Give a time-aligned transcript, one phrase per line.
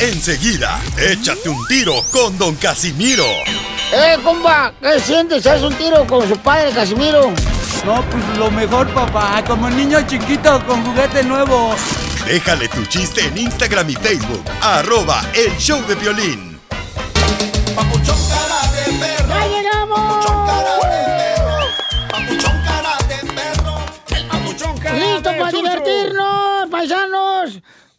[0.00, 3.26] Enseguida, échate un tiro con Don Casimiro.
[3.92, 4.72] ¡Eh, compa!
[4.80, 5.46] ¿Qué sientes?
[5.46, 7.30] ¿Haz un tiro con su padre, Casimiro?
[7.84, 9.44] No, pues lo mejor, papá.
[9.46, 11.74] Como niño chiquito con juguete nuevo.
[12.26, 14.44] Déjale tu chiste en Instagram y Facebook.
[14.62, 16.49] Arroba El Show de Violín.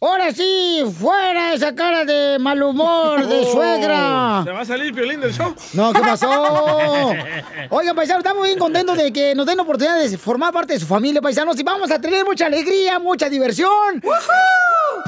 [0.04, 4.42] Ahora sí, fuera esa cara de mal humor de Oh, suegra.
[4.42, 5.54] ¿Se va a salir Piolín del show?
[5.74, 6.28] No, ¿qué pasó?
[7.70, 10.80] Oigan, paisanos, estamos bien contentos de que nos den la oportunidad de formar parte de
[10.80, 14.02] su familia, paisanos, y vamos a tener mucha alegría, mucha diversión.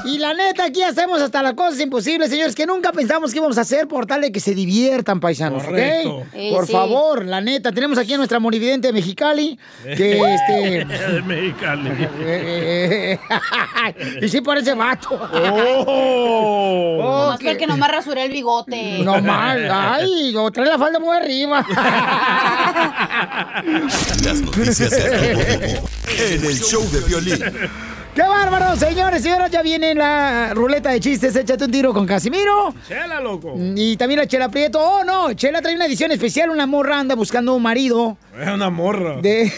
[0.04, 3.56] Y la neta, aquí hacemos hasta las cosas imposibles, señores, que nunca pensamos que íbamos
[3.58, 6.16] a hacer por tal de que se diviertan, paisanos, Correcto.
[6.16, 6.24] ¿ok?
[6.32, 6.72] Sí, por sí.
[6.72, 10.84] favor, la neta, tenemos aquí a nuestra monividente de Mexicali, que este...
[10.84, 11.90] De Mexicali.
[14.24, 15.08] y sí parece vato.
[15.32, 16.96] Oh.
[17.00, 17.44] Nomás Ok.
[17.46, 18.98] porque no me rasuré el bigote.
[19.02, 21.64] No más, ay, o trae la falda muy arriba.
[24.24, 25.80] Las noticias de
[26.18, 27.38] en el Show de Violín.
[28.14, 29.20] ¡Qué bárbaro, señores!
[29.20, 31.34] y Señoras, ya viene la ruleta de chistes.
[31.34, 32.72] Échate un tiro con Casimiro.
[32.86, 33.54] Chela, loco.
[33.56, 34.78] Y también la Chela Prieto.
[34.80, 35.32] ¡Oh, no!
[35.32, 36.50] Chela trae una edición especial.
[36.50, 38.16] Una morra anda buscando un marido.
[38.40, 39.16] Es una morra.
[39.20, 39.52] De...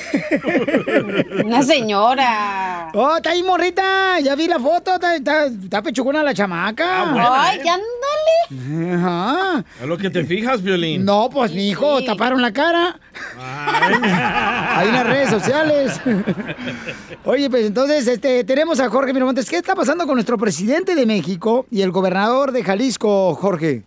[1.44, 2.90] Una señora.
[2.94, 4.20] ¡Oh, está ahí, morrita!
[4.20, 4.94] Ya vi la foto.
[4.94, 7.02] Está, está, está pechucona la chamaca.
[7.02, 7.70] Ah, Ay, ¿eh?
[7.70, 8.94] ándale.
[8.94, 9.64] Ajá.
[9.82, 11.04] A lo que te fijas, Violín.
[11.04, 12.06] No, pues, mi hijo, sí.
[12.06, 12.98] taparon la cara.
[13.38, 13.94] Ay.
[14.76, 16.00] Ahí en las redes sociales.
[17.24, 19.50] Oye, pues entonces este, tenemos a Jorge Miramontes.
[19.50, 23.82] ¿Qué está pasando con nuestro presidente de México y el gobernador de Jalisco, Jorge?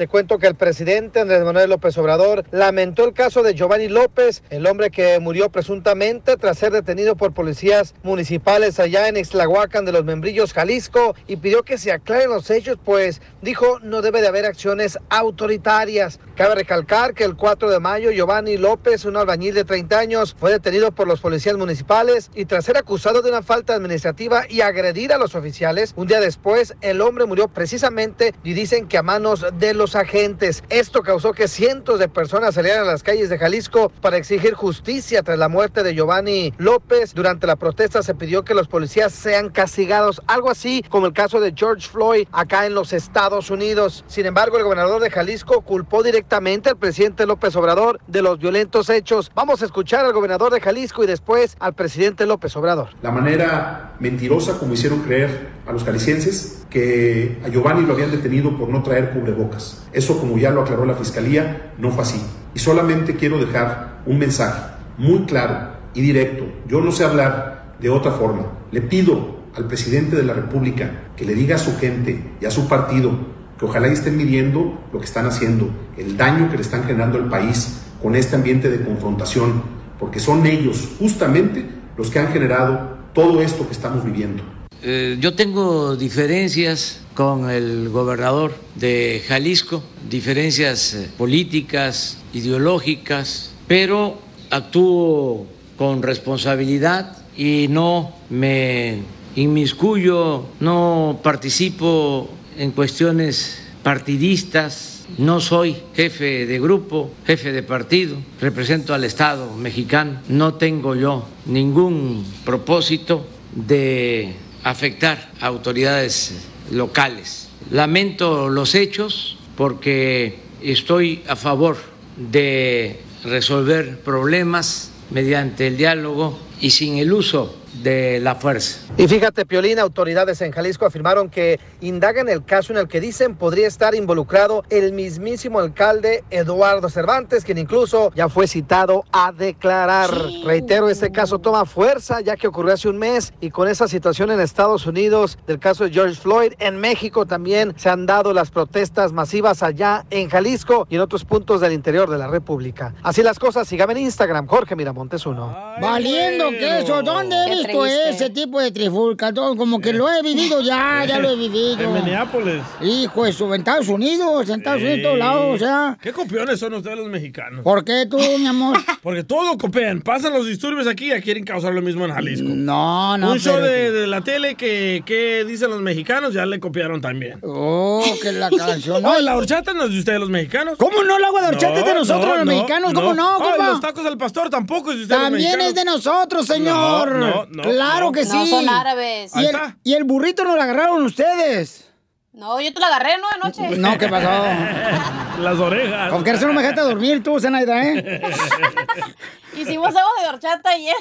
[0.00, 4.42] Te cuento que el presidente Andrés Manuel López Obrador lamentó el caso de Giovanni López,
[4.48, 9.92] el hombre que murió presuntamente tras ser detenido por policías municipales allá en Ixtlahuacan de
[9.92, 14.28] los Membrillos, Jalisco, y pidió que se aclaren los hechos, pues dijo no debe de
[14.28, 16.18] haber acciones autoritarias.
[16.34, 20.50] Cabe recalcar que el 4 de mayo Giovanni López, un albañil de 30 años, fue
[20.50, 25.12] detenido por los policías municipales y tras ser acusado de una falta administrativa y agredir
[25.12, 29.44] a los oficiales, un día después el hombre murió precisamente y dicen que a manos
[29.58, 30.62] de los agentes.
[30.68, 35.22] Esto causó que cientos de personas salieran a las calles de Jalisco para exigir justicia
[35.22, 37.14] tras la muerte de Giovanni López.
[37.14, 41.40] Durante la protesta se pidió que los policías sean castigados, algo así como el caso
[41.40, 44.04] de George Floyd acá en los Estados Unidos.
[44.06, 48.90] Sin embargo, el gobernador de Jalisco culpó directamente al presidente López Obrador de los violentos
[48.90, 49.30] hechos.
[49.34, 52.90] Vamos a escuchar al gobernador de Jalisco y después al presidente López Obrador.
[53.02, 58.56] La manera mentirosa como hicieron creer a los jaliscienses que a Giovanni lo habían detenido
[58.56, 59.69] por no traer cubrebocas.
[59.92, 62.20] Eso, como ya lo aclaró la fiscalía, no fue así.
[62.54, 64.60] Y solamente quiero dejar un mensaje
[64.98, 66.44] muy claro y directo.
[66.68, 68.46] Yo no sé hablar de otra forma.
[68.70, 72.50] Le pido al presidente de la República que le diga a su gente y a
[72.50, 73.12] su partido
[73.58, 77.28] que ojalá estén midiendo lo que están haciendo, el daño que le están generando al
[77.28, 79.62] país con este ambiente de confrontación,
[79.98, 81.66] porque son ellos justamente
[81.98, 84.42] los que han generado todo esto que estamos viviendo.
[84.82, 94.18] Eh, yo tengo diferencias con el gobernador de Jalisco, diferencias eh, políticas, ideológicas, pero
[94.48, 95.46] actúo
[95.76, 99.00] con responsabilidad y no me
[99.36, 108.94] inmiscuyo, no participo en cuestiones partidistas, no soy jefe de grupo, jefe de partido, represento
[108.94, 114.34] al Estado mexicano, no tengo yo ningún propósito de
[114.64, 116.34] afectar a autoridades
[116.70, 117.48] locales.
[117.70, 121.76] Lamento los hechos porque estoy a favor
[122.16, 128.80] de resolver problemas mediante el diálogo y sin el uso de la fuerza.
[128.96, 133.36] Y fíjate, Piolín, autoridades en Jalisco afirmaron que indagan el caso en el que dicen
[133.36, 140.10] podría estar involucrado el mismísimo alcalde Eduardo Cervantes, quien incluso ya fue citado a declarar.
[140.44, 144.30] Reitero, este caso toma fuerza ya que ocurrió hace un mes y con esa situación
[144.30, 148.50] en Estados Unidos del caso de George Floyd, en México también se han dado las
[148.50, 152.94] protestas masivas allá en Jalisco y en otros puntos del interior de la República.
[153.02, 155.56] Así las cosas, sígame en Instagram, Jorge Miramontes uno.
[155.80, 159.32] Valiendo queso, ¿dónde visto ese tipo de trifulca?
[159.32, 161.80] Todo, Como que lo he vivido ya, ya lo he vivido.
[161.80, 162.62] En Minneapolis.
[162.80, 165.98] Hijo de su, en Estados Unidos, en Estados Unidos, en todos lados, o sea.
[166.00, 167.62] ¿Qué copiones son ustedes los mexicanos?
[167.62, 168.78] ¿Por qué tú, mi amor?
[169.02, 170.00] Porque todo copian.
[170.02, 172.48] Pasan los disturbios aquí y ya quieren causar lo mismo en Jalisco.
[172.48, 176.46] No, no, Un show pero- de, de la tele que, que dicen los mexicanos ya
[176.46, 177.38] le copiaron también.
[177.42, 179.02] Oh, que la canción.
[179.02, 180.76] No, la horchata no es de ustedes los mexicanos.
[180.78, 181.16] ¿Cómo no?
[181.16, 182.92] El agua de horchata es de nosotros, los mexicanos.
[182.94, 183.68] ¿Cómo no, compa?
[183.70, 185.68] los tacos al pastor tampoco es de ustedes los También mexicanos.
[185.68, 187.16] es de nosotros, señor.
[187.16, 188.12] No, no, no, claro no.
[188.12, 188.50] que No, sí.
[188.50, 189.32] son árabes.
[189.34, 189.76] Y Ahí el, está.
[189.84, 191.89] y el burrito nos lo agarraron ustedes.
[192.32, 193.26] No, yo te la agarré, ¿no?
[193.42, 193.76] Anoche.
[193.76, 194.28] No, ¿qué pasó?
[195.40, 196.10] Las orejas.
[196.12, 198.20] Con que eso no me dejaste dormir tú, Zenaida, ¿eh?
[199.56, 200.94] Hicimos agua de horchata ayer.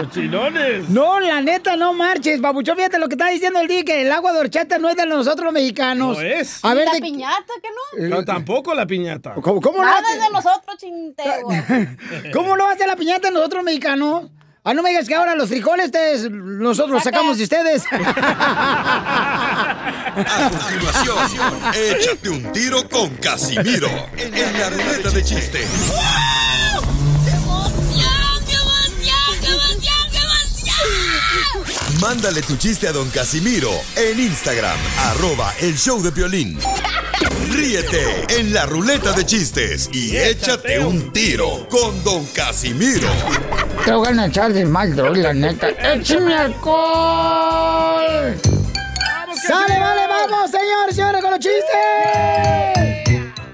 [0.00, 0.88] Cochinones.
[0.98, 2.76] No, la neta, no marches, babuchón.
[2.76, 5.06] Fíjate lo que está diciendo el día, que el agua de horchata no es de
[5.06, 6.16] nosotros los mexicanos.
[6.18, 6.62] No es.
[6.64, 7.68] A ver, la de- piñata, ¿que
[8.02, 8.08] no?
[8.16, 9.34] No, tampoco la piñata.
[9.40, 9.84] ¿Cómo, cómo no?
[9.84, 11.48] Nada es de nosotros, chintego.
[12.32, 14.24] ¿Cómo no va a ser la piñata nosotros mexicanos?
[14.64, 17.84] Ah, no me digas que ahora los frijoles te- nosotros los sacamos de ustedes.
[20.18, 21.16] A continuación,
[21.74, 25.64] échate un tiro con Casimiro en la ruleta de chiste.
[32.00, 36.58] Mándale tu chiste a don Casimiro en Instagram, arroba el show de violín.
[37.50, 43.08] Ríete en la ruleta de chistes y échate un tiro con don Casimiro.
[43.84, 45.68] Te voy a echar de mal, la neta.
[45.68, 46.76] ¡Échame alcohol!
[49.46, 52.97] ¡Sale, vale, vamos, señor, señores, con los chistes!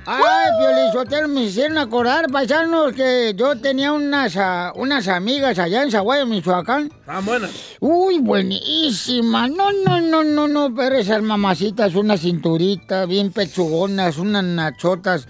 [0.07, 5.91] Ay, Piolizotelo, me hicieron acordar, paisanos, que yo tenía unas, ah, unas amigas allá en
[5.91, 6.93] Zaguayo, Michoacán.
[7.07, 7.51] Ah, buenas.
[7.81, 9.49] Uy, buenísima.
[9.49, 15.27] No, no, no, no, no, pero esas mamacitas, una cinturita, bien pechugonas, unas nachotas.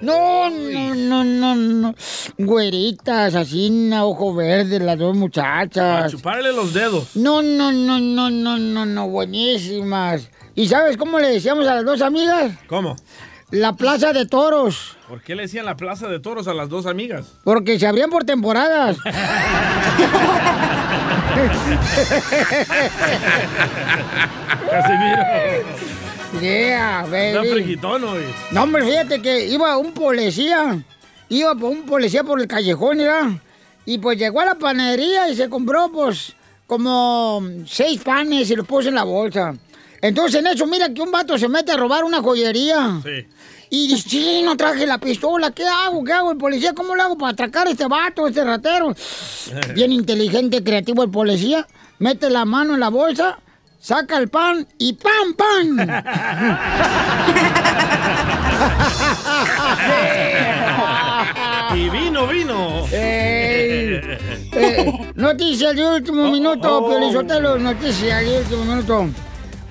[0.00, 1.94] No, no, no, no, no.
[2.38, 6.10] Güeritas, así, ojo verde, las dos A muchachas.
[6.10, 7.14] chuparle los dedos.
[7.16, 10.30] No, no, no, no, no, no, no, buenísimas.
[10.54, 12.52] ¿Y sabes cómo le decíamos a las dos amigas?
[12.66, 12.96] ¿Cómo?
[13.50, 14.96] La plaza de toros.
[15.08, 17.34] ¿Por qué le decían la plaza de toros a las dos amigas?
[17.44, 18.96] Porque se abrían por temporadas.
[24.70, 25.22] Casimiro.
[26.40, 27.48] Yeah, Está baby.
[27.50, 28.22] friquitón hoy.
[28.50, 30.82] No, hombre, fíjate que iba un policía,
[31.28, 33.30] iba un policía por el callejón, ¿verdad?
[33.86, 36.34] Y pues llegó a la panadería y se compró, pues,
[36.66, 39.54] como seis panes y los puso en la bolsa.
[40.06, 43.00] Entonces en eso, mira que un vato se mete a robar una joyería.
[43.02, 43.26] Sí.
[43.70, 46.04] Y dice, sí, no traje la pistola, ¿qué hago?
[46.04, 46.30] ¿Qué hago?
[46.30, 48.94] El policía, ¿cómo le hago para atracar a este vato, este ratero?
[49.74, 51.66] Bien inteligente, creativo el policía.
[51.98, 53.40] Mete la mano en la bolsa,
[53.80, 55.76] saca el pan y ¡pam, pam!
[61.74, 62.86] Y vino, vino.
[62.90, 64.00] Ey.
[64.52, 66.88] Eh, noticias de último minuto, oh.
[66.88, 69.08] Piolizotelo, noticias de último minuto.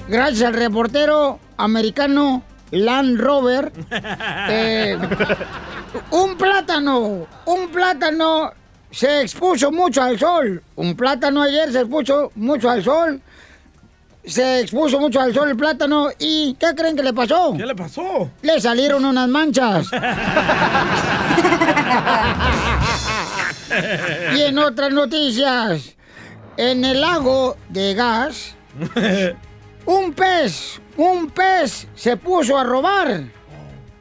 [0.07, 3.71] Gracias al reportero americano Land Rover,
[4.49, 4.97] eh,
[6.11, 8.51] un plátano, un plátano
[8.91, 10.63] se expuso mucho al sol.
[10.75, 13.21] Un plátano ayer se expuso mucho al sol.
[14.23, 17.53] Se expuso mucho al sol el plátano y ¿qué creen que le pasó?
[17.57, 18.31] ¿Qué le pasó?
[18.41, 19.87] Le salieron unas manchas.
[24.35, 25.95] Y en otras noticias,
[26.57, 28.55] en el lago de gas,
[29.85, 33.23] un pez, un pez se puso a robar.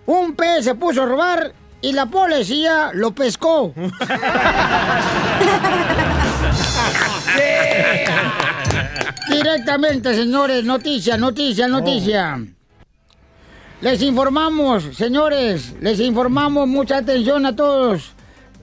[0.06, 3.74] Un pez se puso a robar y la policía lo pescó.
[9.28, 12.38] Directamente, señores, noticia, noticia, noticia.
[13.80, 18.13] Les informamos, señores, les informamos, mucha atención a todos.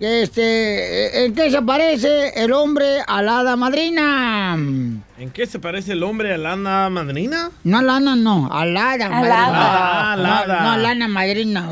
[0.03, 4.55] Este, ¿en qué se parece el hombre a la hada madrina?
[4.55, 6.55] ¿En qué se parece el hombre a la
[6.89, 7.51] madrina?
[7.63, 9.45] No a lana, no, a la hada A la madrina.
[9.45, 10.13] hada.
[10.13, 11.69] Ah, No, no a lana madrina.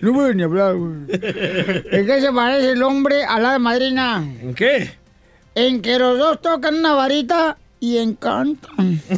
[0.00, 0.74] no voy ni a hablar.
[0.74, 0.94] güey.
[1.10, 4.24] ¿En qué se parece el hombre a la hada madrina?
[4.40, 4.90] ¿En qué?
[5.54, 9.02] En que los dos tocan una varita y encantan.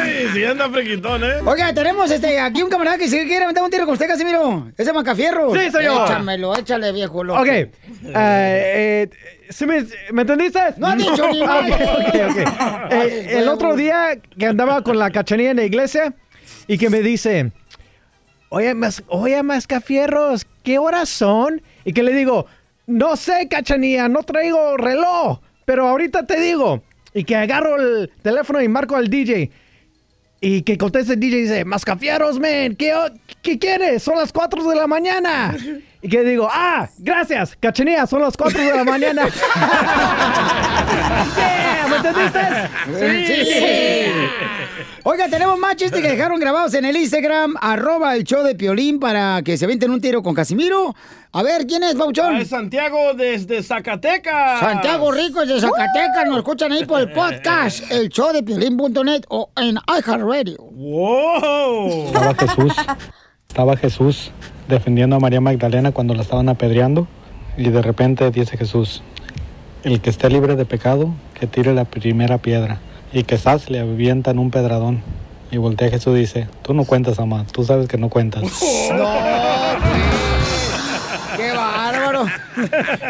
[0.39, 1.35] Ya anda friquitón, ¿eh?
[1.45, 4.71] Oiga, tenemos este, aquí un camarada que si quiere meter un tiro con usted, Casimiro.
[4.77, 5.53] Ese Macafierro.
[5.53, 6.05] Sí, soy yo.
[6.05, 7.41] Échamelo, échale, viejo loco.
[7.41, 7.47] Ok.
[7.47, 7.69] eh,
[8.13, 9.09] eh,
[9.49, 10.59] ¿sí me, ¿Me entendiste?
[10.77, 11.73] No ha dicho ni Ah, madre.
[11.85, 12.91] ok, ok.
[12.93, 16.13] Eh, el otro día que andaba con la cachanilla en la iglesia
[16.67, 17.51] y que me dice,
[18.49, 21.61] oye, mas, oye, Mascafierros, ¿qué horas son?
[21.85, 22.45] Y que le digo,
[22.87, 26.81] no sé, cachanilla, no traigo reloj, pero ahorita te digo.
[27.13, 29.51] Y que agarro el teléfono y marco al DJ.
[30.43, 32.91] Y que conteste el DJ y dice, Mascafieros, man, ¿qué,
[33.43, 34.01] ¿qué quieres?
[34.01, 35.55] Son las 4 de la mañana.
[36.03, 39.27] Y que digo, ah, gracias, cachanilla, son las 4 de la mañana.
[41.35, 42.39] Yeah, ¿Me entendiste?
[43.45, 44.11] Sí.
[45.03, 48.99] Oiga, tenemos más chistes que dejaron grabados en el Instagram, arroba el show de Piolín
[48.99, 50.95] para que se venten un tiro con Casimiro.
[51.31, 52.35] A ver, ¿quién es, Pauchón?
[52.35, 54.59] Ah, es Santiago desde Zacatecas.
[54.59, 59.49] Santiago Rico de Zacatecas, nos escuchan ahí por el podcast, el show de Piolín.net o
[59.55, 60.57] en iHeartRadio.
[60.57, 62.07] ¡Wow!
[62.07, 62.73] Estaba Jesús,
[63.47, 64.31] estaba Jesús
[64.71, 67.07] defendiendo a María Magdalena cuando la estaban apedreando
[67.57, 69.03] y de repente dice Jesús,
[69.83, 72.79] el que esté libre de pecado, que tire la primera piedra
[73.13, 75.03] y que Sas le avientan un pedradón.
[75.51, 78.43] Y voltea Jesús y dice, tú no cuentas, mamá, tú sabes que no cuentas.
[81.35, 82.25] ¡Qué bárbaro!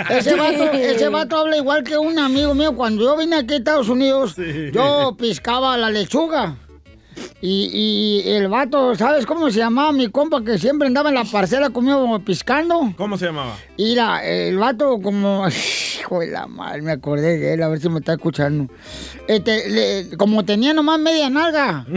[0.09, 2.75] Ese vato, ese vato habla igual que un amigo mío.
[2.75, 4.35] Cuando yo vine aquí a Estados Unidos,
[4.73, 6.55] yo piscaba la lechuga.
[7.41, 11.23] Y, y el vato, ¿sabes cómo se llamaba mi compa que siempre andaba en la
[11.23, 12.93] parcela conmigo piscando?
[12.97, 13.55] ¿Cómo se llamaba?
[13.77, 15.45] Mira, el vato como...
[15.99, 18.71] Hijo de la madre, me acordé de él, a ver si me está escuchando.
[19.27, 21.85] Este, le- como tenía nomás media nalga.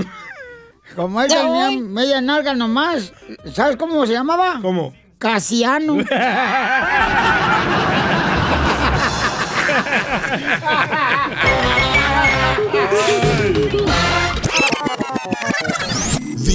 [0.95, 3.13] Como él tenía media nalga nomás.
[3.53, 4.61] ¿Sabes cómo se llamaba?
[4.63, 4.95] ¿Cómo?
[5.19, 5.97] Casiano.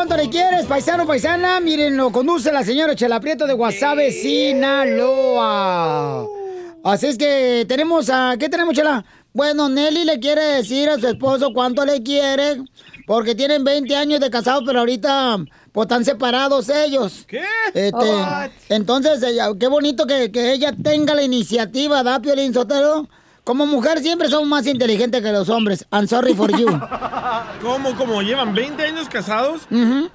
[0.00, 1.60] cuánto le quieres, paisano, paisana.
[1.60, 5.36] Miren, lo conduce la señora Chela Prieto de Guasave, Sinaloa.
[6.82, 8.36] Así es que tenemos a...
[8.38, 9.04] ¿Qué tenemos, Chela?
[9.34, 12.62] Bueno, Nelly le quiere decir a su esposo cuánto le quiere,
[13.06, 15.36] porque tienen 20 años de casados, pero ahorita
[15.70, 17.26] pues están separados ellos.
[17.28, 17.44] ¿Qué?
[17.74, 18.06] Este,
[18.70, 19.22] entonces,
[19.58, 23.06] qué bonito que, que ella tenga la iniciativa, ¿da, Piolín Sotelo?
[23.50, 25.84] Como mujer siempre somos más inteligentes que los hombres.
[25.90, 26.68] I'm sorry for you.
[27.60, 28.22] ¿Cómo, cómo?
[28.22, 29.62] ¿Llevan 20 años casados?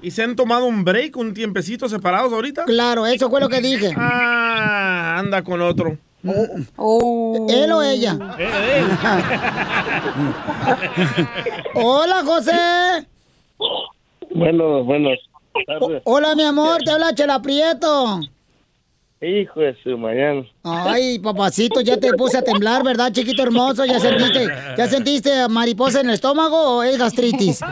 [0.00, 2.64] ¿Y se han tomado un break, un tiempecito separados ahorita?
[2.64, 3.92] Claro, eso fue lo que dije.
[3.94, 5.98] Ah, anda con otro.
[6.24, 8.16] ¿Él o ella?
[11.74, 13.06] Hola, José.
[14.34, 15.18] Bueno, buenas
[15.66, 16.00] tardes.
[16.06, 18.18] Hola, mi amor, te habla Chela Prieto.
[19.22, 20.42] Hijo de su mañana.
[20.62, 23.86] Ay, papacito, ya te puse a temblar, ¿verdad, chiquito hermoso?
[23.86, 24.46] ¿Ya sentiste,
[24.76, 27.60] ya sentiste mariposa en el estómago o es gastritis?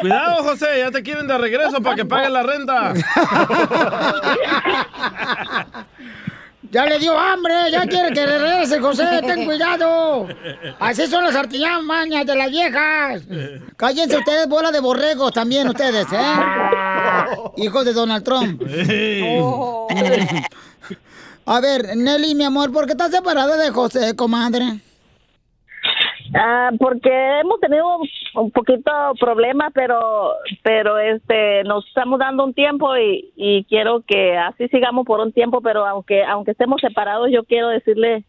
[0.00, 2.94] Cuidado, José, ya te quieren de regreso para que paguen la renta.
[6.70, 10.28] Ya le dio hambre, ya quiere que le regrese, José, ten cuidado.
[10.78, 13.22] Así son las artimañas de las viejas.
[13.76, 16.34] Cállense ustedes, bola de borregos también ustedes, ¿eh?
[17.56, 18.62] Hijos de Donald Trump.
[21.46, 24.64] A ver, Nelly, mi amor, ¿por qué estás separada de José, comadre?
[26.34, 27.10] Ah, porque
[27.40, 27.86] hemos tenido
[28.34, 34.36] un poquito problema, pero pero este nos estamos dando un tiempo y, y quiero que
[34.36, 38.24] así sigamos por un tiempo, pero aunque aunque estemos separados, yo quiero decirle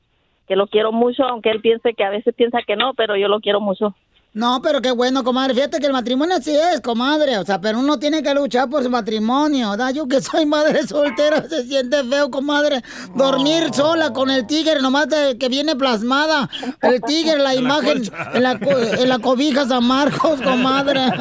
[0.47, 3.27] que lo quiero mucho, aunque él piense que a veces piensa que no, pero yo
[3.27, 3.93] lo quiero mucho.
[4.31, 5.55] No, pero qué bueno, comadre.
[5.55, 7.39] Fíjate que el matrimonio así es, comadre.
[7.39, 9.91] O sea, pero uno tiene que luchar por su matrimonio, ¿verdad?
[9.91, 12.83] Yo que soy madre soltera, se siente feo, comadre.
[13.15, 16.49] Dormir sola con el tigre, nomás de que viene plasmada.
[16.81, 21.01] El tigre, la En la imagen en la, en la cobija San Marcos, comadre.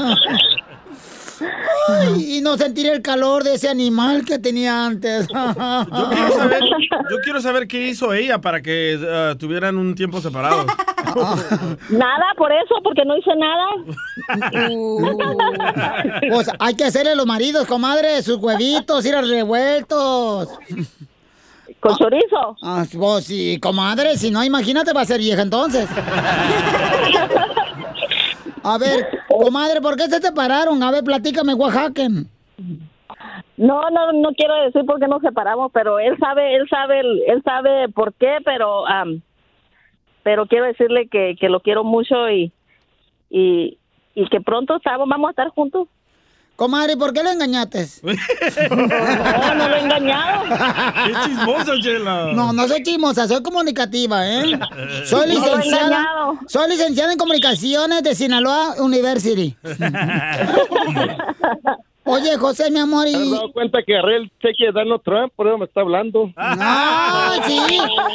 [1.88, 5.26] Ay, y no sentir el calor de ese animal que tenía antes.
[5.28, 6.62] Yo quiero saber,
[7.10, 10.66] yo quiero saber qué hizo ella para que eh, tuvieran un tiempo separados.
[11.90, 13.66] Nada por eso, porque no hice nada.
[16.30, 20.48] Pues hay que hacerle a los maridos, comadre, sus huevitos, ir a revueltos.
[21.80, 22.56] ¿Con chorizo?
[22.62, 25.88] Ah, pues sí, comadre, si no, imagínate, va a ser vieja entonces.
[28.62, 30.82] A ver, comadre, ¿por qué se separaron?
[30.82, 32.08] A ver, platícame, Oaxaca.
[33.56, 37.42] No, no, no quiero decir por qué nos separamos, pero él sabe, él sabe, él
[37.44, 39.22] sabe por qué, pero, am,
[40.22, 42.52] pero quiero decirle que, que lo quiero mucho y,
[43.30, 43.78] y,
[44.14, 45.88] y que pronto estamos, vamos a estar juntos.
[46.56, 47.86] Comadre, ¿por qué lo engañaste?
[48.68, 50.42] No, no lo he engañado.
[51.06, 52.32] Qué chismosa, Chela.
[52.32, 54.42] No, no soy chismosa, soy comunicativa, ¿eh?
[55.04, 56.04] Soy No lo he licenciada.
[56.48, 59.56] Soy licenciada en comunicaciones de Sinaloa University.
[62.10, 63.30] Oye, José, mi amor, ¿Te has y...
[63.30, 65.30] dado cuenta que agarré el cheque de Donald Trump?
[65.36, 66.32] Por eso me está hablando.
[66.70, 67.60] Ah, sí,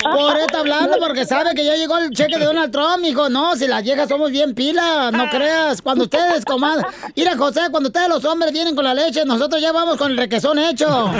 [0.03, 3.29] por eso está hablando, porque sabe que ya llegó el cheque de Donald Trump, hijo.
[3.29, 5.81] No, si las viejas somos bien pilas, no creas.
[5.81, 6.85] Cuando ustedes, comadre.
[7.15, 10.17] Mira, José, cuando ustedes los hombres vienen con la leche, nosotros ya vamos con el
[10.17, 10.87] requesón hecho.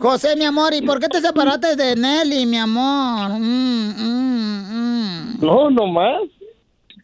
[0.00, 3.30] José, mi amor, ¿y por qué te separaste de Nelly, mi amor?
[3.38, 5.38] Mm, mm, mm.
[5.40, 6.22] No, no más.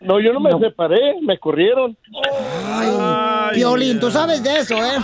[0.06, 1.96] No, yo no me separé, me corrieron.
[3.52, 4.98] Piolín, tú sabes de eso, ¿eh?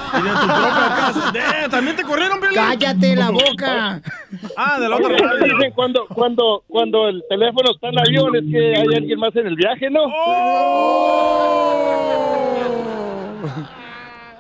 [1.34, 2.56] Eh, ¿También te corrieron, Piolín?
[2.56, 4.00] Cállate la boca.
[4.56, 8.76] Ah, de la otra dicen cuando, cuando, cuando el teléfono está en avión es que
[8.76, 10.02] hay alguien más en el viaje, ¿no?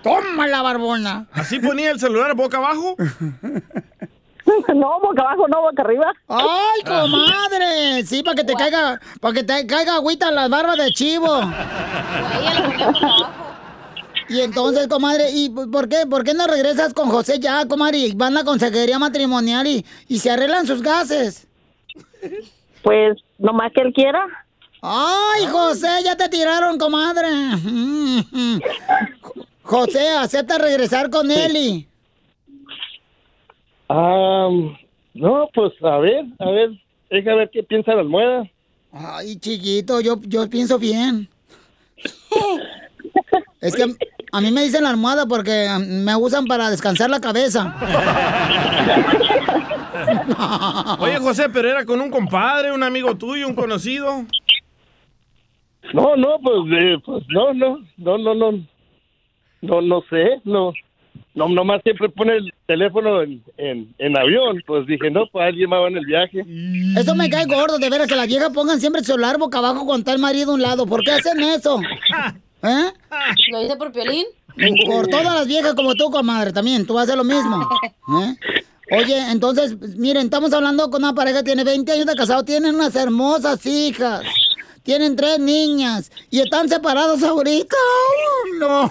[0.02, 1.26] Toma la barbona.
[1.32, 2.96] ¿Así ponía el celular boca abajo?
[4.74, 6.12] No, boca abajo, no, boca arriba.
[6.28, 8.04] ¡Ay, comadre!
[8.04, 11.28] Sí, para que te caiga, para que te caiga agüita en las barbas de chivo.
[14.28, 17.98] Y entonces, comadre, ¿y por qué, por qué no regresas con José ya, comadre?
[17.98, 21.46] Y van a la consejería matrimonial y, y se arreglan sus gases.
[22.82, 24.24] Pues, nomás que él quiera.
[24.80, 27.28] ¡Ay, José, ya te tiraron, comadre!
[29.62, 31.86] José, acepta regresar con Eli.
[33.94, 34.48] Ah,
[35.12, 36.70] no, pues a ver, a ver,
[37.10, 38.48] deja ver qué piensa la almohada.
[38.90, 41.28] Ay, chiquito, yo, yo pienso bien.
[43.60, 43.94] Es que
[44.32, 47.76] a mí me dicen la almohada porque me usan para descansar la cabeza.
[50.98, 54.24] Oye, José, pero era con un compadre, un amigo tuyo, un conocido.
[55.92, 58.52] No, no, pues, eh, pues no, no, no, no, no,
[59.60, 60.72] no, no sé, no,
[61.34, 65.70] no, nomás siempre pone el teléfono en, en, en avión, pues dije, no, pues alguien
[65.70, 66.44] más va en el viaje.
[66.98, 69.86] Eso me cae gordo, de veras, que las viejas pongan siempre el celular boca abajo
[69.86, 70.86] con tal marido a un lado.
[70.86, 71.80] ¿Por qué hacen eso?
[72.62, 72.92] ¿Eh?
[73.50, 74.26] ¿Lo dice por Piolín?
[74.86, 76.86] Por todas las viejas como tú, comadre, también.
[76.86, 77.68] Tú vas a hacer lo mismo.
[78.22, 78.36] ¿Eh?
[78.94, 82.44] Oye, entonces, miren, estamos hablando con una pareja que tiene 20 años de casado.
[82.44, 84.22] Tienen unas hermosas hijas.
[84.82, 86.10] Tienen tres niñas.
[86.30, 87.76] Y están separados ahorita.
[88.60, 88.90] ¡Oh,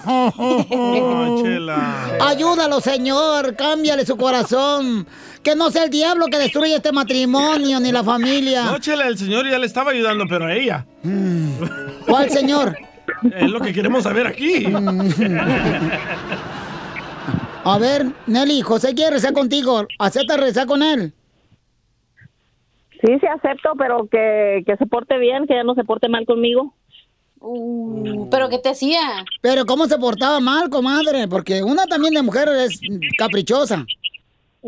[2.26, 3.54] Ayúdalo, Señor.
[3.56, 5.06] Cámbiale su corazón.
[5.42, 8.64] Que no sea el diablo que destruye este matrimonio ni la familia.
[8.64, 10.86] No, Chela, el señor ya le estaba ayudando, pero a ella.
[12.06, 12.78] ¿Cuál señor?
[13.36, 14.66] Es lo que queremos saber aquí.
[17.64, 19.86] A ver, Nelly, José quiere rezar contigo.
[19.98, 21.12] ¿Acepta rezar con él?
[23.02, 26.24] Sí, sí acepto, pero que, que se porte bien, que ya no se porte mal
[26.24, 26.72] conmigo.
[27.40, 29.24] Uh, ¿Pero qué te hacía?
[29.40, 31.26] Pero ¿cómo se portaba mal, comadre?
[31.26, 32.80] Porque una también de mujer es
[33.18, 33.84] caprichosa.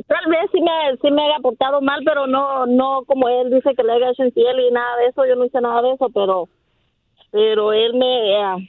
[0.09, 3.77] Tal vez sí me, sí me haya portado mal, pero no, no como él dice
[3.77, 5.25] que le haya hecho infiel y nada de eso.
[5.25, 6.49] Yo no hice nada de eso, pero,
[7.31, 8.69] pero él me, eh,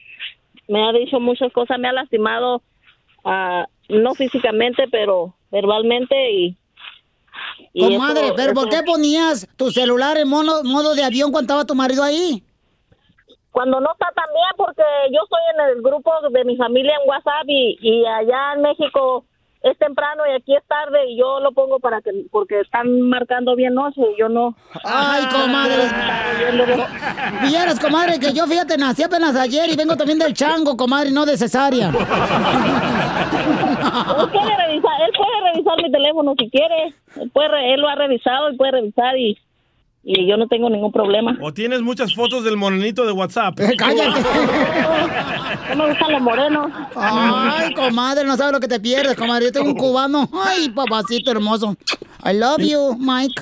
[0.67, 2.61] me ha dicho muchas cosas, me ha lastimado,
[3.23, 6.57] ah, no físicamente, pero verbalmente y.
[7.73, 11.45] y Comadre, eso- ¿pero por qué ponías tu celular en mono, modo de avión cuando
[11.53, 12.43] estaba tu marido ahí?
[13.51, 17.09] Cuando no está tan bien, porque yo estoy en el grupo de mi familia en
[17.09, 19.25] WhatsApp y, y allá en México
[19.65, 23.55] es temprano y aquí es tarde y yo lo pongo para que porque están marcando
[23.55, 24.55] bien noche y yo no.
[24.83, 25.89] Ay, comadre.
[27.41, 31.25] Vieras, comadre, que yo fíjate, nací apenas ayer y vengo también del chango, comadre, no
[31.25, 31.87] de cesárea.
[31.87, 31.93] Él
[34.31, 36.93] puede revisar, él puede revisar mi teléfono si quiere.
[37.19, 39.35] Él, puede, él lo ha revisado y puede revisar y,
[40.07, 41.35] y yo no tengo ningún problema.
[41.41, 43.57] O tienes muchas fotos del morenito de WhatsApp.
[43.77, 44.21] cállate.
[45.75, 46.71] No me gustan los morenos.
[46.95, 49.45] Ay, comadre, no sabes lo que te pierdes, comadre.
[49.45, 50.29] Yo tengo un cubano.
[50.31, 51.75] Ay, papacito hermoso.
[52.23, 53.33] I love you, Mike.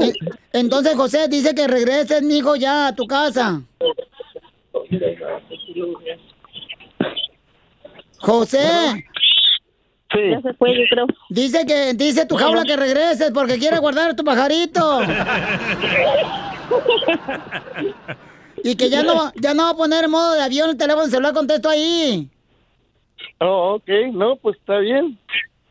[0.00, 0.12] Eh,
[0.52, 3.62] Entonces, José dice que regreses, mijo, ya a tu casa.
[8.18, 9.04] José.
[10.14, 11.06] Ya se fue, yo creo.
[11.28, 15.00] Dice que dice tu jaula que regreses porque quiere guardar tu pajarito.
[18.66, 21.06] Y que ya no, ya no va a poner en modo de avión el teléfono
[21.06, 22.30] celular, contesto ahí.
[23.40, 25.18] Oh, ok, no, pues está bien.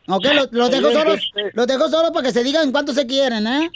[0.06, 3.46] Ok, lo- los dejo solos, los dejo solos para que se digan cuánto se quieren,
[3.48, 3.68] ¿eh?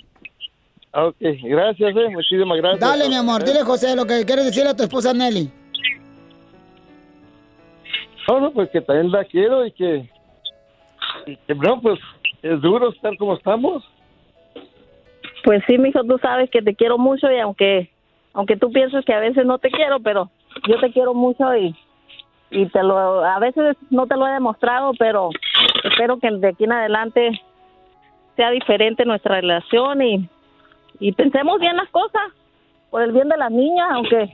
[0.92, 2.80] Ok, gracias, eh, muchísimas gracias.
[2.80, 5.50] Dale, mi amor, dile José lo que quieres decirle a tu esposa Nelly.
[8.28, 10.08] no, pues que también la quiero y que
[11.48, 11.98] no, pues
[12.42, 13.84] es duro estar como estamos.
[15.44, 17.90] Pues sí, mijo, tú sabes que te quiero mucho y aunque
[18.34, 20.30] aunque tú pienses que a veces no te quiero, pero
[20.68, 21.74] yo te quiero mucho y
[22.50, 25.30] y te lo a veces no te lo he demostrado, pero
[25.84, 27.40] espero que de aquí en adelante
[28.36, 30.28] sea diferente nuestra relación y
[31.00, 32.32] y pensemos bien las cosas
[32.90, 34.30] por el bien de las niñas, aunque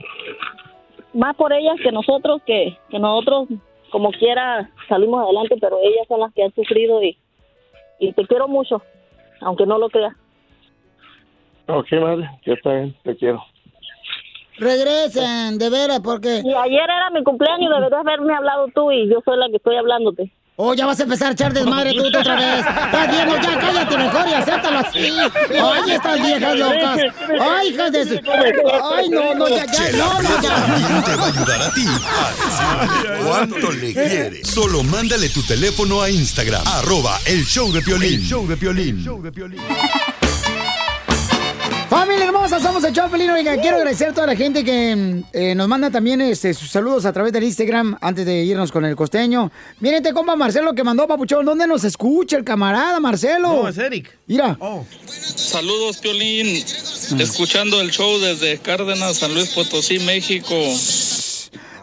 [1.13, 3.49] más por ellas que nosotros que que nosotros
[3.95, 7.15] como quiera salimos adelante, pero ellas son las que han sufrido y
[8.11, 8.81] te quiero mucho,
[9.39, 10.13] aunque no lo creas.
[11.67, 13.41] Ok, madre, yo también te quiero.
[14.57, 16.41] Regresen, de veras, porque...
[16.43, 19.75] Y ayer era mi cumpleaños, deberías haberme hablado tú y yo soy la que estoy
[19.77, 20.31] hablándote.
[20.57, 22.59] Oh, ya vas a empezar a echar desmadre tú otra vez.
[22.59, 24.99] Estás bien, no, ya cállate mejor y acéptalo así.
[25.51, 26.99] Ay, estas viejas locas.
[27.41, 28.13] Ay, hijas de su...
[28.95, 30.55] Ay, no, no, ya, ya, no, no, ya.
[30.55, 34.47] También te va a ayudar a ti a decirle cuánto le quieres.
[34.47, 38.21] Solo mándale tu teléfono a Instagram, arroba el show de Piolín.
[38.21, 39.05] El show de Piolín.
[41.89, 43.29] Familia hermosa, somos el Chapelín.
[43.29, 47.05] Oiga, quiero agradecer a toda la gente que eh, nos manda también este, sus saludos
[47.05, 49.51] a través del Instagram antes de irnos con el costeño.
[49.79, 51.45] Miren, te compa Marcelo que mandó Papuchón.
[51.45, 53.49] ¿Dónde nos escucha el camarada Marcelo?
[53.49, 54.17] No, es Eric.
[54.25, 54.57] Mira.
[55.05, 56.63] Saludos, Piolín.
[57.19, 60.55] Escuchando el show desde Cárdenas, San Luis Potosí, México.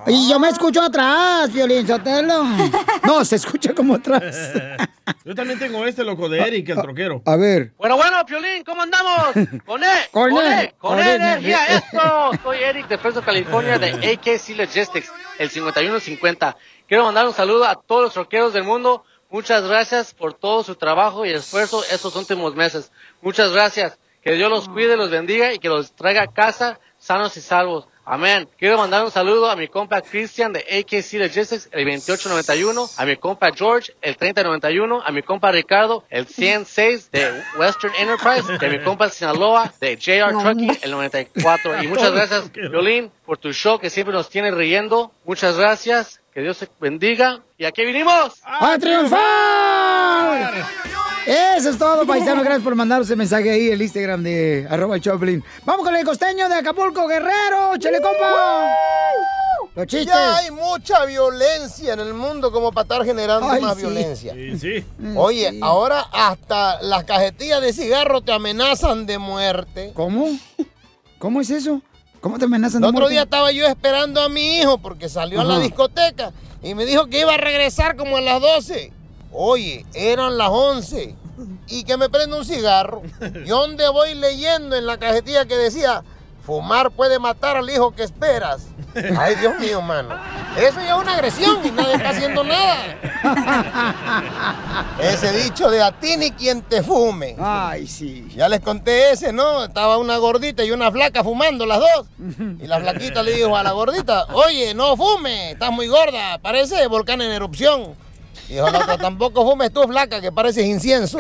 [0.06, 2.44] Y yo me escucho atrás, Violín Sotelo.
[3.04, 4.52] No, se escucha como atrás.
[5.24, 7.20] Yo también tengo este loco de Eric, el troquero.
[7.26, 7.72] A ver.
[7.76, 9.32] Bueno, bueno, Piolín, ¿cómo andamos?
[9.66, 11.14] Con E, Con con E, E, con con E.
[11.14, 12.30] energía, esto.
[12.42, 16.56] Soy Eric de Fresno, California, de AKC Logistics, el 5150.
[16.86, 19.04] Quiero mandar un saludo a todos los troqueros del mundo.
[19.30, 22.92] Muchas gracias por todo su trabajo y esfuerzo estos últimos meses.
[23.20, 23.98] Muchas gracias.
[24.22, 27.88] Que Dios los cuide, los bendiga y que los traiga a casa sanos y salvos.
[28.04, 28.48] Amén.
[28.58, 33.16] Quiero mandar un saludo a mi compa Christian de AKC Logistics, el 2891, a mi
[33.16, 38.84] compa George, el 3091, a mi compa Ricardo, el 106 de Western Enterprise, de mi
[38.84, 41.82] compa Sinaloa, de JR Trucking, el 94.
[41.84, 45.12] Y muchas gracias, Violín, por tu show que siempre nos tiene riendo.
[45.24, 46.18] Muchas gracias.
[46.34, 47.40] Que Dios te bendiga.
[47.58, 48.40] ¿Y a qué vinimos?
[48.42, 49.20] ¡A triunfar!
[51.26, 52.42] Eso es todo, paisano.
[52.42, 55.42] Gracias por mandarnos el mensaje ahí, el Instagram de arroba el Choplin.
[55.64, 57.76] Vamos con el costeño de Acapulco, Guerrero.
[57.78, 58.70] ¡Chele, compa!
[59.74, 60.08] Los chistes.
[60.12, 63.80] Ya hay mucha violencia en el mundo como para estar generando Ay, más sí.
[63.82, 64.34] violencia.
[64.34, 64.84] Sí, sí.
[65.16, 65.60] Oye, Sí.
[65.62, 69.92] ahora hasta las cajetillas de cigarro te amenazan de muerte.
[69.94, 70.26] ¿Cómo?
[71.18, 71.80] ¿Cómo es eso?
[72.20, 73.12] ¿Cómo te amenazan El de otro muerte?
[73.14, 76.32] día estaba yo esperando a mi hijo porque salió a la discoteca
[76.62, 78.92] y me dijo que iba a regresar como a las 12.
[79.32, 81.16] Oye, eran las 11
[81.68, 83.02] y que me prende un cigarro.
[83.20, 86.02] ¿Y dónde voy leyendo en la cajetilla que decía,
[86.44, 88.66] fumar puede matar al hijo que esperas?
[89.18, 90.10] Ay, Dios mío, mano.
[90.56, 92.98] Eso ya es una agresión y nadie está haciendo nada.
[95.00, 97.36] Ese dicho de a ti ni quien te fume.
[97.40, 98.28] Ay, sí.
[98.36, 99.64] Ya les conté ese, ¿no?
[99.64, 102.06] Estaba una gordita y una flaca fumando las dos.
[102.60, 106.86] Y la flaquita le dijo a la gordita, oye, no fume, estás muy gorda, parece
[106.86, 107.94] volcán en erupción.
[108.52, 111.18] Y dijo la otra, tampoco fumes tú, flaca, que pareces incienso.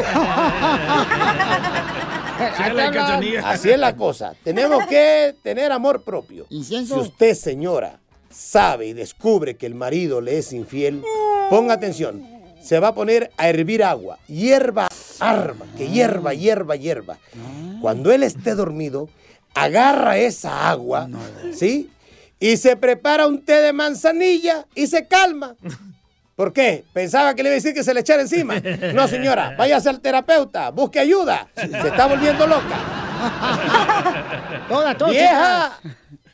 [3.42, 4.34] Así es la cosa.
[4.44, 6.46] Tenemos que tener amor propio.
[6.50, 11.02] Si usted, señora, sabe y descubre que el marido le es infiel,
[11.48, 12.22] ponga atención.
[12.60, 14.18] Se va a poner a hervir agua.
[14.28, 17.18] Hierba, arma, que hierba, hierba, hierba.
[17.80, 19.08] Cuando él esté dormido,
[19.54, 21.08] agarra esa agua,
[21.54, 21.90] ¿sí?
[22.38, 25.56] Y se prepara un té de manzanilla y se calma.
[26.36, 26.84] ¿Por qué?
[26.92, 28.54] Pensaba que le iba a decir que se le echara encima.
[28.94, 31.48] No, señora, váyase al terapeuta, busque ayuda.
[31.54, 32.78] Se está volviendo loca.
[34.68, 35.10] Toda, toda.
[35.10, 35.78] Vieja,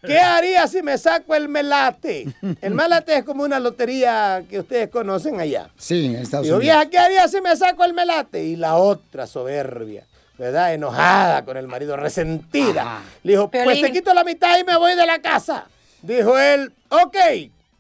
[0.06, 2.26] ¿qué haría si me saco el melate?
[2.60, 5.68] El melate es como una lotería que ustedes conocen allá.
[5.76, 6.76] Sí, en Estados Digo, Unidos.
[6.76, 8.44] vieja, ¿qué haría si me saco el melate?
[8.44, 10.04] Y la otra soberbia,
[10.38, 10.74] ¿verdad?
[10.74, 13.02] Enojada con el marido, resentida.
[13.22, 15.66] Le dijo, pues te quito la mitad y me voy de la casa.
[16.02, 17.16] Dijo él, ok,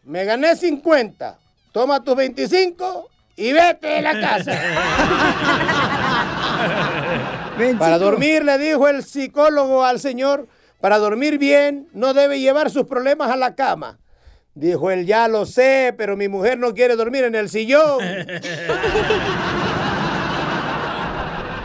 [0.04, 1.38] me gané 50.
[1.72, 4.52] Toma tus 25 y vete de la casa.
[7.78, 10.48] Para dormir, le dijo el psicólogo al señor,
[10.80, 13.98] para dormir bien no debe llevar sus problemas a la cama.
[14.54, 17.98] Dijo él, ya lo sé, pero mi mujer no quiere dormir en el sillón.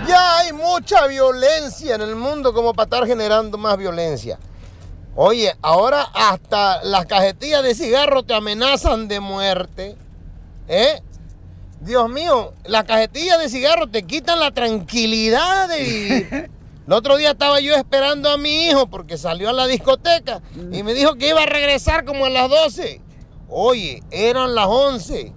[0.08, 4.38] Ya hay mucha violencia en el mundo como para estar generando más violencia.
[5.16, 9.96] Oye, ahora hasta las cajetillas de cigarro te amenazan de muerte.
[10.68, 11.02] ¿Eh?
[11.82, 16.52] Dios mío, las cajetillas de cigarro te quitan la tranquilidad de vivir.
[16.88, 20.84] El otro día estaba yo esperando a mi hijo porque salió a la discoteca y
[20.84, 23.00] me dijo que iba a regresar como a las 12.
[23.48, 25.34] Oye, eran las 11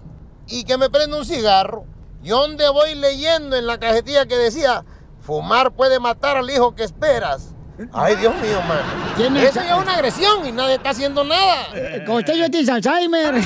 [0.49, 1.85] y que me prende un cigarro.
[2.23, 4.85] Y donde voy leyendo en la cajetilla que decía,
[5.21, 7.56] fumar puede matar al hijo que esperas.
[7.93, 8.83] Ay, Dios mío, mano.
[9.17, 9.51] ¿Quién es?
[9.51, 11.67] Eso ya es una agresión y nadie está haciendo nada.
[12.07, 13.35] Costello tienes Alzheimer.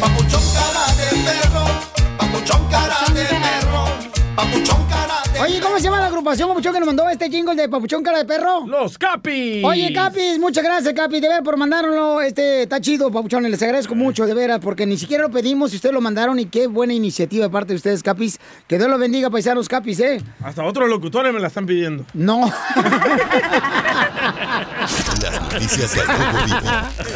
[0.00, 1.64] Papuchón cara de perro,
[2.18, 3.24] papuchón cara de
[5.40, 8.18] Oye, ¿cómo se llama la agrupación Papuchón que nos mandó este jingle de Papuchón Cara
[8.18, 8.66] de Perro?
[8.66, 9.64] Los Capis.
[9.64, 12.20] Oye, Capis, muchas gracias, Capis, de ver por mandárnoslo.
[12.20, 15.76] Este, está chido, Papuchón, les agradezco mucho, de veras, porque ni siquiera lo pedimos y
[15.76, 18.38] ustedes lo mandaron y qué buena iniciativa de parte de ustedes, Capis.
[18.68, 20.22] Que Dios los bendiga, paisanos, Capis, ¿eh?
[20.42, 22.04] Hasta otros locutores me la están pidiendo.
[22.14, 22.44] No.
[25.54, 25.96] Noticias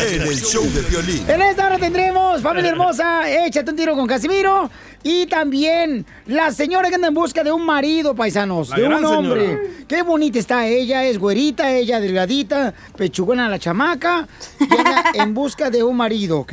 [0.08, 1.24] en el show de violín.
[1.28, 4.70] En esta hora tendremos, familia hermosa, échate un tiro con Casimiro.
[5.02, 9.04] Y también la señora que anda en busca de un marido, paisanos, La de un
[9.04, 9.40] hombre.
[9.40, 9.62] señora.
[9.88, 14.28] Qué bonita está ella, es güerita, ella delgadita, pechugona la chamaca,
[14.60, 16.52] y anda en busca de un marido, ¿ok?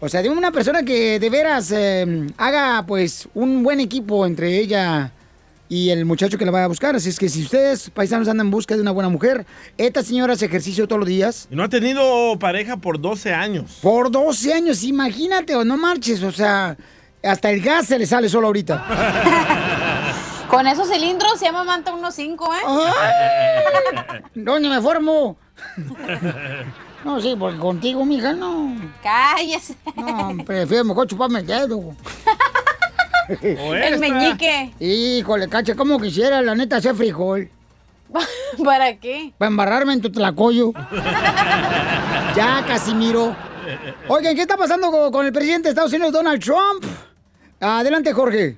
[0.00, 4.58] O sea, de una persona que de veras eh, haga pues un buen equipo entre
[4.58, 5.10] ella
[5.68, 6.96] y el muchacho que la va a buscar.
[6.96, 10.32] Así es que si ustedes, paisanos, andan en busca de una buena mujer, esta señora
[10.34, 11.48] hace ejercicio todos los días.
[11.50, 13.78] Y no ha tenido pareja por 12 años.
[13.82, 16.76] Por 12 años, imagínate, o no marches, o sea,
[17.22, 18.84] hasta el gas se le sale solo ahorita.
[20.48, 24.22] Con esos cilindros se llama Manta 1.5, ¿eh?
[24.34, 25.36] ¿Dónde me formo?
[27.04, 28.74] No, sí, porque contigo, mija, no.
[29.02, 29.76] Cállese.
[29.96, 31.80] No, prefiero mejor chuparme el dedo.
[33.42, 34.72] El meñique.
[34.80, 37.50] Híjole, cacha, como quisiera, la neta, hacer frijol.
[38.64, 39.32] ¿Para qué?
[39.36, 40.72] Para embarrarme en tu tlacoyo.
[42.36, 43.36] ya, Casimiro.
[44.08, 46.84] Oigan, ¿qué está pasando con, con el presidente de Estados Unidos, Donald Trump?
[47.60, 48.56] Adelante, Jorge.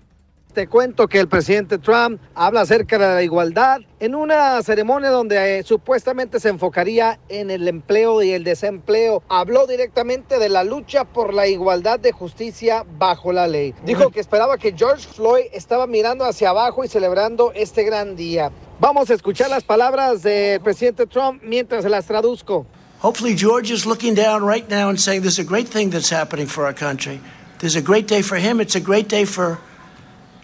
[0.52, 5.58] Te cuento que el presidente Trump habla acerca de la igualdad en una ceremonia donde
[5.58, 9.22] eh, supuestamente se enfocaría en el empleo y el desempleo.
[9.28, 13.74] Habló directamente de la lucha por la igualdad de justicia bajo la ley.
[13.84, 18.50] Dijo que esperaba que George Floyd estaba mirando hacia abajo y celebrando este gran día.
[18.80, 22.66] Vamos a escuchar las palabras del presidente Trump mientras las traduzco.
[23.02, 26.10] Hopefully, George is looking down right now and saying, This is a great thing that's
[26.10, 27.20] happening for our country.
[27.60, 28.60] This is a great day for him.
[28.60, 29.58] It's a great day for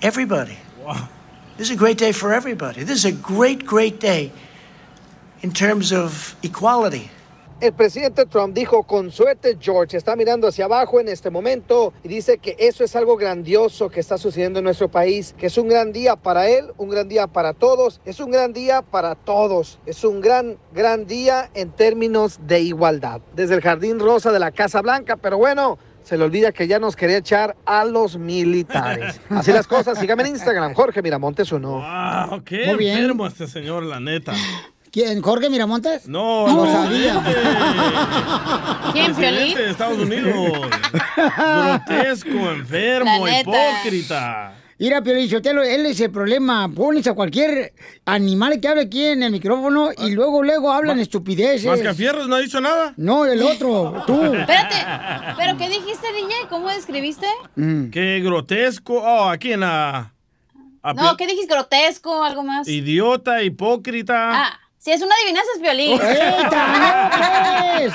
[0.03, 0.57] everybody.
[1.57, 2.85] This is a great day for everybody.
[2.85, 4.31] This is a great, great day
[5.43, 7.11] in terms of equality.
[7.59, 12.09] El presidente Trump dijo, con suerte George está mirando hacia abajo en este momento y
[12.09, 15.67] dice que eso es algo grandioso que está sucediendo en nuestro país, que es un
[15.69, 19.79] gran día para él, un gran día para todos, es un gran día para todos,
[19.87, 23.23] es un gran, gran día en términos de igualdad.
[23.35, 26.79] Desde el Jardín Rosa de la Casa Blanca, pero bueno, se le olvida que ya
[26.79, 29.21] nos quería echar a los militares.
[29.31, 31.81] Así las cosas, sígame en Instagram, Jorge Miramontes uno.
[32.29, 32.99] Wow, qué Muy bien.
[32.99, 34.33] enfermo este señor, la neta.
[34.93, 35.21] ¿Quién?
[35.21, 36.09] ¿Jorge Miramontes?
[36.09, 37.23] No, No sabía.
[38.93, 40.33] ¿Quién, presidente de Estados Unidos.
[41.37, 43.51] Grotesco, enfermo, La neta.
[43.81, 44.53] hipócrita.
[44.79, 46.69] Mira, Piolín Sotelo, él es el problema.
[46.69, 47.73] Pones a cualquier
[48.05, 51.65] animal que hable aquí en el micrófono y luego, luego hablan estupideces.
[51.65, 52.93] ¿Mascafierros no ha dicho nada?
[52.99, 54.23] No, el otro, tú.
[54.35, 54.75] Espérate,
[55.39, 56.49] ¿pero qué dijiste, DJ?
[56.51, 57.27] ¿Cómo describiste?
[57.55, 57.89] Mm.
[57.89, 59.01] Qué grotesco.
[59.03, 60.13] Oh, aquí en la...
[60.83, 61.55] a No, ¿qué dijiste?
[61.55, 62.23] ¿Grotesco?
[62.23, 62.69] ¿Algo más?
[62.69, 64.43] Idiota, hipócrita.
[64.45, 66.01] Ah, si es una adivinanza, es violín.
[66.01, 67.93] ¡Eita, no, pues!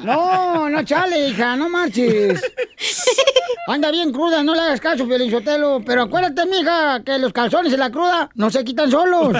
[0.00, 2.42] No, no chale, hija, no marches.
[3.68, 5.80] Anda bien cruda, no le hagas caso, Piolín Sotelo.
[5.86, 9.36] Pero acuérdate, mija, que los calzones en la cruda no se quitan solos.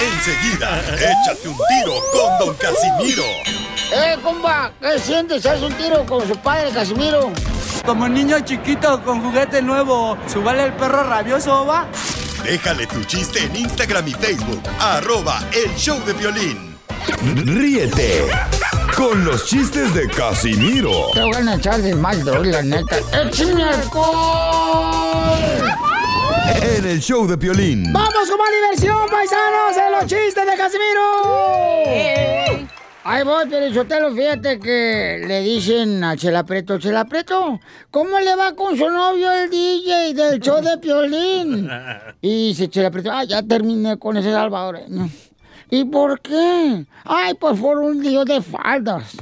[0.00, 3.24] Enseguida, échate un tiro con Don Casimiro.
[3.92, 4.72] ¡Eh, compa!
[4.80, 5.44] ¿Qué sientes?
[5.44, 7.30] ¿Haz un tiro con su padre, Casimiro?
[7.84, 11.86] Como niño chiquito con juguete nuevo, ¿subale el perro rabioso, va?
[12.44, 16.76] Déjale tu chiste en Instagram y Facebook, arroba el show de violín.
[17.34, 18.24] Ríete
[18.96, 22.98] con los chistes de Casimiro Te voy a echar de mal, doy, la neta.
[23.12, 25.38] ¡Échame alcohol!
[26.62, 27.92] en el show de violín.
[27.92, 29.76] ¡Vamos con más diversión, paisanos!
[29.76, 31.58] ¡En los chistes de Casimiro!
[33.10, 37.58] Ahí voy, Sotelo, fíjate que le dicen a Chela Preto, Chela Preto,
[37.90, 41.70] ¿cómo le va con su novio el DJ del show de Piolín?
[42.20, 45.08] Y dice Chela Preto, ah, ya terminé con ese salvadoreño.
[45.70, 46.84] ¿Y por qué?
[47.04, 49.16] Ay, pues por un lío de faldas.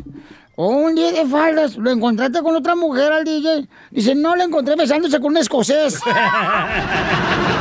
[0.57, 1.77] ¿O un día de faldas?
[1.77, 3.69] ¿Lo encontraste con otra mujer al DJ?
[3.93, 6.01] Dice, no, lo encontré besándose con un escocés.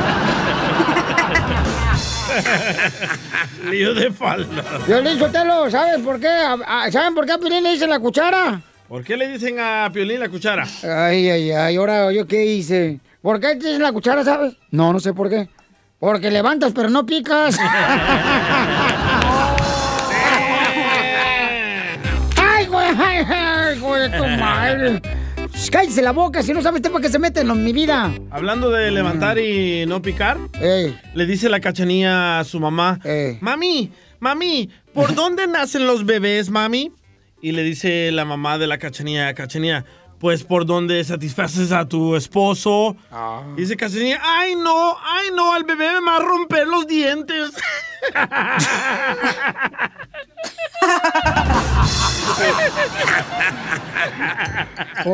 [3.70, 4.62] Lío de falda.
[4.86, 6.28] Violín Sotelo, ¿sabes por qué?
[6.28, 8.60] A- a- ¿Saben por qué a Piolín le dicen la cuchara?
[8.88, 10.64] ¿Por qué le dicen a Piolín la cuchara?
[10.82, 13.00] Ay, ay, ay, ahora yo qué hice.
[13.22, 14.54] ¿Por qué te dicen la cuchara, sabes?
[14.70, 15.48] No, no sé por qué.
[15.98, 17.58] Porque levantas pero no picas.
[22.36, 22.88] ¡Ay, güey!
[22.98, 24.10] ¡Ay, ay, güey!
[24.12, 25.00] ¡Tu madre!
[25.76, 28.10] Cállese la boca, si no sabe usted para qué se mete en mi vida.
[28.30, 32.98] Hablando de levantar y no picar, le dice la cachanía a su mamá,
[33.42, 36.92] mami, mami, ¿por dónde nacen los bebés, mami?
[37.42, 39.84] Y le dice la mamá de la cachanía, cachanía,
[40.18, 42.96] pues por donde satisfaces a tu esposo.
[43.54, 47.52] Y dice cachanía, ay no, ay no, el bebé me va a romper los dientes.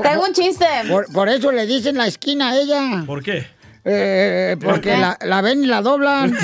[0.02, 0.66] Tengo un chiste.
[0.88, 3.02] Por, por eso le dicen la esquina a ella.
[3.06, 3.46] ¿Por qué?
[3.84, 4.96] Eh, porque qué?
[4.96, 6.36] la, la ven y la doblan.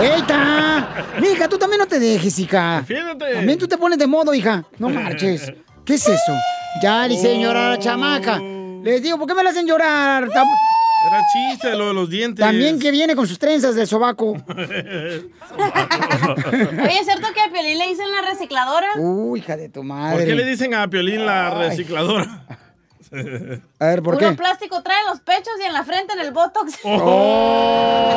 [0.00, 0.88] ¡Eita!
[1.20, 2.78] Mija, tú también no te dejes, hija.
[2.86, 3.34] Defiéndete.
[3.34, 4.64] También tú te pones de modo, hija.
[4.78, 5.52] No marches.
[5.84, 6.32] ¿Qué es eso?
[6.82, 8.38] Ya le hice llorar a la chamaca.
[8.38, 10.28] Les digo, ¿por qué me la hacen llorar?
[11.06, 12.44] Era chiste lo de los dientes.
[12.44, 14.32] También que viene con sus trenzas del sobaco.
[14.56, 15.24] Oye,
[17.00, 18.86] ¿es cierto que a Piolín le dicen la recicladora?
[18.98, 20.18] Uy, hija de tu madre.
[20.18, 22.46] ¿Por qué le dicen a Piolín la recicladora?
[23.78, 24.36] A ver, ¿por Puro qué?
[24.36, 26.78] plástico trae en los pechos y en la frente en el botox.
[26.84, 28.08] Oh.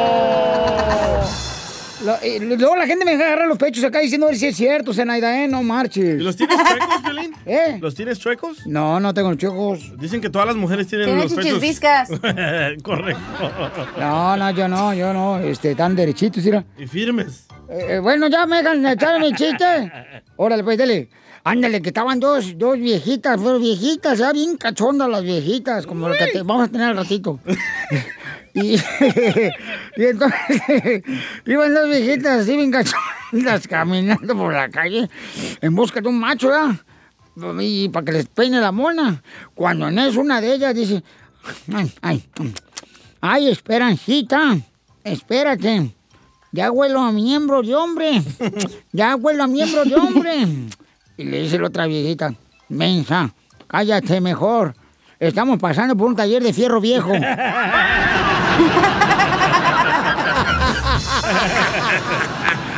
[2.03, 4.55] Lo- y luego la gente me agarra los pechos acá diciendo a ver si es
[4.57, 5.47] cierto, Zenaida, ¿eh?
[5.47, 6.19] No marches.
[6.19, 7.33] ¿Y los tienes chuecos, Piolín?
[7.45, 7.77] ¿Eh?
[7.79, 8.67] ¿Los tienes chuecos?
[8.67, 9.97] No, no tengo chuecos.
[9.97, 11.61] Dicen que todas las mujeres tienen Tiene los pechos.
[11.61, 11.79] chichis
[12.83, 13.21] Correcto.
[13.97, 15.39] No, no, yo no, yo no.
[15.39, 16.65] Este, tan derechitos, mira.
[16.77, 17.45] Y firmes.
[17.69, 19.91] Eh, eh, bueno, ya me dejan echar mi chiste.
[20.35, 21.09] Órale, pues, dale.
[21.47, 26.15] Ándale, que estaban dos, dos viejitas, fueron viejitas, ya bien cachondas las viejitas, como lo
[26.15, 27.39] que te- vamos a tener al ratito.
[28.55, 28.75] y,
[29.97, 31.03] y entonces
[31.45, 35.09] iban dos viejitas así bien cachondas caminando por la calle
[35.61, 36.75] en busca de un macho, ¿verdad?
[37.59, 39.21] Y para que les peine la mona.
[39.53, 41.03] Cuando en eso una de ellas dice,
[41.73, 42.23] ay, ay,
[43.19, 44.57] ay, Esperancita,
[45.03, 45.93] espérate.
[46.53, 48.21] Ya huelo a miembro de hombre.
[48.93, 50.47] Ya huelo a miembro de hombre.
[51.17, 52.33] Y le dice la otra viejita,
[52.69, 53.33] mensa,
[53.67, 54.73] cállate mejor.
[55.19, 57.11] Estamos pasando por un taller de fierro viejo.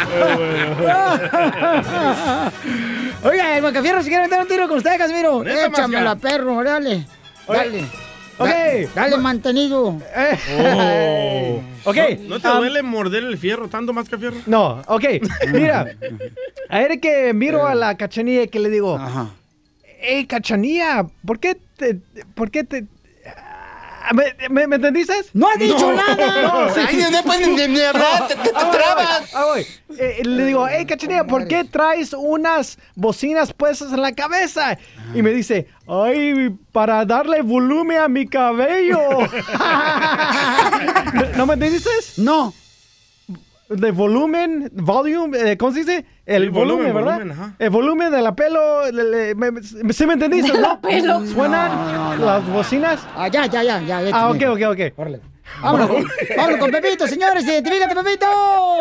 [3.24, 5.44] Oiga, el Macafierro si quiere meter un tiro con usted, Casimiro.
[5.44, 7.06] Échamela, perro, dale.
[7.48, 7.84] Dale.
[8.38, 8.48] Ok.
[8.94, 9.98] Da- Dale mantenido.
[10.60, 11.62] Oh.
[11.88, 14.36] Ok, ¿No, no te um, duele morder el fierro tanto más que fierro?
[14.46, 15.06] No, ok.
[15.54, 15.86] Mira,
[16.68, 19.00] a ver que miro a la cachanilla y que le digo,
[20.00, 21.96] hey, cachanilla, ¿por qué te,
[22.36, 22.86] por qué te,
[23.26, 25.14] ah, ¿me, me, me entendiste?
[25.34, 25.94] ¡No has dicho No.
[25.96, 26.42] nada!
[26.68, 26.80] No, sí.
[26.88, 29.34] Ay, no pueden ni- ni hablar, te- te- te Ah, trabas.
[29.34, 29.66] ah, voy.
[30.00, 34.78] Eh, le digo, hey, cachanilla, ¿por qué traes unas bocinas puestas en la cabeza?
[35.14, 39.00] Y me dice, ay, para darle volumen a mi cabello.
[41.38, 41.90] ¿No me entendiste?
[42.18, 42.54] No.
[43.70, 46.06] De volumen, volume, eh, ¿cómo se dice?
[46.26, 47.14] El Sí, volumen, volumen, ¿verdad?
[47.18, 47.56] volumen, ajá.
[47.60, 49.62] El volumen de la pelo, le- le- me- me-
[49.94, 50.54] ¿sí me entendiste?
[50.54, 50.82] ¿De la no?
[50.82, 51.26] pelo?
[51.28, 52.26] ¿Suenan No, no, no.
[52.26, 53.06] las bocinas?
[53.16, 54.02] Ah, ya, ya, ya, ya.
[54.14, 54.94] Ah, ok, ok, ok.
[54.98, 55.20] Órale.
[55.62, 56.04] Vámonos, con-
[56.38, 57.44] vámonos con Pepito, señores.
[57.46, 58.26] Identifícate, Pepito.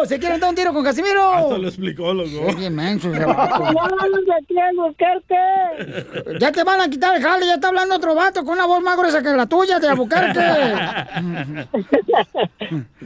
[0.04, 1.32] ¿Se quieren dar un tiro con Casimiro?
[1.32, 2.48] Hasta lo explicó, loco.
[2.48, 3.64] Es bien menso, ese vato.
[3.64, 6.38] aquí a buscarte.
[6.40, 8.82] Ya te van a quitar el jale, ya está hablando otro vato con una voz
[8.82, 10.40] más gruesa que la tuya de Albuquerque.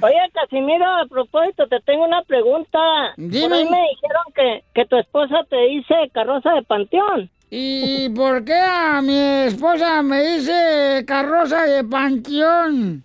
[0.03, 2.79] Oye, Casimiro, a propósito, te tengo una pregunta.
[3.17, 3.49] Dime.
[3.49, 7.31] Por ahí me dijeron que, que tu esposa te dice carroza de panteón.
[7.51, 13.05] ¿Y por qué a mi esposa me dice carroza de panteón?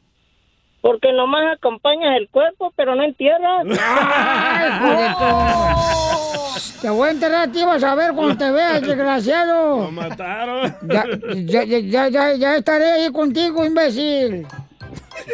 [0.85, 3.65] Porque nomás acompañas el cuerpo, pero no entierras.
[6.79, 9.85] Te voy a enterrar a ti, vas a ver cuando te veas, desgraciado.
[9.85, 10.75] Lo mataron.
[10.83, 11.05] Ya,
[11.47, 14.45] ya, ya, ya, ya, ya estaré ahí contigo, imbécil.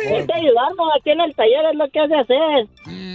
[0.09, 2.67] Vete a ayudarnos aquí en el taller, es lo que hace hacer.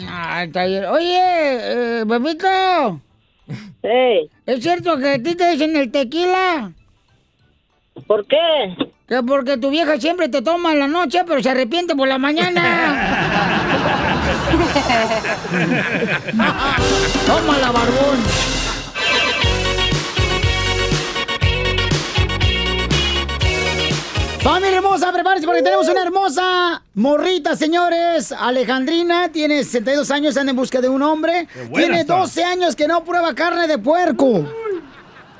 [0.06, 0.84] Ah, el taller.
[0.88, 3.00] Oye, eh, Bebito.
[3.46, 4.30] Sí.
[4.44, 6.70] ¿Es cierto que a ti te dicen el tequila?
[8.06, 8.76] ¿Por qué?
[9.06, 12.18] Que porque tu vieja siempre te toma en la noche, pero se arrepiente por la
[12.18, 12.60] mañana.
[17.26, 18.18] Tómala, barbón.
[24.42, 28.32] Familia hermosa, prepárense porque tenemos una hermosa morrita, señores.
[28.32, 31.46] Alejandrina tiene 62 años, anda en busca de un hombre.
[31.74, 32.18] Tiene está.
[32.18, 34.44] 12 años que no prueba carne de puerco.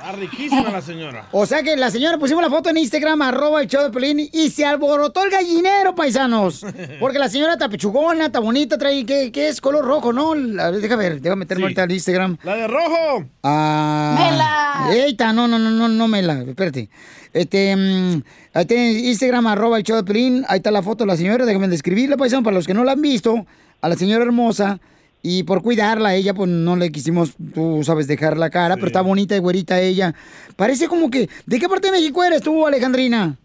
[0.06, 1.26] Está riquísima la señora.
[1.32, 4.20] O sea que la señora pusimos la foto en Instagram, arroba el show de Pelín,
[4.32, 6.64] y se alborotó el gallinero, paisanos.
[7.00, 9.60] Porque la señora está pechugona, está bonita, trae, ¿qué, qué es?
[9.60, 10.32] Color rojo, ¿no?
[10.32, 12.38] A ver, déjame ver, déjame meterme ahorita al Instagram.
[12.44, 13.24] ¡La de rojo!
[13.42, 14.84] Ah.
[14.86, 15.04] ¡Mela!
[15.04, 16.88] Eita, no, no, no, no, no, Mela, espérate.
[17.32, 18.22] Este, mm,
[18.54, 21.44] ahí tiene Instagram, arroba el show de Pelín, ahí está la foto de la señora,
[21.44, 23.44] déjame describirla, paisano, para los que no la han visto,
[23.80, 24.78] a la señora hermosa.
[25.28, 28.86] Y por cuidarla, a ella, pues no le quisimos, tú sabes, dejar la cara, pero
[28.86, 30.14] está bonita y güerita ella.
[30.54, 31.28] Parece como que.
[31.46, 33.36] ¿De qué parte de México eres tú, Alejandrina?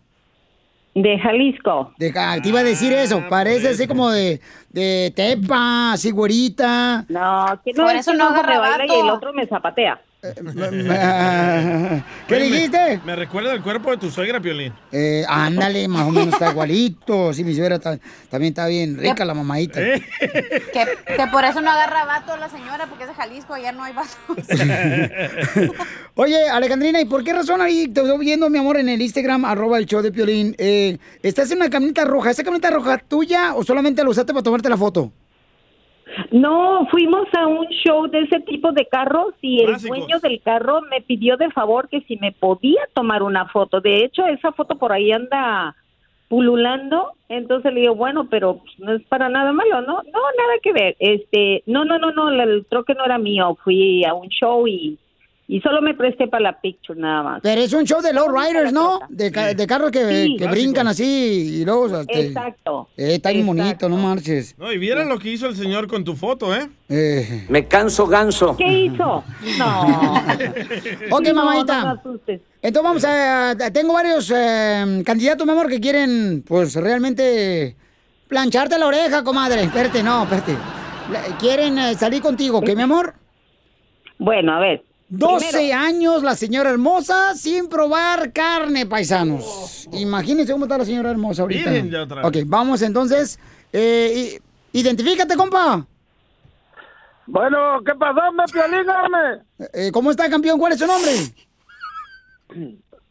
[0.93, 1.91] De Jalisco.
[1.97, 3.23] De, ah, te iba a decir eso.
[3.27, 7.03] Parece así como de, de Tepa, así güerita.
[7.09, 9.99] No, que no, Por es eso no agarra y el otro me zapatea.
[12.27, 13.01] ¿Qué Oye, me- dijiste?
[13.03, 14.71] Me, recuerda el cuerpo de tu suegra, Piolín.
[14.91, 17.33] Eh, ándale, más o menos está igualito.
[17.33, 17.97] Sí, mi suegra está-
[18.29, 19.81] también está bien rica, la mamadita.
[19.81, 19.99] Eh.
[20.19, 23.83] Que, que por eso no agarra vato la señora, porque es de Jalisco, allá no
[23.83, 24.11] hay vato.
[26.15, 29.45] Oye, Alejandrina, ¿y por qué razón ahí te estoy viendo, mi amor, en el Instagram,
[29.45, 30.55] arroba el show de Piolín?
[30.59, 32.29] Eh, ¿Estás en una camioneta roja?
[32.29, 35.11] ¿Esa camioneta roja tuya o solamente la usaste para tomarte la foto?
[36.31, 39.97] No, fuimos a un show de ese tipo de carros y el Clásicos.
[39.97, 43.81] dueño del carro me pidió de favor que si me podía tomar una foto.
[43.81, 45.75] De hecho, esa foto por ahí anda
[46.27, 49.95] pululando, entonces le digo, bueno, pero pues, no es para nada malo, ¿no?
[49.95, 50.95] No, nada que ver.
[50.99, 54.97] Este, no, no, no, no, el troque no era mío, fui a un show y,
[55.53, 57.39] y solo me presté para la picture nada más.
[57.43, 59.01] Pero es un show de low riders, ¿no?
[59.09, 60.35] De, ca- de carros que, Sí.
[60.39, 61.87] que brincan así y luego...
[62.07, 62.87] Exacto.
[62.95, 64.55] Eh, está bien bonito, no marches.
[64.57, 66.69] No, y vieran lo que hizo el señor con tu foto, ¿eh?
[67.49, 68.55] Me canso ganso.
[68.55, 69.23] ¿Qué hizo?
[69.59, 70.13] No.
[71.11, 71.79] Ok, No, mamadita.
[71.83, 72.41] no me asustes.
[72.61, 73.71] Entonces vamos a...
[73.73, 77.75] Tengo varios eh, candidatos, mi amor, que quieren, pues, realmente
[78.29, 79.63] plancharte la oreja, comadre.
[79.63, 80.55] Espérate, no, espérate.
[81.41, 83.15] Quieren eh, salir contigo, ¿qué, mi amor?
[84.17, 84.83] Bueno, a ver.
[85.13, 89.89] 12 Primero- años la señora hermosa sin probar carne, paisanos.
[89.91, 91.69] Imagínense cómo está la señora hermosa ahorita.
[91.69, 92.25] Miren ya otra vez.
[92.25, 93.37] Ok, vamos entonces.
[93.73, 94.39] Eh,
[94.71, 95.85] identifícate, compa.
[97.27, 98.87] Bueno, ¿qué pasó, me Piolín?
[99.73, 100.57] Eh, ¿Cómo está, campeón?
[100.57, 101.11] ¿Cuál es su nombre?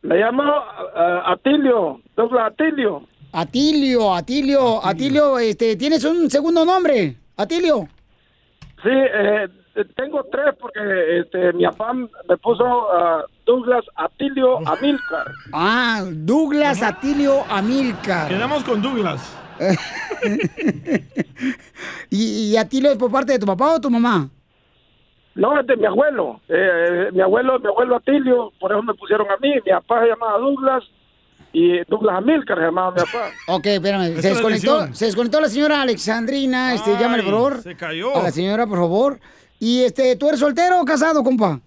[0.03, 3.03] Me llamo eh, Atilio, Douglas Atilio.
[3.33, 7.17] Atilio, Atilio, Atilio, este, ¿tienes un segundo nombre?
[7.37, 7.87] Atilio.
[8.83, 9.47] Sí, eh,
[9.85, 15.27] tengo tres porque este, mi papá me puso ah, Douglas Atilio Amilcar.
[15.53, 18.29] Ah, Douglas Atilio Amilcar.
[18.29, 19.37] Quedamos con Douglas.
[22.11, 24.29] ¿Y, y Atilio es por parte de tu papá o tu mamá?
[25.35, 26.41] No, es de mi abuelo.
[26.49, 29.55] Eh, eh, mi abuelo, mi abuelo Atilio, por eso me pusieron a mí.
[29.65, 30.85] Mi papá se llamaba Douglas
[31.53, 33.31] y Douglas Amilcar se llamaba mi papá.
[33.49, 34.17] Ok, espérame.
[34.17, 36.75] Es Se desconectó, se desconectó la señora Alexandrina.
[36.75, 37.63] Este, Ay, llámale, por favor.
[37.63, 38.17] se cayó.
[38.17, 39.21] A la señora, por favor.
[39.61, 41.61] Y este, ¿tú eres soltero o casado, compa?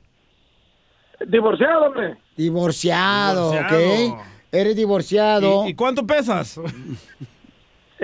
[1.27, 2.17] Divorciado, hombre.
[2.35, 4.15] Divorciado, Divorciado.
[4.15, 4.25] ok.
[4.51, 5.65] Eres divorciado.
[5.65, 6.59] ¿Y, y cuánto pesas?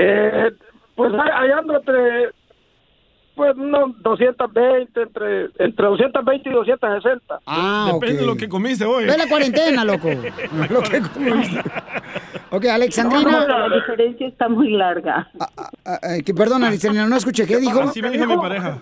[0.01, 0.51] Eh,
[0.95, 2.29] pues ahí ando entre,
[3.35, 7.39] pues no, 220, entre, entre 220 y 260.
[7.45, 9.05] Ah, Depende de lo que comiste hoy.
[9.07, 10.07] Ve la cuarentena, loco.
[10.69, 11.61] lo que comiste.
[12.51, 13.45] Ok, Alexandrina.
[13.45, 15.29] No, la diferencia está muy larga.
[15.37, 15.49] Ah,
[15.85, 17.45] ah, que perdona, Alexandrina, no escuché.
[17.45, 17.81] ¿Qué dijo?
[17.81, 18.81] Así me dijo mi pareja.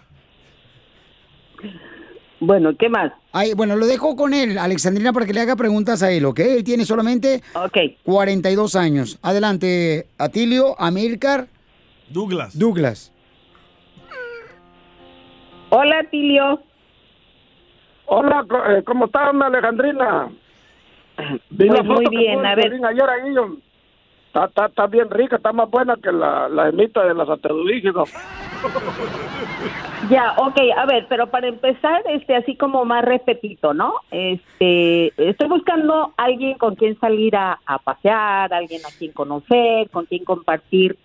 [2.40, 3.12] Bueno, ¿qué más?
[3.32, 6.40] Ay, bueno, lo dejo con él, Alexandrina, para que le haga preguntas a él, ¿ok?
[6.40, 7.42] Él tiene solamente
[8.04, 9.20] 42 años.
[9.22, 11.48] Adelante, Atilio, Amilcar.
[12.10, 12.58] Douglas.
[12.58, 13.12] Douglas.
[15.70, 16.62] Hola, Tilio.
[18.06, 20.30] Hola, eh, ¿cómo estás, mi Alejandrina?
[21.50, 22.74] Vi Pues la muy bien, a ver.
[22.74, 23.34] Ayer ahí,
[24.28, 28.14] Está, está, está bien rica, está más buena que la, la emita de las aterudígidas.
[30.10, 33.96] Ya, ok, a ver, pero para empezar, este, así como más repetito, ¿no?
[34.12, 40.06] Este, estoy buscando alguien con quien salir a, a pasear, alguien a quien conocer, con
[40.06, 40.98] quien compartir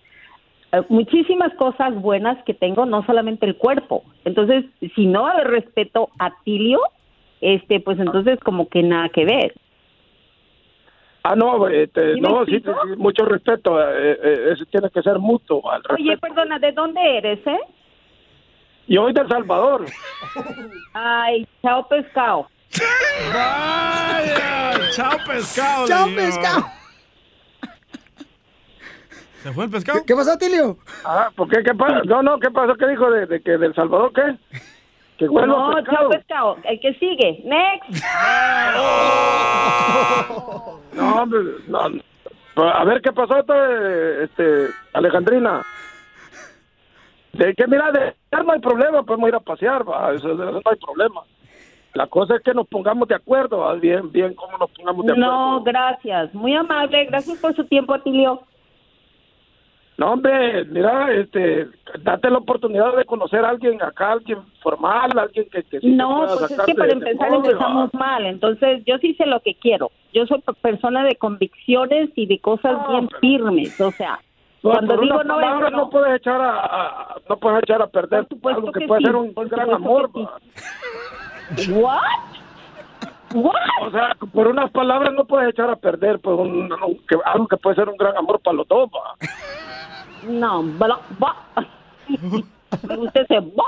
[0.72, 4.04] eh, muchísimas cosas buenas que tengo, no solamente el cuerpo.
[4.24, 6.80] Entonces, si no respeto a Tilio,
[7.40, 9.54] este, pues entonces como que nada que ver.
[11.24, 15.02] Ah, no, este, ¿Sí me no, sí, sí, mucho respeto, eh, eh, eso tiene que
[15.02, 15.70] ser mutuo.
[15.70, 17.60] Al Oye, perdona, ¿de dónde eres, eh?
[18.88, 19.86] Y hoy de El Salvador.
[20.92, 22.48] Ay, chao pescado.
[23.32, 25.86] Vaya, chao pescado.
[25.86, 26.66] Chao, pescado.
[29.42, 30.02] ¿Se fue el pescado?
[30.06, 30.78] ¿Qué pasó, Atilio?
[31.04, 31.62] Ah, ¿por qué?
[31.62, 32.02] ¿Qué pasa?
[32.04, 32.74] No, no, ¿qué pasó?
[32.74, 34.36] ¿Qué dijo de, de que del Salvador qué?
[35.28, 35.82] Que No, pescado.
[35.84, 36.56] chao pescado.
[36.64, 37.42] El que sigue.
[37.44, 38.04] Next.
[40.94, 41.78] No, hombre, no.
[42.54, 45.62] Pues, A ver qué pasó, este, este, Alejandrina.
[47.32, 48.14] De que mira, de
[48.44, 51.22] no hay problema, podemos ir a pasear, va, eso, no hay problema.
[51.94, 53.74] La cosa es que nos pongamos de acuerdo, ¿va?
[53.74, 55.30] bien, bien, cómo nos pongamos de acuerdo.
[55.30, 56.34] No, gracias.
[56.34, 57.04] Muy amable.
[57.06, 58.42] Gracias por su tiempo, Atilio.
[60.02, 61.68] No, hombre, mira, este,
[62.00, 65.96] date la oportunidad de conocer a alguien acá, alguien formal, alguien que, que sí te
[65.96, 68.26] No, pues es que para empezar pobre, empezamos mal.
[68.26, 69.92] Entonces, yo sí sé lo que quiero.
[70.12, 73.80] Yo soy persona de convicciones y de cosas bien firmes.
[73.80, 74.18] O sea,
[74.60, 75.70] cuando digo no es no.
[75.70, 79.06] no puedes echar a, a- no puedes echar a perder algo que, que puede sí,
[79.06, 80.10] ser un gran amor.
[81.56, 81.70] sí.
[81.72, 82.00] What?
[83.34, 83.54] What?
[83.82, 87.46] O sea, por unas palabras no puedes echar a perder pues, un- un- que- algo
[87.46, 88.90] que puede ser un gran amor para los dos.
[90.28, 91.36] No, bla, ba.
[92.88, 93.64] Me gusta ese ba.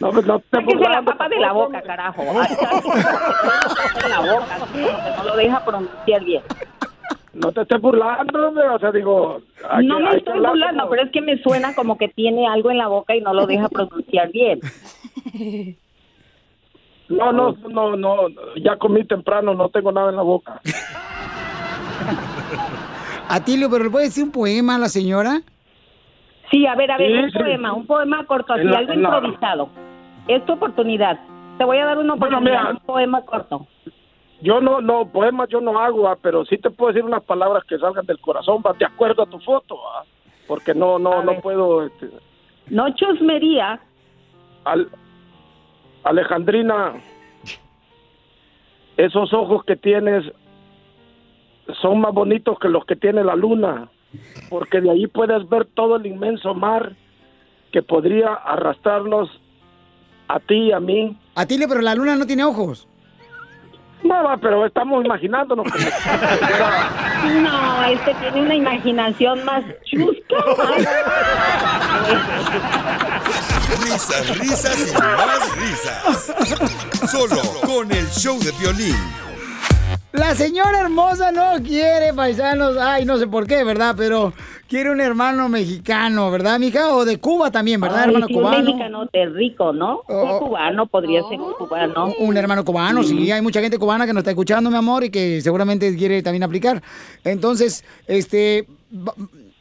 [0.00, 2.22] No, pues, no te Sáquese la papa de la boca, carajo.
[2.22, 2.56] Ay,
[4.08, 4.58] la boca,
[5.18, 6.42] no lo deja pronunciar bien.
[7.34, 9.40] No te estés burlando, o sea, digo...
[9.68, 12.08] hay No que- me hay estoy burlando, como- pero es que me suena como que
[12.08, 14.60] tiene algo en la boca y no lo deja pronunciar bien.
[17.08, 18.16] No, no, no, no,
[18.56, 20.60] ya comí temprano, no tengo nada en la boca.
[23.28, 25.40] Atilio, ¿pero le puede decir un poema a la señora?
[26.50, 29.68] Sí, a ver, a ver, un poema, un poema corto, así, la- algo la- improvisado.
[30.26, 31.18] Es tu oportunidad.
[31.58, 32.70] Te voy a dar una Bueno, oportunidad, mira.
[32.72, 33.66] un poema corto.
[34.42, 37.62] Yo no, no, poemas yo no hago, ah, pero sí te puedo decir unas palabras
[37.64, 40.02] que salgan del corazón, va de acuerdo a tu foto, ah,
[40.48, 42.08] porque no, no, no puedo, este,
[42.68, 43.78] No chusmería.
[44.64, 44.88] Al-
[46.04, 46.94] Alejandrina,
[48.96, 50.24] esos ojos que tienes
[51.80, 53.88] son más bonitos que los que tiene la luna,
[54.48, 56.94] porque de ahí puedes ver todo el inmenso mar
[57.72, 59.28] que podría arrastrarnos
[60.28, 61.16] a ti y a mí.
[61.34, 62.86] Atilio, pero la luna no tiene ojos.
[64.02, 65.84] No, va, pero estamos imaginándonos como
[67.42, 70.36] No, este tiene una imaginación más chusca.
[73.82, 76.34] Risas, risas y más risas.
[77.10, 78.96] Solo con el show de violín.
[80.12, 82.76] La señora hermosa no quiere paisanos.
[82.76, 83.94] Ay, no sé por qué, ¿verdad?
[83.96, 84.32] Pero
[84.68, 86.94] quiere un hermano mexicano, ¿verdad, mija?
[86.94, 88.64] O de Cuba también, ¿verdad, Ay, hermano sí, un cubano?
[88.64, 90.02] mexicano de rico, ¿no?
[90.08, 90.34] Oh.
[90.34, 92.12] Un cubano podría ser un cubano.
[92.18, 93.30] Un hermano cubano, sí.
[93.30, 96.42] Hay mucha gente cubana que nos está escuchando, mi amor, y que seguramente quiere también
[96.42, 96.82] aplicar.
[97.24, 98.66] Entonces, este.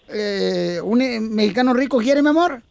[0.10, 2.62] eh, ¿Un eh, mexicano rico quiere, mi amor?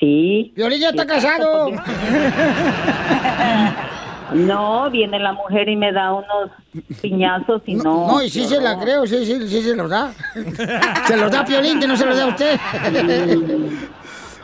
[0.00, 0.52] Sí.
[0.56, 1.70] Violín ya está casado.
[4.34, 6.50] No, viene la mujer y me da unos
[7.00, 8.08] piñazos y no.
[8.08, 10.12] No, y sí se la creo, sí, sí, sí se los da.
[11.06, 12.58] se los da Piolín, que no se los da a usted.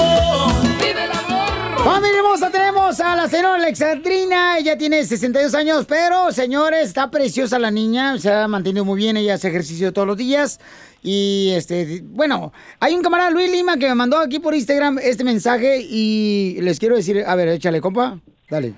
[1.83, 4.59] Familia hermosa, tenemos a la señora Alexandrina.
[4.59, 8.19] Ella tiene 62 años, pero, señores, está preciosa la niña.
[8.19, 9.17] Se ha mantenido muy bien.
[9.17, 10.59] Ella hace ejercicio todos los días.
[11.01, 15.23] Y, este, bueno, hay un camarada, Luis Lima, que me mandó aquí por Instagram este
[15.23, 15.79] mensaje.
[15.81, 18.19] Y les quiero decir, a ver, échale, compa.
[18.47, 18.75] Dale.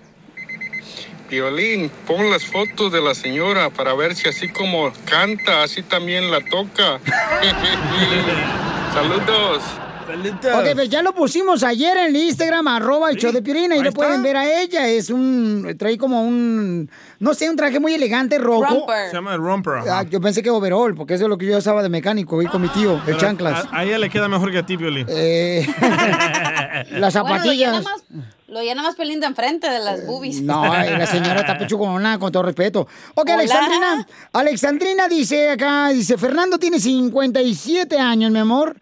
[1.30, 6.32] Violín, pon las fotos de la señora para ver si así como canta, así también
[6.32, 7.01] la toca.
[8.93, 9.62] Saludos.
[10.04, 13.76] Ok, pues ya lo pusimos ayer en el Instagram, arroba el show de Piolín, y
[13.76, 14.88] ahí lo pueden ver a ella.
[14.88, 16.89] Es un, trae como un,
[17.20, 18.86] no sé, un traje muy elegante, rojo.
[19.10, 19.76] Se llama el romper.
[19.89, 22.45] Ah, yo pensé que overall, porque eso es lo que yo usaba de mecánico, y
[22.47, 23.66] con mi tío, de chanclas.
[23.72, 25.06] A, a ella le queda mejor que a ti, Piolín.
[25.10, 25.66] Eh,
[26.91, 27.84] las Bueno, lo llena zapatillas.
[27.84, 28.04] más,
[28.47, 30.41] lo llena más pelín de enfrente de las boobies.
[30.41, 32.82] No, la señora está pechucona, con todo respeto.
[33.16, 33.34] Ok, Hola.
[33.36, 34.08] Alexandrina.
[34.34, 38.78] Alexandrina dice acá, dice, Fernando tiene 57 años, mi amor,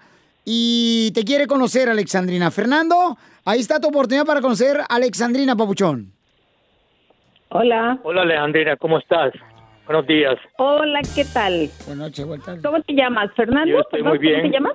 [0.46, 2.52] y te quiere conocer, Alexandrina.
[2.52, 6.12] Fernando, ahí está tu oportunidad para conocer a Alexandrina Papuchón.
[7.50, 8.00] Hola.
[8.04, 9.34] Hola Alejandrina, ¿cómo estás?
[9.86, 10.38] Buenos días.
[10.58, 11.70] Hola, ¿qué tal?
[11.86, 12.58] Buenas noches, vuelta.
[12.64, 13.30] ¿Cómo te llamas?
[13.36, 13.72] ¿Fernando?
[13.72, 14.40] Yo estoy muy bien.
[14.42, 14.74] ¿Cómo te llamas?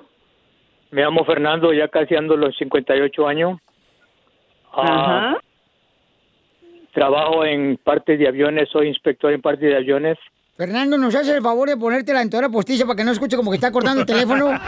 [0.91, 3.59] Me llamo Fernando, ya casi ando los 58 años.
[4.73, 5.41] Ah, Ajá.
[6.93, 10.19] Trabajo en parte de aviones, soy inspector en parte de aviones.
[10.57, 13.51] Fernando, ¿nos hace el favor de ponerte la entera postiza para que no escuche como
[13.51, 14.47] que está cortando el teléfono?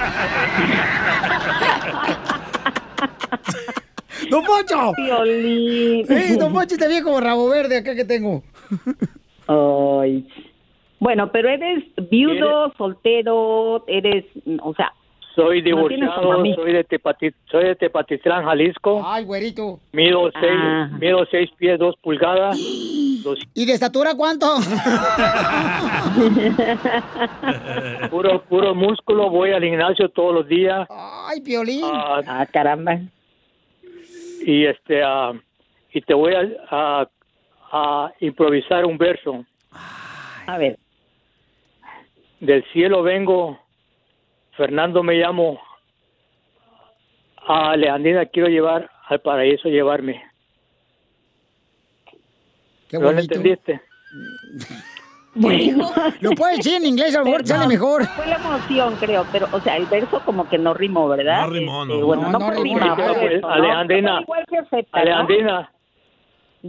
[4.31, 4.93] ¡Don Poncho!
[4.97, 6.07] Piolín.
[6.07, 8.43] ¡Sí, Don Poncho, este viejo rabo verde acá que tengo!
[9.47, 10.29] Ay.
[11.01, 14.27] Bueno, pero eres viudo, soltero, eres,
[14.61, 14.93] o sea,
[15.39, 19.01] Soy divorciado, soy de Tepati- soy de Tepatitlán, Jalisco.
[19.07, 19.79] ¡Ay, güerito!
[19.93, 20.91] Mido seis, Ah.
[21.01, 22.59] mido seis pies, dos pulgadas.
[23.23, 24.47] dos- ¿Y de estatura cuánto?
[28.11, 30.89] puro, puro músculo, voy al gimnasio todos los días.
[30.91, 31.85] ¡Ay, Piolín!
[31.85, 32.99] Ah, caramba.
[34.45, 35.33] Y este, ah,
[35.93, 37.09] y te voy a, a-
[37.71, 39.45] a improvisar un verso.
[40.47, 40.79] A ver.
[42.41, 43.57] Del cielo vengo,
[44.59, 45.61] Fernando me llamo,
[47.47, 50.21] a Alejandrina quiero llevar al paraíso llevarme.
[52.91, 53.35] Qué ¿No lo bonito.
[53.35, 53.81] entendiste?
[55.35, 55.89] Bueno.
[56.21, 58.05] Lo puedes decir en inglés, a lo mejor sale No, mejor.
[58.07, 61.43] Fue la emoción, creo, pero, o sea, el verso como que no rimó, ¿verdad?
[61.43, 61.93] No rimó, no.
[61.93, 63.45] Este, bueno, No, no, no rima, Pues.
[63.45, 64.25] Alejandrina.
[64.91, 65.71] Alejandrina.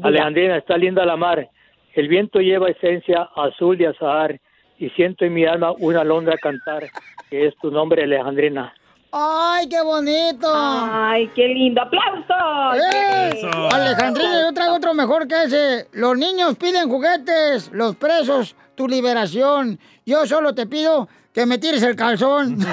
[0.04, 1.50] Alejandrina, está linda la mar.
[1.96, 4.40] El viento lleva esencia azul de azahar
[4.78, 6.84] y siento en mi alma una alondra cantar,
[7.30, 8.74] que es tu nombre, Alejandrina.
[9.12, 10.48] ¡Ay, qué bonito!
[10.54, 11.82] Ay, qué lindo.
[11.82, 12.84] ¡Aplausos!
[12.94, 13.42] ¡Eh!
[13.72, 15.88] Alejandrina, yo traigo otro mejor que ese.
[15.94, 19.80] Los niños piden juguetes, los presos, tu liberación.
[20.06, 22.58] Yo solo te pido que me tires el calzón.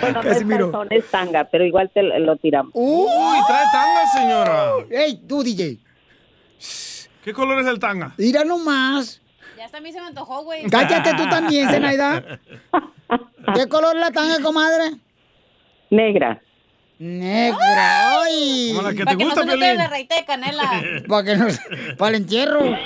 [0.00, 0.70] Bueno, no es Casimiro.
[0.70, 2.72] calzón, es tanga, pero igual te lo tiramos.
[2.74, 3.06] ¡Uy!
[3.06, 4.70] Uy, trae tanga, señora.
[4.90, 5.78] ¡Ey, tú, DJ!
[7.22, 8.12] ¿Qué color es el tanga?
[8.18, 9.22] Mira nomás.
[9.64, 10.68] Ya hasta a mí se me antojó, güey.
[10.68, 12.38] Cállate tú también, Zenaida.
[13.54, 14.90] ¿Qué color la tanga, comadre?
[15.88, 16.38] Negra.
[16.98, 18.20] Negra.
[18.20, 18.72] ¡Ay!
[18.76, 20.82] Como la que Para te que no gusta, se la raíz de canela.
[21.08, 21.58] Para que nos...
[21.96, 22.60] Para el entierro.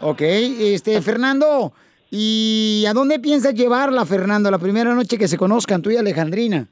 [0.00, 1.74] ok, este, Fernando.
[2.10, 6.66] ¿Y a dónde piensas llevarla, Fernando, la primera noche que se conozcan, tú y Alejandrina?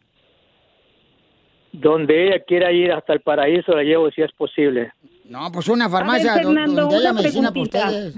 [1.72, 4.90] Donde ella quiera ir hasta el paraíso, la llevo si es posible.
[5.24, 7.86] No, pues una farmacia A ver, Fernando, donde haya medicina para preguntita.
[7.86, 8.14] ustedes.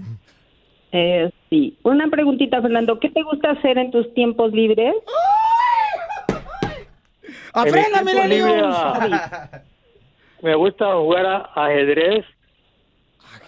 [0.92, 1.76] Eh, sí.
[1.82, 2.98] Una preguntita, Fernando.
[2.98, 4.94] ¿Qué te gusta hacer en tus tiempos libres?
[7.52, 8.74] ¡Aprenda, milenios!
[8.76, 9.48] ah,
[10.42, 12.24] Me gusta jugar a ajedrez,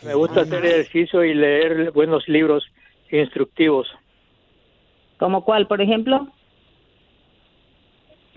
[0.02, 2.64] me gusta hacer ejercicio y leer buenos libros
[3.10, 3.86] instructivos.
[5.18, 6.28] ¿Como cuál, por ejemplo?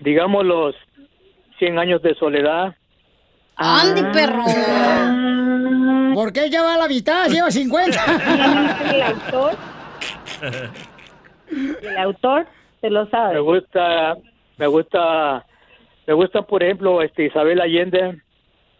[0.00, 0.74] Digamos los
[1.58, 2.74] 100 años de soledad.
[3.56, 4.44] ¡Andy, perro!
[6.14, 7.28] ¿Por qué lleva la mitad?
[7.28, 8.04] Lleva 50.
[8.92, 9.56] ¿El autor?
[11.82, 12.46] ¿El autor?
[12.80, 13.40] ¿Te lo Me sabes?
[13.42, 14.16] gusta,
[14.58, 15.44] me gusta,
[16.06, 18.20] me gusta por ejemplo este Isabel Allende,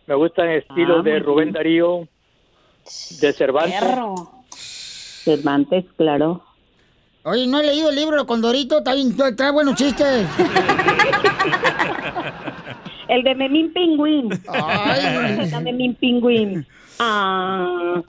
[0.06, 1.54] me gustan estilos Ah, de Rubén bien.
[1.54, 2.08] Darío,
[3.20, 3.80] de Cervantes.
[3.80, 4.14] Perro.
[4.50, 6.42] Cervantes, claro.
[7.24, 10.26] Oye, no he leído el libro de Condorito, está bien, trae buenos chistes.
[13.12, 14.30] El de Memín Pingüín.
[14.48, 15.50] Ay.
[15.50, 16.66] La Memín Pingüín.
[16.98, 18.00] Ah.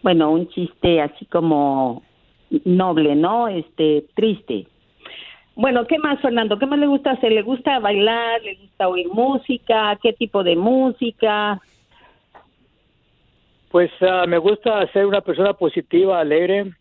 [0.00, 2.04] Bueno, un chiste así como
[2.64, 3.48] noble, ¿no?
[3.48, 4.68] Este, triste.
[5.56, 6.56] Bueno, ¿qué más, Fernando?
[6.56, 7.32] ¿Qué más le gusta hacer?
[7.32, 8.40] ¿Le gusta bailar?
[8.42, 9.98] ¿Le gusta oír música?
[10.00, 11.60] ¿Qué tipo de música?
[13.72, 16.72] Pues ah, me gusta ser una persona positiva, alegre.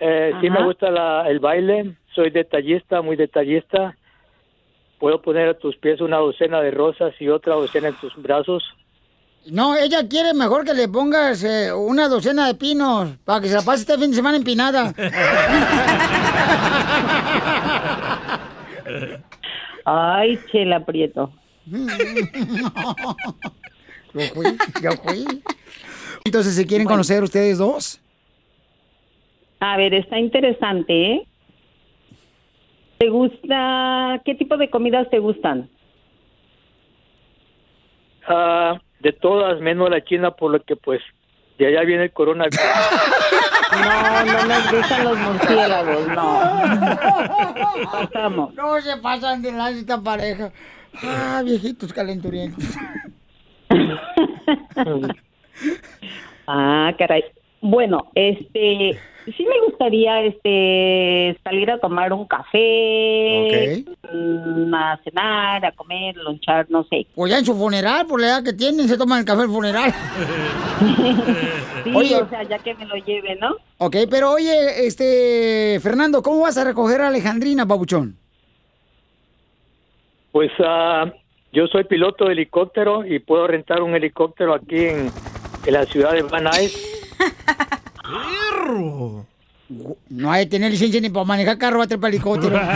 [0.00, 1.96] Eh, sí me gusta la- el baile.
[2.14, 3.94] Soy detallista, muy detallista.
[4.98, 8.64] Puedo poner a tus pies una docena de rosas y otra docena en tus brazos.
[9.46, 13.54] No, ella quiere mejor que le pongas eh, una docena de pinos para que se
[13.54, 14.92] la pase este fin de semana empinada.
[19.84, 21.30] Ay, Chela Prieto.
[24.14, 24.46] Yo fui,
[24.82, 25.42] yo fui.
[26.24, 28.00] Entonces, ¿se quieren conocer ustedes dos?
[29.60, 31.27] A ver, está interesante, ¿eh?
[32.98, 35.70] ¿Te gusta, qué tipo de comidas te gustan?
[38.26, 41.00] Ah, de todas, menos la china, por lo que pues
[41.58, 42.60] de allá viene el coronavirus.
[43.70, 46.40] No, no nos gustan los murciélagos, no.
[47.92, 48.54] Pasamos.
[48.54, 50.50] No se pasan de lanza esta pareja.
[51.02, 52.64] Ah, viejitos calenturientos.
[56.50, 57.22] Ah, caray.
[57.60, 58.98] Bueno, este,
[59.36, 66.66] sí me gustaría, este, salir a tomar un café, mm, a cenar, a comer, lonchar,
[66.70, 67.06] no sé.
[67.14, 69.48] Pues ya en su funeral, por la edad que tienen, se toman el café el
[69.48, 69.92] funeral.
[71.84, 72.16] Sí, Oye.
[72.16, 73.56] o sea, ya que me lo lleve, ¿no?
[73.78, 78.16] ok, pero oye, este, Fernando, ¿cómo vas a recoger a Alejandrina, babuchón?
[80.32, 81.06] Pues ah,
[81.52, 85.10] yo soy piloto de helicóptero y puedo rentar un helicóptero aquí en,
[85.66, 86.87] en la ciudad de Van Nuys.
[90.08, 92.58] No hay que tener licencia ni para manejar carro, va a trepar helicóptero.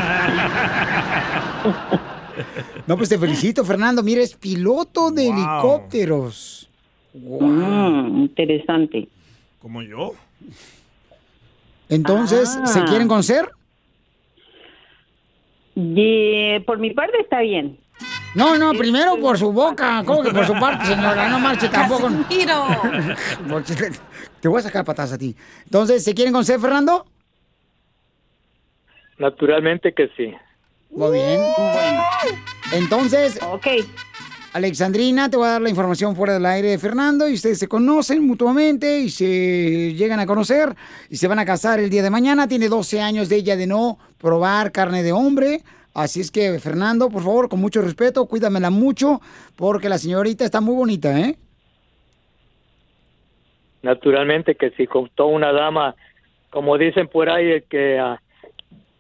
[2.86, 4.03] No, pues te felicito, Fernando.
[4.03, 5.32] Mira, es piloto de Wow.
[5.36, 6.68] helicópteros.
[7.14, 9.07] Mm, interesante.
[9.61, 10.14] Como yo.
[11.88, 12.84] Entonces, ¿se Ah.
[12.88, 13.50] quieren conocer?
[15.76, 17.78] Y, por mi parte está bien.
[18.34, 20.03] No, no, primero por su boca.
[20.05, 21.28] ¿Cómo que por su parte, señora?
[21.28, 22.09] No marche tampoco.
[23.48, 23.74] Porque
[24.43, 25.34] te- voy a sacar patas a ti.
[25.64, 27.07] Entonces, ¿se quieren conocer, Fernando?
[29.18, 30.32] Naturalmente que sí.
[30.90, 31.40] Muy bien.
[32.72, 33.38] Entonces,
[34.53, 37.68] Alexandrina, te voy a dar la información fuera del aire de Fernando y ustedes se
[37.68, 40.74] conocen mutuamente y se llegan a conocer
[41.09, 42.49] y se van a casar el día de mañana.
[42.49, 45.62] Tiene 12 años de ella de no probar carne de hombre.
[45.95, 49.20] Así es que, Fernando, por favor, con mucho respeto, cuídamela mucho
[49.57, 51.38] porque la señorita está muy bonita, ¿eh?
[53.83, 55.95] Naturalmente que sí, con toda una dama,
[56.51, 58.20] como dicen por ahí, el que ah,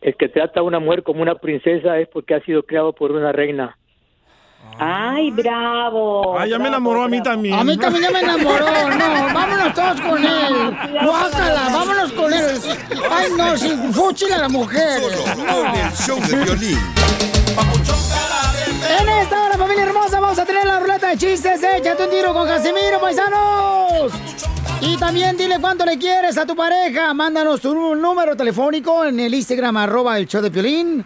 [0.00, 3.12] el que trata a una mujer como una princesa es porque ha sido criado por
[3.12, 3.76] una reina.
[4.78, 6.38] Ay, bravo.
[6.38, 7.54] Ah, ya me enamoró a mí también.
[7.54, 8.64] A mí también ya me enamoró.
[8.66, 10.76] No, vámonos todos con él.
[11.04, 12.46] Guácala, vámonos con él.
[13.10, 15.00] Ay, no, sí, fúchila a la mujer.
[15.00, 16.78] Con el show de violín.
[19.00, 21.62] En esta hora, familia hermosa, vamos a tener la ruleta de chistes.
[21.62, 24.12] Échate un tiro con Casimiro, paisanos.
[24.84, 27.14] Y también dile cuánto le quieres a tu pareja.
[27.14, 31.04] Mándanos tu nú- número telefónico en el Instagram, arroba el show de Piolín.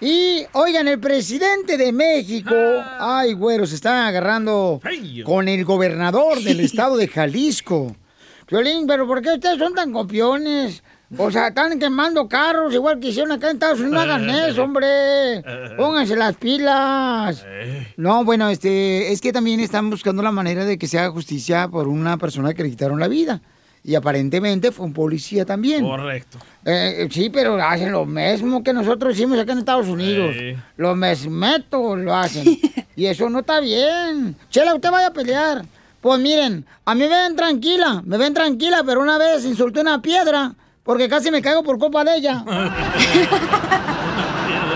[0.00, 2.54] Y, oigan, el presidente de México,
[3.00, 4.80] ay, güero, se está agarrando
[5.24, 7.94] con el gobernador del estado de Jalisco.
[8.46, 10.82] Piolín, pero ¿por qué ustedes son tan copiones?
[11.16, 13.94] O sea, están quemando carros igual que hicieron acá en Estados Unidos.
[13.94, 15.42] No hagan eso, hombre.
[15.76, 17.44] Pónganse las pilas.
[17.96, 21.68] No, bueno, este, es que también están buscando la manera de que se haga justicia
[21.68, 23.40] por una persona que le quitaron la vida.
[23.84, 25.82] Y aparentemente fue un policía también.
[25.82, 26.38] Correcto.
[26.64, 30.34] Eh, sí, pero hacen lo mismo que nosotros hicimos acá en Estados Unidos.
[30.36, 30.54] Sí.
[30.76, 32.44] Lo mesmeto lo hacen.
[32.96, 34.36] y eso no está bien.
[34.50, 35.64] Chela, usted vaya a pelear.
[36.02, 40.02] Pues miren, a mí me ven tranquila, me ven tranquila, pero una vez insulté una
[40.02, 40.54] piedra
[40.88, 42.42] porque casi me caigo por culpa de ella.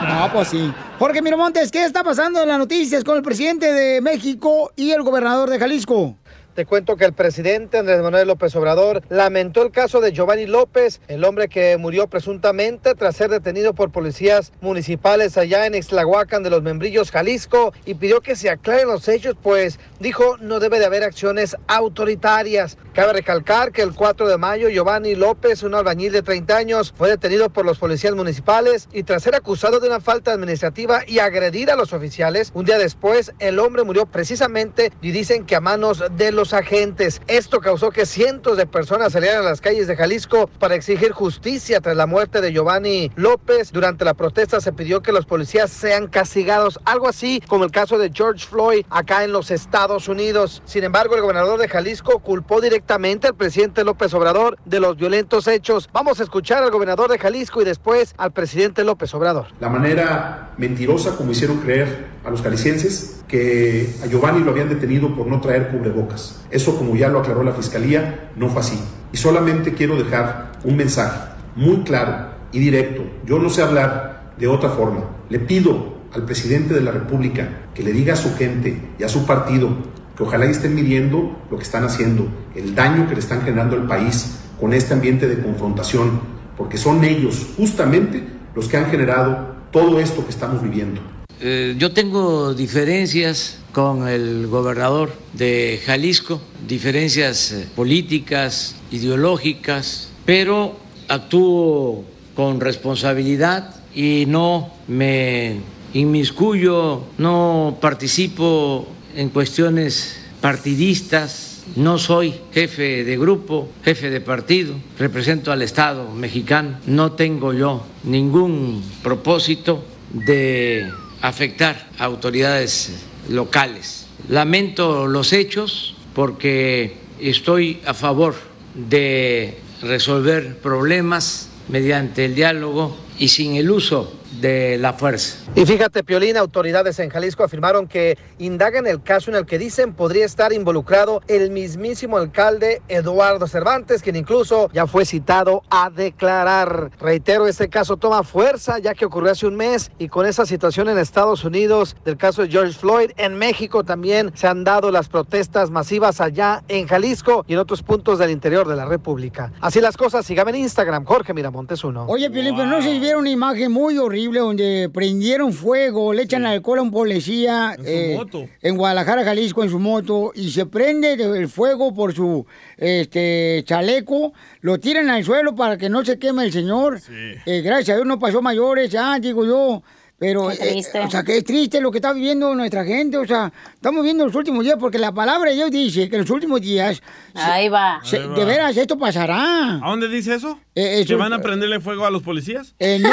[0.03, 0.71] No, pues sí.
[0.99, 5.03] Jorge Miramontes, ¿qué está pasando en las noticias con el presidente de México y el
[5.03, 6.17] gobernador de Jalisco?
[6.55, 11.01] Te cuento que el presidente Andrés Manuel López Obrador lamentó el caso de Giovanni López,
[11.09, 16.51] el hombre que murió presuntamente tras ser detenido por policías municipales allá en Ixtlahuacan de
[16.51, 20.85] los Membrillos, Jalisco, y pidió que se aclaren los hechos, pues dijo no debe de
[20.85, 22.77] haber acciones autoritarias.
[22.93, 27.09] Cabe recalcar que el 4 de mayo Giovanni López, un albañil de 30 años, fue
[27.09, 31.71] detenido por los policías municipales y tras ser acusado de una falta administrativa y agredir
[31.71, 36.05] a los oficiales, un día después el hombre murió precisamente y dicen que a manos
[36.15, 37.23] de los agentes.
[37.29, 41.81] Esto causó que cientos de personas salieran a las calles de Jalisco para exigir justicia
[41.81, 43.71] tras la muerte de Giovanni López.
[43.71, 47.97] Durante la protesta se pidió que los policías sean castigados, algo así como el caso
[47.99, 50.63] de George Floyd acá en los Estados Unidos.
[50.65, 55.47] Sin embargo, el gobernador de Jalisco culpó directamente al presidente López Obrador de los violentos
[55.47, 55.89] hechos.
[55.93, 59.47] Vamos a escuchar al gobernador de Jalisco y después al presidente López Obrador.
[59.61, 65.15] la manera mentirosa como hicieron creer a los calicienses que a Giovanni lo habían detenido
[65.15, 66.32] por no traer cubrebocas.
[66.51, 68.79] Eso, como ya lo aclaró la fiscalía, no fue así.
[69.13, 71.19] Y solamente quiero dejar un mensaje
[71.57, 73.03] muy claro y directo.
[73.27, 75.01] Yo no sé hablar de otra forma.
[75.29, 79.09] Le pido al presidente de la República que le diga a su gente y a
[79.09, 79.71] su partido
[80.17, 83.87] que ojalá estén midiendo lo que están haciendo, el daño que le están generando al
[83.87, 86.21] país con este ambiente de confrontación,
[86.57, 88.23] porque son ellos justamente
[88.55, 91.01] los que han generado todo esto que estamos viviendo.
[91.45, 100.77] Eh, yo tengo diferencias con el gobernador de Jalisco, diferencias eh, políticas, ideológicas, pero
[101.09, 102.05] actúo
[102.37, 105.57] con responsabilidad y no me
[105.95, 108.87] inmiscuyo, no participo
[109.17, 116.79] en cuestiones partidistas, no soy jefe de grupo, jefe de partido, represento al Estado mexicano,
[116.87, 119.83] no tengo yo ningún propósito
[120.13, 120.89] de
[121.23, 122.93] afectar a autoridades
[123.29, 124.07] locales.
[124.29, 128.35] Lamento los hechos porque estoy a favor
[128.75, 135.39] de resolver problemas mediante el diálogo y sin el uso de la fuerza.
[135.55, 139.93] Y fíjate, Piolín, autoridades en Jalisco afirmaron que indagan el caso en el que dicen
[139.93, 146.91] podría estar involucrado el mismísimo alcalde Eduardo Cervantes, quien incluso ya fue citado a declarar.
[146.99, 150.89] Reitero, este caso toma fuerza ya que ocurrió hace un mes y con esa situación
[150.89, 155.09] en Estados Unidos del caso de George Floyd, en México también se han dado las
[155.09, 159.53] protestas masivas allá en Jalisco y en otros puntos del interior de la República.
[159.61, 162.07] Así las cosas, síganme en Instagram, Jorge Miramontes uno.
[162.09, 166.47] Oye, Piolín, pero no se vieron una imagen muy horrible donde prendieron fuego, le echan
[166.47, 168.19] alcohol a un policía eh,
[168.63, 172.47] en Guadalajara, Jalisco, en su moto, y se prende el fuego por su
[172.77, 177.01] este chaleco, lo tiran al suelo para que no se queme el señor.
[177.47, 179.83] Eh, gracias a Dios no pasó mayores, ya digo yo.
[180.19, 180.99] Pero, Qué triste.
[180.99, 183.17] eh, o sea, que es triste lo que está viviendo nuestra gente.
[183.17, 186.31] O sea, estamos viendo los últimos días porque la palabra de Dios dice que los
[186.31, 187.03] últimos días.
[187.35, 187.99] Ahí va.
[188.05, 188.35] se- Ahí va.
[188.37, 189.81] de veras, esto pasará.
[189.83, 190.61] ¿A dónde dice eso?
[190.77, 192.77] Eh, eso- ¿Que van a prenderle fuego a los policías?
[192.79, 193.11] Eh, no.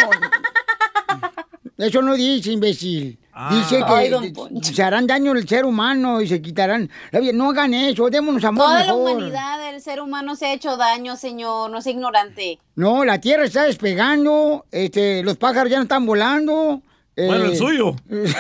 [1.80, 3.18] Eso no dice, imbécil.
[3.34, 3.56] Ah.
[3.56, 4.22] Dice que
[4.74, 6.90] se harán daño al ser humano y se quitarán.
[7.34, 11.16] No hagan eso, démonos amor Toda la humanidad, el ser humano se ha hecho daño,
[11.16, 12.60] señor, no es ignorante.
[12.76, 16.82] No, la tierra está despegando, este, los pájaros ya no están volando.
[17.16, 17.96] Bueno, eh, el suyo.
[18.10, 18.34] ¿Qué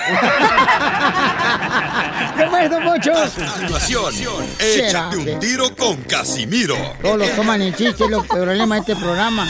[2.83, 3.13] Poncho?
[3.13, 4.13] A continuación,
[4.59, 6.75] échate un tiro con Casimiro.
[7.01, 9.47] Todos los toman en chiste, es lo problema de este programa.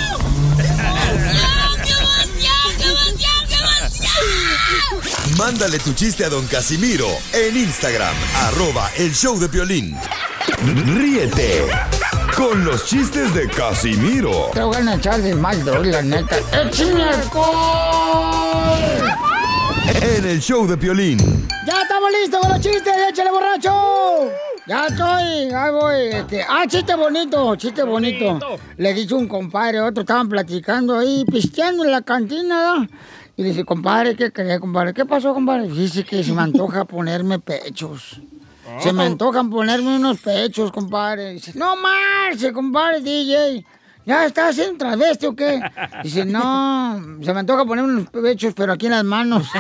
[5.40, 9.96] Mándale tu chiste a don Casimiro en Instagram, arroba el show de violín.
[10.98, 11.66] Ríete
[12.36, 16.40] con los chistes de Casimiro Te voy a echar de mal, doy, la neta.
[16.52, 18.80] ¡Échame alcohol!
[20.02, 21.48] en el show de violín.
[21.66, 22.94] ¡Ya estamos listos con los chistes!
[23.10, 24.30] ¡Échale, borracho!
[24.68, 26.02] Ya estoy, ahí voy.
[26.16, 28.40] Este, ah, chiste bonito, chiste bonito.
[28.76, 32.76] Le dice un compadre, otro estaban platicando ahí, pisteando en la cantina.
[32.76, 32.88] ¿no?
[33.40, 34.94] Y dice, compadre, ¿qué cree, compadre?
[34.94, 35.70] ¿Qué pasó, compadre?
[35.70, 38.20] Dice que se me antoja ponerme pechos.
[38.82, 41.32] Se me antojan ponerme unos pechos, compadre.
[41.36, 43.66] Dice, no marche, compadre, DJ.
[44.06, 45.62] ¿Ya estás en travesti o qué?
[46.04, 49.48] Dice, no, se me antoja poner unos pechos, pero aquí en las manos.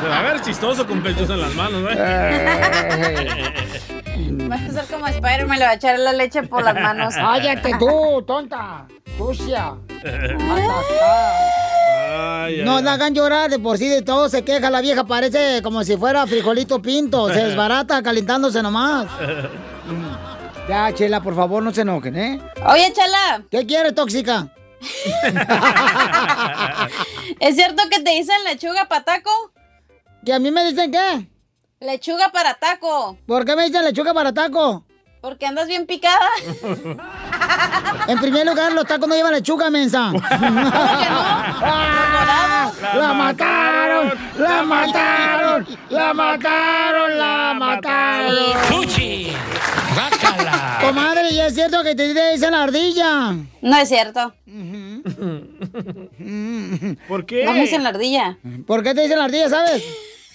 [0.00, 3.67] Se va a ver chistoso con pechos en las manos, ¿eh?
[4.48, 7.14] Vas a ser como Spider-Man, le va a echar la leche por las manos.
[7.16, 9.74] Cállate tú, tonta, sucia.
[11.00, 12.82] Ay, No ay.
[12.82, 14.70] la hagan llorar, de por sí de todo se queja.
[14.70, 17.28] La vieja parece como si fuera frijolito pinto.
[17.32, 19.06] Se desbarata calentándose nomás.
[20.68, 22.38] Ya, Chela, por favor, no se enojen, ¿eh?
[22.66, 24.48] Oye, Chala, ¿Qué quieres, tóxica?
[27.40, 29.30] ¿es cierto que te dicen lechuga para taco?
[30.26, 31.26] ¿Que a mí me dicen qué?
[31.80, 33.16] Lechuga para taco.
[33.24, 34.84] ¿Por qué me dicen lechuga para taco?
[35.20, 36.28] Porque andas bien picada.
[38.08, 40.12] En primer lugar, los tacos no llevan lechuga, mensa.
[41.60, 42.72] ¡Ah!
[42.96, 44.12] ¡La mataron!
[44.38, 45.66] ¡La mataron!
[45.90, 47.18] ¡La mataron!
[47.18, 48.58] ¡La mataron!
[48.64, 49.32] ¡Fuchi!
[49.94, 50.78] ¡Bácala!
[50.80, 53.36] Comadre, ¿y es cierto que te dicen la ardilla?
[53.62, 54.34] No es cierto.
[57.08, 57.44] ¿Por qué?
[57.44, 58.36] No me dicen la ardilla.
[58.66, 59.84] ¿Por qué te dicen la ardilla, sabes?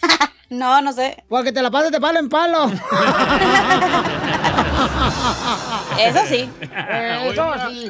[0.54, 1.24] No, no sé.
[1.28, 2.66] Porque te la pasas de palo en palo.
[6.00, 6.50] Eso sí.
[6.62, 7.90] Eso sí.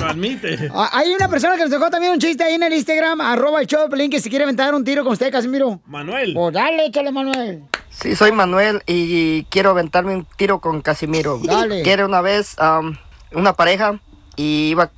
[0.00, 0.70] Lo admite.
[0.74, 3.60] Ah, Hay una persona que nos dejó también un chiste ahí en el Instagram, arroba
[3.60, 5.80] el show que si quiere aventar un tiro con usted, Casimiro.
[5.86, 6.34] Manuel.
[6.34, 7.62] Pues dale, échale, Manuel.
[7.88, 11.38] Sí, soy Manuel y quiero aventarme un tiro con Casimiro.
[11.42, 11.82] Dale.
[11.82, 12.98] Que era una vez am,
[13.32, 13.98] una pareja
[14.36, 14.90] y iba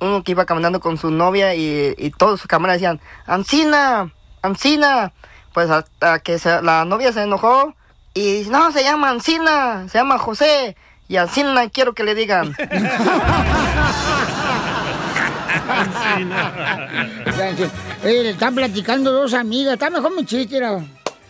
[0.00, 5.12] uno que iba caminando con su novia y, y todos sus camaradas decían, Ancina, Ancina.
[5.58, 7.74] Pues hasta que se- la novia se enojó
[8.14, 10.76] y dice, no, se llama Ancina, se llama José.
[11.08, 12.54] Y Ancina quiero que le digan.
[18.04, 19.74] Eh, le están platicando dos amigas.
[19.74, 20.78] Está mejor mi chiste, era.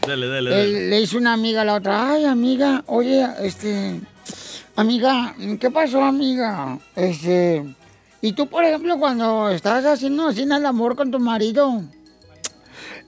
[0.06, 0.62] Dale, dale, dale.
[0.64, 4.00] Él- le hizo una amiga a la otra, ay amiga, oye, este,
[4.76, 6.78] amiga, ¿qué pasó amiga?
[6.94, 7.64] Este,
[8.20, 11.82] y tú por ejemplo cuando estás haciendo así el amor con tu marido,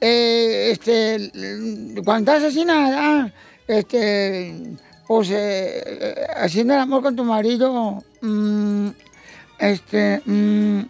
[0.01, 1.31] eh, este,
[2.05, 3.33] cuando estás así nada,
[3.69, 4.77] este,
[5.07, 8.89] pues, eh, eh, haciendo el amor con tu marido, mm,
[9.59, 10.81] este, mm,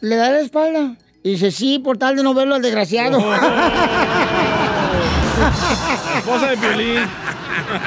[0.00, 0.96] le da la espalda.
[1.24, 3.18] Y dice, sí, por tal de no verlo al desgraciado.
[3.20, 3.38] La
[6.18, 6.98] esposa de Piolín.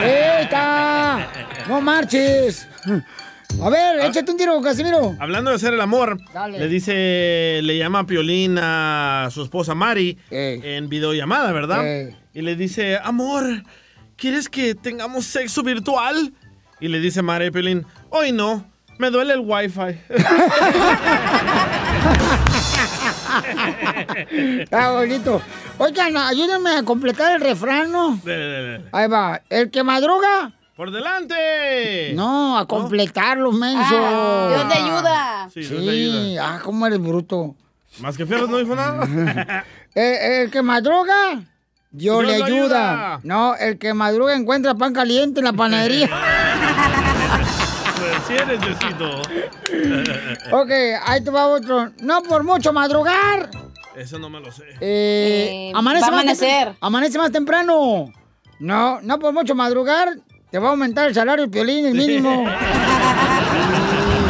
[0.01, 1.27] ¡Eita!
[1.67, 2.67] ¡No marches!
[3.61, 5.15] A ver, échate un tiro, Casimiro.
[5.19, 6.59] Hablando de hacer el amor, Dale.
[6.59, 11.85] le dice, le llama Piolín a su esposa Mari en videollamada, ¿verdad?
[11.85, 12.15] Ey.
[12.33, 13.63] Y le dice, amor,
[14.17, 16.33] ¿quieres que tengamos sexo virtual?
[16.79, 19.99] Y le dice Mari a Piolín, hoy no, me duele el wifi.
[24.61, 25.41] Está bonito.
[25.77, 28.19] Oigan, ayúdenme a completar el refrán, ¿no?
[28.23, 28.83] Dele, dele.
[28.91, 29.41] Ahí va.
[29.49, 30.53] El que madruga.
[30.75, 32.11] ¡Por delante!
[32.15, 33.95] No, a completarlo, menso.
[33.97, 35.49] Ah, Dios te ayuda.
[35.53, 36.55] Sí, Sí, Dios te ayuda.
[36.55, 37.55] ah, cómo eres bruto.
[37.99, 39.63] Más que fierros no dijo nada.
[39.97, 41.35] Eh, el que madruga,
[41.89, 43.13] Dios, Dios le ayuda.
[43.13, 43.19] ayuda.
[43.23, 46.09] No, el que madruga encuentra pan caliente en la panadería.
[47.97, 48.59] Pues sí eres
[50.51, 50.71] ok,
[51.05, 51.91] ahí te va otro.
[52.01, 53.49] No por mucho madrugar.
[53.95, 54.63] Eso no me lo sé.
[54.81, 56.75] Eh, Eh, amanece, va a más amanecer.
[56.81, 58.11] amanece más temprano.
[58.59, 60.09] No, no por mucho madrugar.
[60.51, 62.43] Te va a aumentar el salario, el piolín, el mínimo.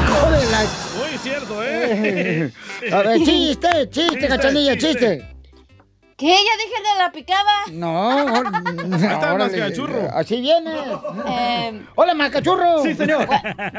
[0.07, 0.65] Hijo de la-
[0.97, 2.51] Muy cierto, ¿eh?
[2.91, 5.34] A ver, chiste, chiste, Chiste, cachanilla, chiste.
[6.17, 6.27] ¿Qué?
[6.27, 7.51] ¿Ya dije de la picada?
[7.73, 8.25] No,
[8.95, 10.07] está el órale, mascachurro.
[10.13, 10.71] Así viene.
[11.27, 12.83] Eh, Hola, macachurro.
[12.83, 13.27] Sí, señor.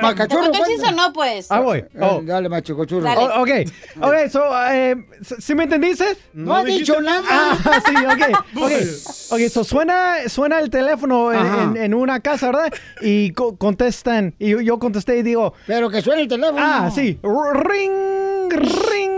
[0.02, 0.42] Macachurro.
[0.42, 1.50] ¿Te contó el chiste o no, pues?
[1.50, 1.82] Ah, voy.
[1.98, 2.18] Oh.
[2.18, 3.04] Eh, Dale, machicachurro.
[3.04, 3.20] Dale.
[3.22, 3.50] Oh, ok,
[4.02, 4.96] ok, so, eh,
[5.38, 6.14] ¿sí me entendiste?
[6.34, 7.22] No, ha dijiste dicho nada.
[7.26, 8.72] Ah, sí, ok, ok.
[9.30, 11.62] Ok, so suena, suena el teléfono en, Ajá.
[11.62, 12.70] en- en una casa, ¿verdad?
[13.00, 16.58] Y co- contestan, y yo, yo contesté y digo, Pero que suene el teléfono.
[16.60, 19.15] ah, sí, R- ring, ring.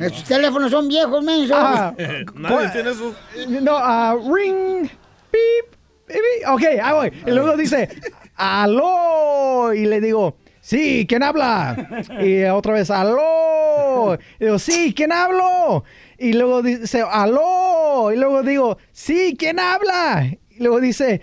[0.00, 1.54] Estos teléfonos son viejos, menso.
[1.56, 1.94] Ah,
[2.34, 3.14] Nadie tiene eso.
[3.60, 4.88] no, ah, ring,
[5.30, 5.76] beep,
[6.06, 7.12] beep, ok, ahí voy.
[7.26, 7.88] Y luego dice,
[8.36, 12.04] aló, y le digo, sí, ¿quién habla?
[12.20, 14.18] Y otra vez, aló.
[14.38, 15.84] Y digo, sí, ¿quién hablo?
[16.18, 18.10] Y luego dice, aló.
[18.12, 20.26] Y luego digo, sí, ¿quién habla?
[20.50, 21.20] Y luego dice,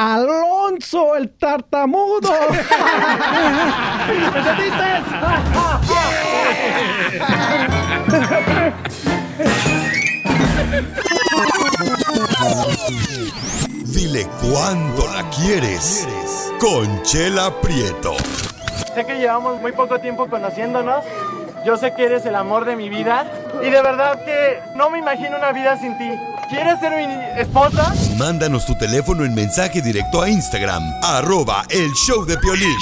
[0.00, 2.32] Alonso, el tartamudo.
[13.84, 16.08] Dile cuándo la quieres.
[16.58, 18.14] Conchela Prieto.
[18.94, 21.04] Sé que llevamos muy poco tiempo conociéndonos.
[21.64, 23.26] Yo sé que eres el amor de mi vida.
[23.62, 26.10] Y de verdad que no me imagino una vida sin ti.
[26.48, 27.94] ¿Quieres ser mi esposa?
[28.16, 32.76] Mándanos tu teléfono en mensaje directo a Instagram, arroba el show de Piolín.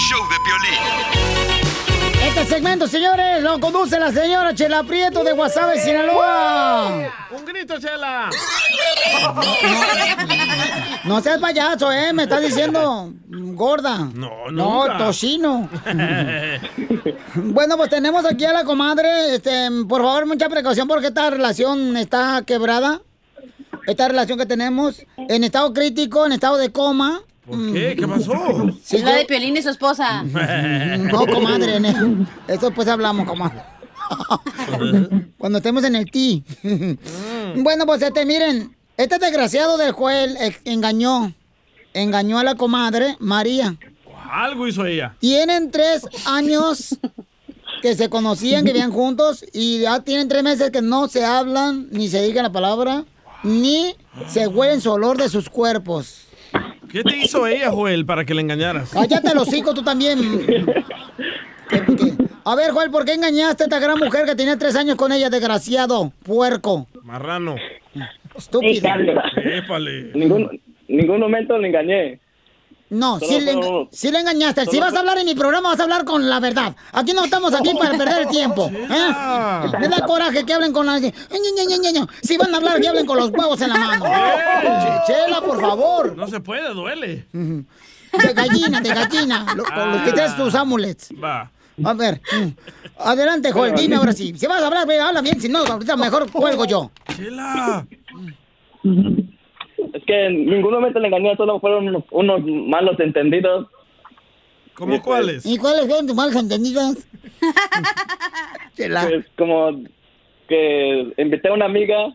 [2.22, 7.10] Este segmento, señores, lo conduce la señora Chela Prieto de Guasave, Sinaloa.
[7.30, 8.30] ¡Un grito, Chela!
[11.04, 12.12] No seas payaso, ¿eh?
[12.12, 13.12] Me estás diciendo
[13.58, 13.98] gorda.
[14.14, 14.98] No, No, nunca.
[14.98, 15.68] tocino.
[17.34, 19.34] Bueno, pues tenemos aquí a la comadre.
[19.34, 23.02] Este, por favor, mucha precaución porque esta relación está quebrada.
[23.86, 27.20] Esta relación que tenemos en estado crítico, en estado de coma.
[27.46, 27.96] ¿Por qué?
[27.98, 28.32] ¿Qué pasó?
[28.82, 30.22] Sí, es la de Piolín y su esposa.
[30.98, 31.78] No, comadre,
[32.48, 33.62] eso después hablamos, comadre.
[35.38, 36.44] Cuando estemos en el ti.
[37.56, 41.32] bueno, pues este, miren, este desgraciado del juez eh, engañó,
[42.02, 43.76] engañó a la comadre María.
[44.30, 45.14] Algo hizo ella.
[45.20, 46.98] Tienen tres años
[47.82, 51.88] que se conocían, que vivían juntos, y ya tienen tres meses que no se hablan,
[51.90, 53.04] ni se digan la palabra,
[53.42, 53.94] ni
[54.26, 56.24] se huelen su olor de sus cuerpos.
[56.90, 58.90] ¿Qué te hizo ella, Joel, para que le engañaras?
[58.90, 60.18] Cállate los hocico tú también.
[61.68, 62.14] ¿Qué- qué?
[62.44, 65.12] A ver, Joel, ¿por qué engañaste a esta gran mujer que tenía tres años con
[65.12, 66.86] ella, desgraciado, puerco?
[67.02, 67.56] Marrano.
[68.36, 68.88] Estúpido.
[69.36, 70.12] Épale.
[70.14, 72.20] Ningún, ningún momento le engañé.
[72.90, 74.64] No, Solo- sí le, solo- sí le engañaste.
[74.64, 76.74] Si vas a hablar en mi programa, vas a hablar con la verdad.
[76.92, 78.70] Aquí no estamos aquí para perder el tiempo.
[78.72, 79.68] ¿eh?
[79.78, 80.98] Me da coraje que hablen con la...
[80.98, 84.04] Si van a hablar, que hablen con los huevos en la mano.
[85.06, 86.16] Che- Chela, por favor.
[86.16, 87.26] No se puede, duele.
[87.32, 89.46] De gallina, de gallina.
[89.54, 91.10] Lo, con los que traes tus amulets.
[91.22, 91.50] Va.
[91.84, 92.22] A ver.
[92.32, 92.48] mm.
[93.00, 94.32] Adelante, Joel, dime ahora sí.
[94.34, 95.38] Si vas a hablar, ve, habla bien.
[95.38, 96.90] Si no, ahorita mejor cuelgo yo.
[97.14, 97.86] Chela.
[99.92, 103.68] Es que en ningún momento le engañé, solo fueron unos, unos malos entendidos.
[104.74, 105.44] ¿Cómo cuáles?
[105.44, 107.06] ¿Y cuáles fueron tus malos entendidos?
[108.76, 109.72] Pues como
[110.48, 112.14] que invité a una amiga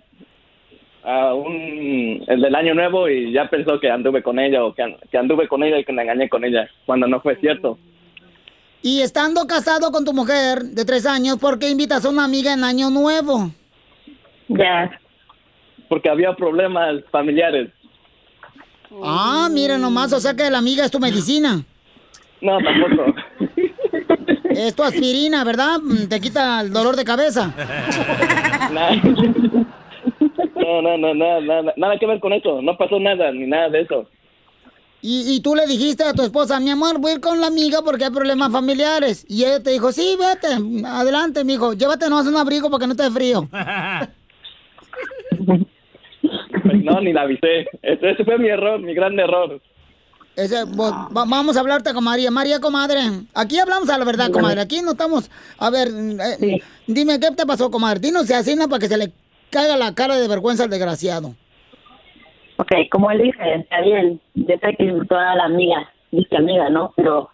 [1.04, 4.98] a un el del año nuevo y ya pensó que anduve con ella o que,
[5.12, 7.78] que anduve con ella y que me engañé con ella cuando no fue cierto.
[8.82, 12.54] Y estando casado con tu mujer de tres años, ¿por qué invitas a una amiga
[12.54, 13.52] en Año Nuevo?
[14.50, 15.00] Ya.
[15.94, 17.70] Porque había problemas familiares.
[19.04, 21.64] Ah, mira nomás, o sea que la amiga es tu medicina.
[22.42, 23.14] No, tampoco.
[24.50, 25.78] Es tu aspirina, ¿verdad?
[25.84, 27.54] Mm, Te quita el dolor de cabeza.
[30.56, 32.60] No, no, no, nada, nada, nada que ver con eso.
[32.64, 34.10] No pasó nada, ni nada de eso.
[35.00, 37.46] Y, y tú le dijiste a tu esposa, mi amor, voy a ir con la
[37.46, 39.28] amiga porque hay problemas familiares.
[39.30, 43.12] Y ella te dijo, sí, vete, adelante, mijo, llévatenos un abrigo porque no te dé
[43.12, 43.48] frío.
[46.64, 47.68] No, ni la avisé.
[47.82, 49.60] Ese, ese fue mi error, mi gran error.
[50.36, 52.32] Ese, vos- va- vamos a hablarte con María.
[52.32, 53.00] María, comadre,
[53.36, 54.62] aquí hablamos a la verdad, comadre.
[54.62, 55.30] Aquí no estamos...
[55.60, 58.00] A ver, eh, dime, ¿qué te pasó, comadre?
[58.00, 58.68] Dinos si así, ¿no?
[58.68, 59.12] Para que se le
[59.52, 61.36] caiga la cara de vergüenza al desgraciado.
[62.58, 64.20] Ok, como él dice, está bien.
[64.36, 66.94] Yo sé que toda la amiga, dice amiga, ¿no?
[66.96, 67.30] Pero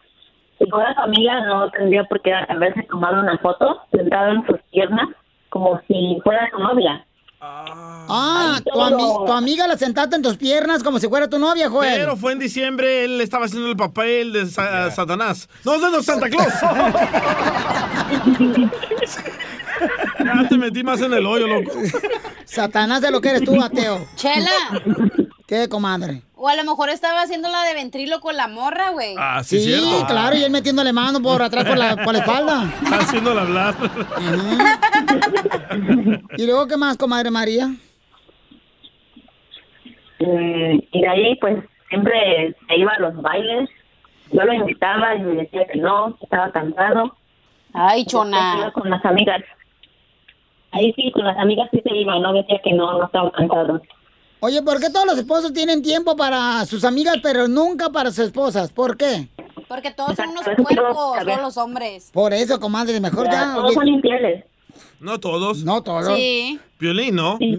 [0.58, 4.58] si fuera su amiga, no tendría por qué haberse tomado una foto sentado en sus
[4.72, 5.08] piernas
[5.50, 7.06] como si fuera su novia.
[7.42, 11.70] Ah, tu, ami- tu amiga la sentaste en tus piernas como si fuera tu novia,
[11.70, 11.94] Joel.
[11.96, 15.48] Pero fue en diciembre, él estaba haciendo el papel de Sa- Satanás.
[15.64, 16.52] No, no, no, Santa Claus.
[20.20, 21.72] ya te metí más en el hoyo, loco.
[22.46, 24.06] Satanás de lo que eres tú, ateo.
[24.16, 24.52] Chela.
[25.50, 26.22] ¿Qué, comadre?
[26.36, 29.16] O a lo mejor estaba haciendo la de ventrilo con la morra, güey.
[29.18, 30.06] Ah, sí, Sí, cierto.
[30.06, 32.72] claro, y él metiéndole mano por atrás por la, por la espalda.
[32.86, 33.74] Haciéndole hablar.
[36.38, 37.66] ¿Y luego qué más, comadre María?
[40.20, 41.58] Mm, y de ahí, pues,
[41.90, 43.68] siempre se iba a los bailes.
[44.32, 47.18] Yo lo invitaba y me decía que no, que estaba cansado.
[47.74, 48.38] Ay, chona.
[48.38, 48.56] chona.
[48.60, 49.42] Iba con las amigas.
[50.74, 53.82] Ahí sí, con las amigas sí se iba, no decía que no, no estaba cansado.
[54.42, 58.20] Oye, ¿por qué todos los esposos tienen tiempo para sus amigas, pero nunca para sus
[58.26, 58.72] esposas?
[58.72, 59.28] ¿Por qué?
[59.68, 62.10] Porque todos son unos puercos, todos los hombres.
[62.14, 63.54] Por eso, comadre, mejor Ya, ya.
[63.56, 64.46] todos son infieles.
[65.00, 65.64] No todos.
[65.64, 66.16] No todos.
[66.18, 66.60] Sí.
[66.78, 67.38] Piolín, ¿no?
[67.42, 67.58] Ay,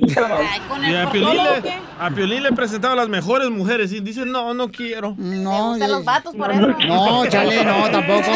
[0.68, 1.74] con Y el a Piolín, le, ¿qué?
[1.99, 5.14] a Piolín le presentaba a las mejores mujeres y dice, no, no quiero.
[5.18, 6.68] No, gustan los vatos por eso.
[6.88, 8.30] No, chale, no, tampoco.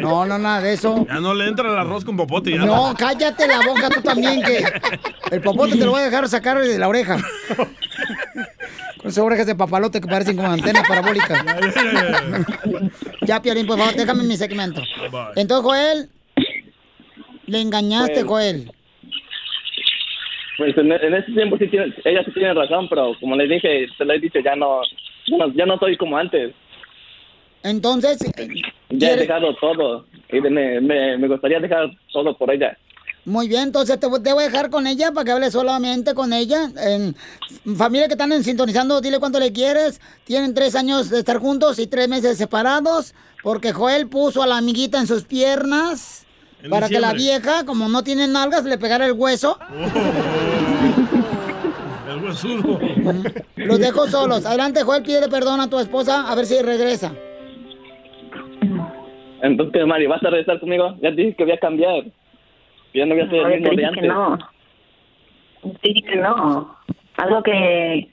[0.00, 1.06] No, no, nada de eso.
[1.08, 2.50] Ya no le entra el arroz con popote.
[2.50, 4.64] Ya No, cállate la boca tú también, que
[5.30, 7.18] el popote te lo voy a dejar sacar de la oreja.
[7.56, 11.44] Con esas orejas de papalote que parecen como antenas parabólicas.
[13.26, 14.80] Ya, Piolín, por favor, déjame mi segmento.
[15.34, 16.10] Entonces, Joel,
[17.46, 18.72] le engañaste, Pues- Joel.
[20.58, 23.86] Pues en, en ese tiempo sí tiene, ella sí tiene razón, pero como le dije,
[23.98, 24.80] se le he dicho, ya no,
[25.26, 26.54] ya no, ya no soy como antes.
[27.62, 28.18] Entonces,
[28.88, 32.76] Ya he dejado todo y me, me, me gustaría dejar todo por ella.
[33.26, 36.32] muy bien, entonces te, te voy a dejar con ella para que hables solamente con
[36.32, 36.70] ella.
[36.80, 37.14] En
[37.76, 40.00] familia que están en- sintonizando, dile cuánto le quieres.
[40.24, 44.56] Tienen tres años de estar juntos y tres meses separados, porque Joel puso a la
[44.58, 46.25] amiguita en sus piernas
[46.70, 49.58] Para que la vieja, como no tiene nalgas, le pegara el hueso.
[52.08, 52.78] El huesudo.
[53.56, 54.46] Los dejo solos.
[54.46, 57.12] Adelante, Joel, pide perdón a tu esposa, a ver si regresa.
[59.42, 60.94] Entonces, Mari, ¿vas a regresar conmigo?
[61.02, 62.04] Ya te dije que voy a cambiar.
[62.94, 64.02] Ya no voy a ser el Oye, mismo te de dije antes.
[64.02, 64.38] que no.
[65.82, 66.76] Te dije que no.
[67.18, 68.08] Algo que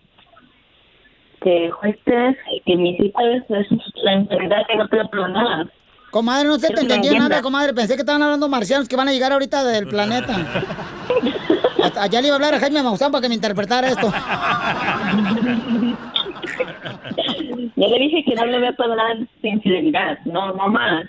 [1.42, 3.68] que fuiste y que me hiciste es
[4.04, 5.72] la enfermedad que no te lo perdonar.
[6.14, 7.28] Comadre, no se te entiendas.
[7.28, 7.74] nada, comadre.
[7.74, 10.36] Pensé que estaban hablando marcianos que van a llegar ahorita del planeta.
[11.84, 14.14] Hasta allá le iba a hablar a Jaime Maussan para que me interpretara esto.
[17.76, 21.08] Yo le dije que no le voy a perdonar su infidelidad, no, no más.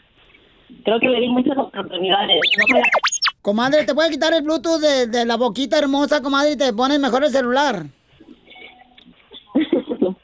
[0.85, 2.41] Creo que le di muchas oportunidades.
[2.59, 2.87] No me la-
[3.43, 6.99] Comadre, te puede quitar el Bluetooth de, de la boquita hermosa, comadre, y te pones
[6.99, 7.85] mejor el celular.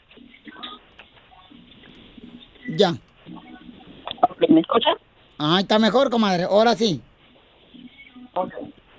[2.78, 2.94] ya.
[4.48, 4.94] ¿Me escuchas?
[5.38, 6.44] Ay, está mejor, comadre.
[6.44, 7.00] Ahora sí.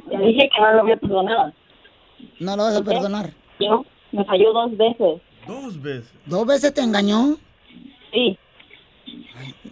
[0.10, 1.54] Le dije que no lo voy a perdonar.
[2.39, 2.86] No lo vas a ¿Ok?
[2.86, 3.32] perdonar.
[3.60, 5.22] Yo me falló dos veces.
[5.48, 6.12] Dos veces.
[6.26, 7.36] ¿Dos veces te engañó?
[8.12, 8.38] Sí.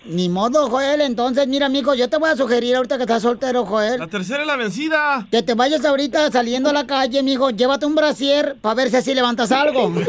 [0.06, 1.02] Ni modo, Joel.
[1.02, 4.00] Entonces, mira, amigo, yo te voy a sugerir ahorita que estás soltero, Joel.
[4.00, 5.28] La tercera es la vencida.
[5.30, 7.50] Que te vayas ahorita saliendo a la calle, mijo.
[7.52, 9.92] Llévate un brasier para ver si así levantas algo.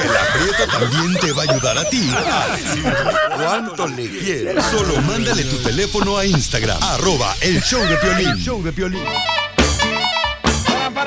[0.00, 2.96] Chela Prieto también te va a ayudar a ti a decirle
[3.36, 4.64] cuánto le quieres.
[4.66, 8.36] Solo mándale tu teléfono a Instagram, arroba el show de Piolín.
[8.36, 9.04] show de Piolín.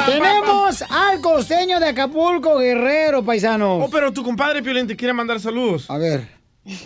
[0.06, 3.78] Tenemos al costeño de Acapulco, Guerrero, paisano.
[3.78, 5.90] Oh, pero tu compadre Piolín te quiere mandar saludos.
[5.90, 6.28] A ver.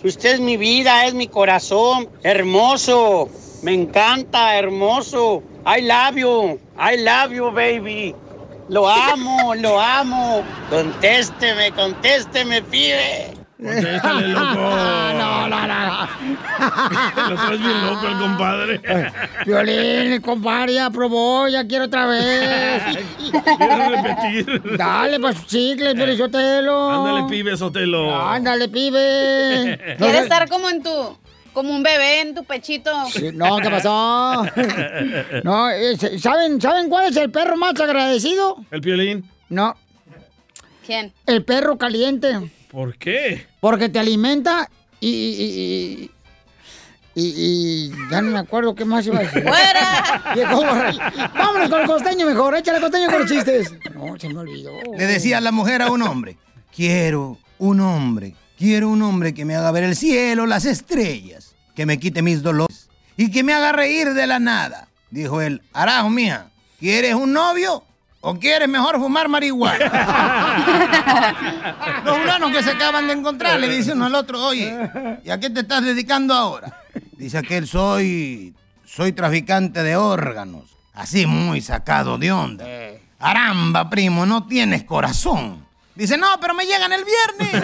[0.04, 3.30] Usted es mi vida, es mi corazón, hermoso.
[3.64, 5.44] Me encanta, hermoso.
[5.66, 8.16] I love you, I love you, baby.
[8.70, 10.44] Lo amo, lo amo.
[10.70, 13.34] Contésteme, contésteme, pibe.
[13.58, 14.56] Contéstale, loco.
[14.56, 16.08] no, no, no.
[17.30, 18.82] Lo traes bien loco el compadre.
[19.46, 22.84] Violín, compadre, ya probó, ya quiero otra vez.
[23.58, 24.78] ¿Quieres repetir?
[24.78, 26.92] Dale, pues chicle, Pielichotelo.
[26.92, 28.22] Ándale, pibe, Sotelo.
[28.22, 29.80] Ándale, pibe.
[29.98, 31.18] No Quiere estar como en tu,
[31.58, 32.92] como un bebé en tu pechito.
[33.12, 34.46] Sí, No, ¿qué pasó?
[35.44, 38.58] No, eh, ¿saben, ¿saben cuál es el perro más agradecido?
[38.70, 39.28] ¿El piolín?
[39.50, 39.76] No,
[40.86, 41.12] ¿Quién?
[41.26, 42.52] el perro caliente.
[42.70, 43.48] ¿Por qué?
[43.60, 44.70] Porque te alimenta
[45.00, 45.08] y...
[45.10, 46.12] y, y-
[47.20, 49.42] y- y ya no me acuerdo qué más iba a decir.
[49.42, 51.32] ¡Fuera!
[51.34, 52.56] Vámonos con el costeño mejor.
[52.56, 53.74] Échale costeño con los chistes.
[53.96, 54.74] No, se me olvidó.
[54.96, 56.38] Le decía la mujer a un hombre,
[56.76, 61.47] quiero un hombre, quiero un hombre que me haga ver el cielo, las estrellas,
[61.78, 64.88] que me quite mis dolores y que me haga reír de la nada.
[65.12, 66.48] Dijo él, arajo mía,
[66.80, 67.84] ¿quieres un novio
[68.20, 69.86] o quieres mejor fumar marihuana?
[72.04, 74.76] Los humanos que se acaban de encontrar le dicen uno al otro, oye,
[75.24, 76.82] ¿y a qué te estás dedicando ahora?
[77.12, 80.64] Dice aquel, soy, soy traficante de órganos,
[80.96, 82.66] así muy sacado de onda.
[83.20, 85.64] Aramba, primo, no tienes corazón.
[85.94, 87.64] Dice, no, pero me llegan el viernes.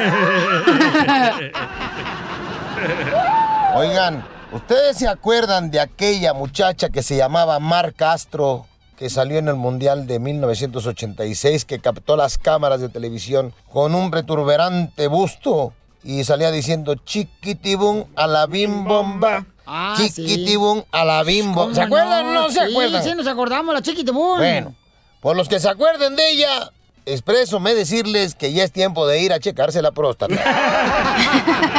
[3.76, 8.66] Oigan, ¿ustedes se acuerdan de aquella muchacha que se llamaba Mar Castro,
[8.98, 14.12] que salió en el Mundial de 1986, que captó las cámaras de televisión con un
[14.12, 15.74] returberante busto
[16.04, 19.46] y salía diciendo chiquitibum a la bim bomba?
[19.66, 21.74] Ah, chiquitibum a la bim bomba.
[21.74, 23.04] ¿Se ¿Cómo acuerdan o no se Sí, acuerdan?
[23.04, 24.38] Sí, nos acordamos, la chiquitibún.
[24.38, 24.76] Bueno,
[25.22, 26.72] por los que se acuerden de ella,
[27.06, 30.36] expresome decirles que ya es tiempo de ir a checarse la próstata.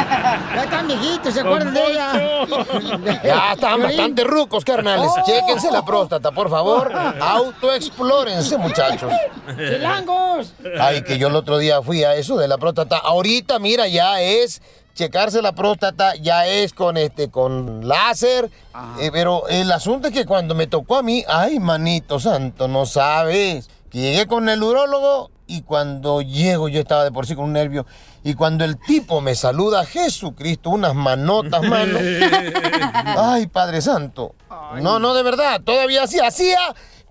[0.55, 2.45] Ya están viejitos, ¿se acuerdan de ella?
[3.23, 5.09] Ya están bastante rucos, carnales.
[5.09, 5.23] Oh.
[5.25, 6.91] Chéquense la próstata, por favor.
[7.19, 9.11] Autoexplórense, muchachos.
[9.55, 10.53] ¡Chilangos!
[10.79, 12.97] Ay, que yo el otro día fui a eso de la próstata.
[12.97, 14.61] Ahorita, mira, ya es
[14.95, 18.49] checarse la próstata, ya es con este, con láser.
[18.99, 22.85] Eh, pero el asunto es que cuando me tocó a mí, ay, manito santo, no
[22.85, 23.69] sabes.
[23.91, 27.53] Que llegué con el urólogo y cuando llego yo estaba de por sí con un
[27.53, 27.85] nervio.
[28.23, 31.99] Y cuando el tipo me saluda, Jesucristo, unas manotas, mano.
[33.17, 34.35] Ay, Padre Santo.
[34.81, 35.61] No, no, de verdad.
[35.61, 36.57] Todavía así hacía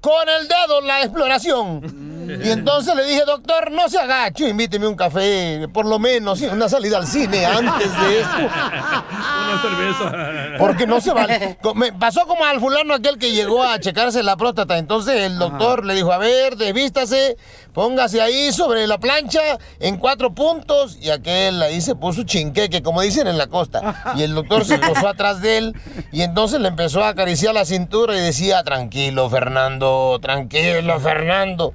[0.05, 2.05] con el dedo la exploración.
[2.44, 6.68] Y entonces le dije, doctor, no se agache, invíteme un café, por lo menos, una
[6.68, 8.39] salida al cine antes de esto.
[8.39, 10.59] Una cerveza.
[10.59, 11.59] Porque no se vale.
[11.74, 14.78] Me pasó como al fulano aquel que llegó a checarse la próstata.
[14.78, 17.36] Entonces el doctor le dijo, a ver, desvístase,
[17.72, 19.40] póngase ahí sobre la plancha
[19.81, 20.98] en cuatro puntos.
[21.01, 24.14] Y aquel ahí se puso chinqueque, como dicen en la costa.
[24.16, 25.74] Y el doctor se posó atrás de él
[26.10, 31.72] y entonces le empezó a acariciar la cintura y decía, tranquilo, Fernando, tranquilo, Fernando.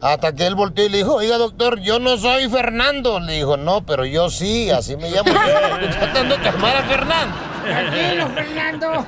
[0.00, 3.20] Hasta que él volteó y le dijo, oiga doctor, yo no soy Fernando.
[3.20, 5.78] Le dijo, no, pero yo sí, así me llamo yo.
[5.80, 7.36] Estoy tratando de calmar a Fernando.
[7.62, 9.06] Tranquilo, Fernando.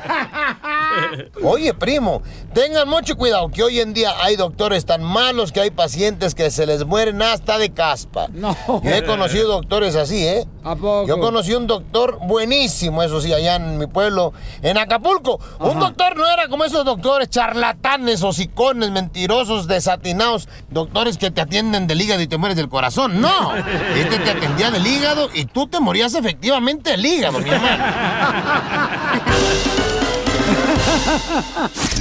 [1.43, 2.23] Oye, primo,
[2.53, 6.51] tengan mucho cuidado que hoy en día hay doctores tan malos que hay pacientes que
[6.51, 8.29] se les mueren hasta de caspa.
[8.33, 8.57] No.
[8.83, 10.47] Yo he conocido doctores así, ¿eh?
[10.63, 11.07] ¿A poco?
[11.07, 14.33] Yo conocí un doctor buenísimo, eso sí, allá en mi pueblo,
[14.63, 15.39] en Acapulco.
[15.61, 20.49] Un doctor no era como esos doctores charlatanes, hocicones, mentirosos, desatinados.
[20.71, 23.21] Doctores que te atienden del hígado y te mueres del corazón.
[23.21, 23.55] No.
[23.95, 27.85] Este te atendía del hígado y tú te morías efectivamente del hígado, mi hermano.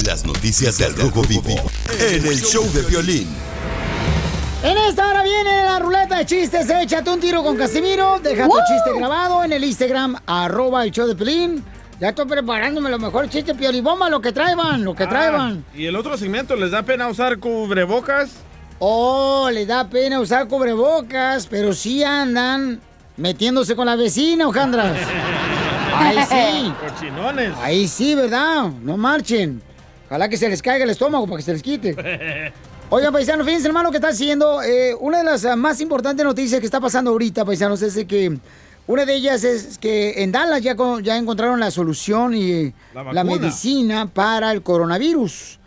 [0.06, 1.56] Las noticias del Rojo Vivo
[2.00, 3.28] en el show de violín.
[4.64, 6.70] En esta hora viene la ruleta de chistes.
[6.70, 8.20] Échate un tiro con Casimiro.
[8.20, 11.64] Deja tu chiste grabado en el Instagram, arroba el show de Pelín.
[12.00, 15.66] Ya estoy preparándome los mejores chistes, piolibomba, lo que traigan, lo que traigan.
[15.68, 18.32] Ah, ¿Y el otro segmento les da pena usar cubrebocas?
[18.80, 22.82] Oh, le da pena usar cubrebocas, pero sí andan
[23.18, 24.98] metiéndose con la vecina, Ojandras.
[25.98, 26.74] Ahí sí.
[26.88, 27.54] Cochinones.
[27.62, 28.70] Ahí sí, ¿verdad?
[28.82, 29.62] No marchen.
[30.08, 31.96] Ojalá que se les caiga el estómago para que se les quite.
[32.90, 34.62] Oigan, paisanos, fíjense, hermano, que está haciendo.
[34.62, 38.06] eh, una de las ah, más importantes noticias que está pasando ahorita, paisanos, es de
[38.06, 38.38] que
[38.86, 43.04] una de ellas es que en Dallas ya, con- ya encontraron la solución y La
[43.04, 43.24] la, vacuna.
[43.24, 45.60] medicina para el coronavirus.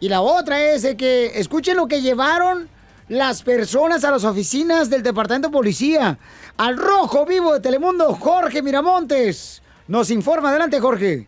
[0.00, 2.68] Y la otra es de que escuchen lo que llevaron
[3.08, 6.18] las personas a las oficinas del Departamento de Policía.
[6.58, 9.62] Al rojo vivo de Telemundo, Jorge Miramontes.
[9.88, 10.50] Nos informa.
[10.50, 11.26] Adelante, Jorge.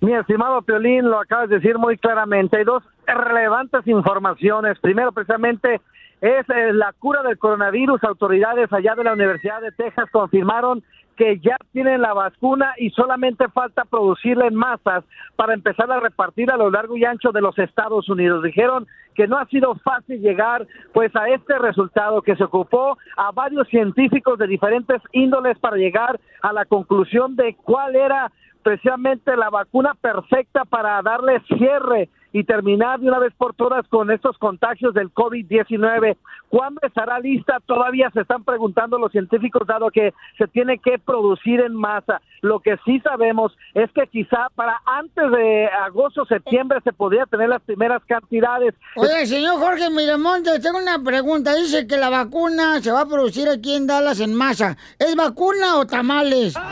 [0.00, 2.58] Mi estimado Piolín, lo acabas de decir muy claramente.
[2.58, 4.78] Hay dos relevantes informaciones.
[4.80, 5.80] Primero, precisamente,
[6.20, 8.02] es eh, la cura del coronavirus.
[8.04, 10.82] Autoridades allá de la Universidad de Texas confirmaron
[11.16, 15.04] que ya tienen la vacuna y solamente falta producirla en masas
[15.34, 18.44] para empezar a repartir a lo largo y ancho de los Estados Unidos.
[18.44, 18.86] Dijeron
[19.16, 20.64] que no ha sido fácil llegar
[20.94, 26.20] pues a este resultado que se ocupó a varios científicos de diferentes índoles para llegar
[26.40, 28.30] a la conclusión de cuál era
[28.62, 34.10] precisamente la vacuna perfecta para darle cierre y terminar de una vez por todas con
[34.10, 36.16] estos contagios del COVID-19.
[36.48, 37.58] ¿Cuándo estará lista?
[37.64, 42.20] Todavía se están preguntando los científicos, dado que se tiene que producir en masa.
[42.40, 47.48] Lo que sí sabemos es que quizá para antes de agosto, septiembre, se podría tener
[47.48, 48.74] las primeras cantidades.
[48.96, 51.54] Oye, señor Jorge Miramontes, tengo una pregunta.
[51.54, 54.76] Dice que la vacuna se va a producir aquí en Dallas en masa.
[54.98, 56.54] ¿Es vacuna o tamales?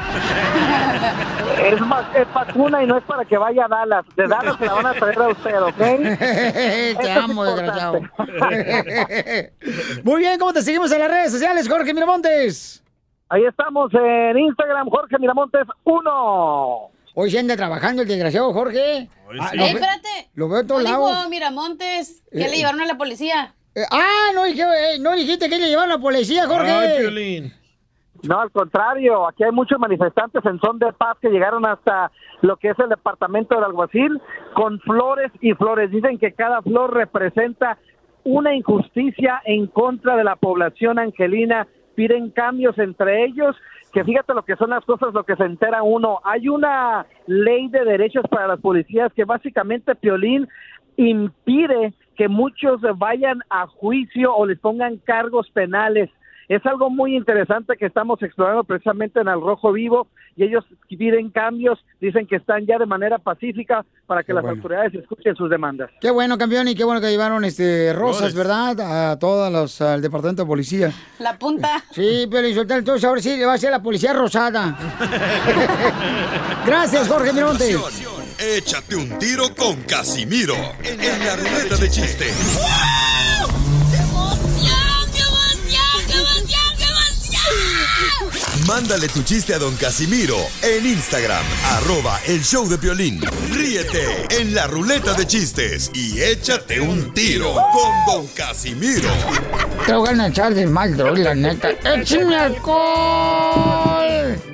[1.57, 1.81] Es,
[2.15, 4.05] es vacuna y no es para que vaya a Dallas.
[4.15, 5.77] De Dallas se la van a traer a usted, ¿ok?
[7.01, 8.01] Te amo, desgraciado.
[10.05, 12.83] Muy bien, ¿cómo te seguimos en las redes sociales, Jorge Miramontes?
[13.29, 16.91] Ahí estamos en Instagram, Jorge Miramontes 1.
[17.15, 19.09] Hoy se anda trabajando el desgraciado Jorge.
[19.41, 20.31] Ah, lo Eh, espérate.
[20.35, 21.11] Lo veo en todos ¿No lados.
[21.17, 23.55] dijo Miramontes que Eh, le llevaron a la policía?
[23.75, 27.53] Eh, ah, no, dije, eh, no dijiste que le llevaron a la policía, Jorge.
[28.23, 32.11] No, al contrario, aquí hay muchos manifestantes en son de paz que llegaron hasta
[32.43, 34.21] lo que es el departamento del alguacil
[34.55, 35.91] con flores y flores.
[35.91, 37.79] Dicen que cada flor representa
[38.25, 41.67] una injusticia en contra de la población angelina.
[41.97, 43.57] Piden cambios entre ellos,
[43.93, 46.21] que fíjate lo que son las cosas, lo que se entera uno.
[46.23, 50.47] Hay una ley de derechos para las policías que básicamente, Piolín,
[50.97, 56.11] impide que muchos vayan a juicio o les pongan cargos penales.
[56.49, 61.31] Es algo muy interesante que estamos explorando precisamente en el Rojo Vivo y ellos piden
[61.31, 64.57] cambios, dicen que están ya de manera pacífica para que las bueno.
[64.57, 65.91] autoridades escuchen sus demandas.
[66.01, 68.35] Qué bueno, campeón, y qué bueno que llevaron este rosas.
[68.35, 69.11] ¿verdad?
[69.11, 70.93] A todos los al departamento de policía.
[71.19, 71.83] La punta.
[71.97, 74.77] Sí, pero entonces ahora sí le va a ser la policía rosada.
[76.67, 78.37] Gracias, Jorge Miramontes.
[78.39, 80.55] Échate un tiro con Casimiro
[80.85, 82.27] en la ruleta de chiste.
[88.67, 91.45] Mándale tu chiste a don Casimiro en Instagram,
[91.77, 93.21] arroba el show de violín.
[93.53, 99.09] Ríete en la ruleta de chistes y échate un tiro con don Casimiro.
[99.87, 101.71] Te voy a echar de mal, droga, la neta.
[101.71, 104.07] ¡Échame alcohol!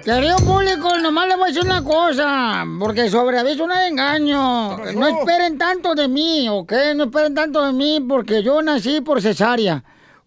[0.04, 4.76] Querido público, nomás le voy a decir una cosa, porque sobre aviso no hay engaño.
[4.92, 6.72] No esperen tanto de mí, ¿ok?
[6.96, 9.82] No esperen tanto de mí, porque yo nací por cesárea.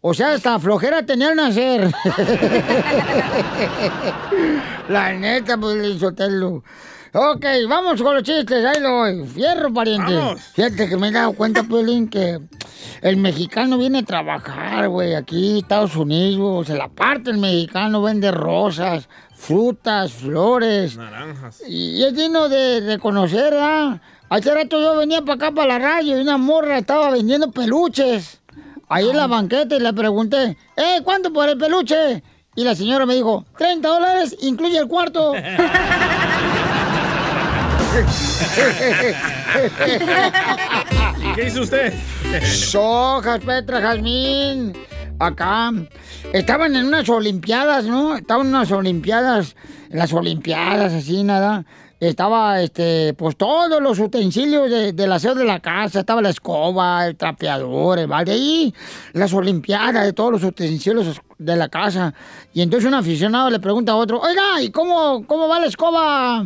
[0.08, 1.92] O sea, hasta flojera tenía al nacer.
[4.88, 6.64] La neta, pues, Lizotelo.
[7.12, 9.26] Ok, vamos con los chistes, ahí lo voy.
[9.26, 10.14] Fierro, pariente.
[10.14, 10.42] Vamos.
[10.54, 12.40] Fíjate que me he dado cuenta, Pelín, que
[13.02, 16.68] el mexicano viene a trabajar, güey, aquí, Estados Unidos.
[16.68, 20.98] Se la parte el mexicano, vende rosas, frutas, flores.
[20.98, 21.64] Naranjas.
[21.68, 24.00] Y es digno de reconocer, ¿ah?
[24.30, 28.40] Hace rato yo venía para acá, para la radio, y una morra estaba vendiendo peluches.
[28.88, 32.24] Ahí en la banqueta y le pregunté, ¿eh, cuánto por el peluche?
[32.56, 35.34] Y la señora me dijo, 30 dólares, incluye el cuarto.
[41.22, 41.94] ¿Y qué hizo usted?
[42.44, 44.74] Sojas, Petra, Jazmín.
[45.20, 45.72] Acá.
[46.34, 48.16] Estaban en unas olimpiadas, ¿no?
[48.18, 49.56] Estaban en unas olimpiadas.
[49.90, 51.66] En las olimpiadas, así, nada.
[52.10, 56.00] Estaba, este, pues todos los utensilios de- del aseo de la casa.
[56.02, 58.36] Estaba la escoba, el trapeador, el balde.
[58.38, 58.74] Y
[59.14, 62.14] las olimpiadas de todos los utensilios de la casa.
[62.54, 66.44] Y entonces un aficionado le pregunta a otro, oiga, ¿y cómo, cómo va la escoba?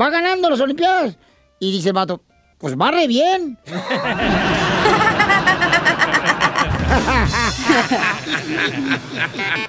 [0.00, 1.16] ¿Va ganando las olimpiadas?
[1.60, 2.20] Y dice el vato,
[2.58, 3.58] pues va re bien.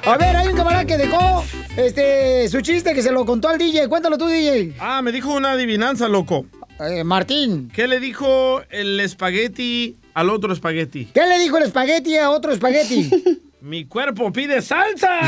[0.06, 1.44] A ver, hay un camarada que dejó
[1.78, 3.88] este su chiste que se lo contó al DJ.
[3.88, 4.76] Cuéntalo tú, DJ.
[4.80, 6.46] Ah, me dijo una adivinanza, loco.
[7.06, 7.72] Martín.
[7.74, 11.06] ¿Qué le dijo el espagueti al otro espagueti?
[11.06, 13.10] ¿Qué le dijo el espagueti a otro espagueti?
[13.66, 15.10] Mi cuerpo pide salsa.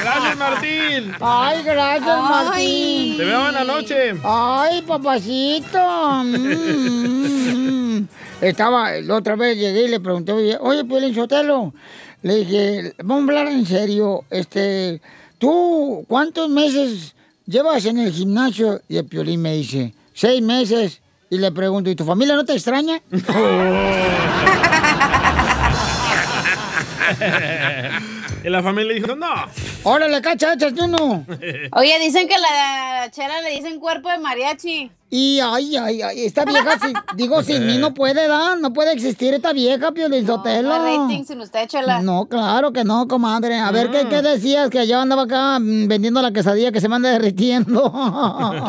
[0.00, 1.12] Gracias, Martín.
[1.20, 2.22] Ay, gracias, Ay.
[2.22, 3.16] Martín.
[3.16, 4.14] Te veo en la noche.
[4.22, 6.22] Ay, papacito.
[6.22, 8.04] Mm.
[8.40, 11.74] Estaba, la otra vez llegué y le pregunté, oye, oye, Piolín Sotelo,
[12.22, 15.00] le dije, vamos a hablar en serio, este,
[15.38, 18.82] ¿tú cuántos meses llevas en el gimnasio?
[18.88, 21.00] Y el Piolín me dice, seis meses.
[21.28, 23.02] Y le pregunto, ¿y tu familia no te extraña?
[28.44, 29.28] y la familia dijo, no.
[29.84, 31.24] Órale, cacha, échate uno.
[31.72, 34.90] Oye, dicen que la chela le dicen cuerpo de mariachi.
[35.10, 38.92] Y ay, ay, ay, esta vieja, sí, digo, sin mí no puede dar, no puede
[38.92, 40.68] existir esta vieja, Piolín Sotelo.
[40.68, 42.02] No rating sin usted, chela.
[42.02, 43.58] No, claro que no, comadre.
[43.58, 44.68] A ver, ¿qué, ¿qué decías?
[44.68, 47.92] Que yo andaba acá mm, vendiendo la quesadilla que se me anda derritiendo.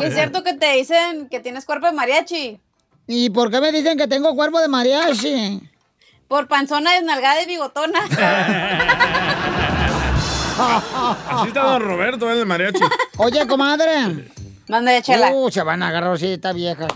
[0.02, 2.58] Es cierto que te dicen que tienes cuerpo de mariachi.
[3.06, 5.60] ¿Y por qué me dicen que tengo cuerpo de mariachi?
[6.30, 7.98] Por panzona desnalgada y bigotona.
[11.28, 12.78] Así está don Roberto, el de mariachi.
[13.16, 14.30] Oye, comadre.
[14.68, 15.32] Mande, chela.
[15.32, 16.86] Uh, se van a agarrar sí, esta vieja.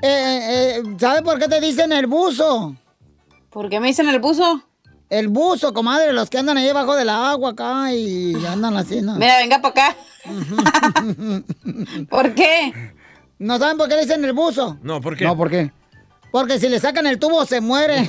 [0.00, 2.76] Eh, eh, eh, ¿Sabe por qué te dicen el buzo?
[3.50, 4.62] ¿Por qué me dicen el buzo?
[5.10, 9.16] El buzo, comadre, los que andan ahí debajo del agua acá y andan así, ¿no?
[9.16, 9.96] Mira, venga para acá.
[12.08, 12.92] ¿Por qué?
[13.40, 14.78] ¿No saben por qué le dicen el buzo?
[14.82, 15.24] No, ¿por qué?
[15.24, 15.72] No, ¿por qué?
[16.38, 18.06] Porque si le sacan el tubo se muere.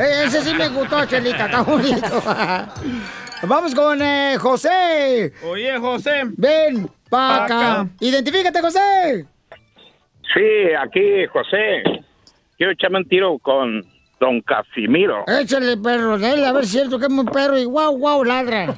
[0.00, 2.06] Eh, Ese sí me gustó, Chelita, está bonito.
[3.44, 5.32] Vamos con eh, José.
[5.44, 6.22] Oye, José.
[6.36, 7.86] Ven, pa' Pa' acá.
[8.00, 9.26] Identifícate, José.
[10.34, 11.82] Sí, aquí, José.
[12.56, 13.82] Quiero echarme un tiro con
[14.18, 15.24] don Casimiro.
[15.26, 18.24] Échale, perro, dale, a ver si es cierto que es muy perro y guau, guau,
[18.24, 18.74] ladra.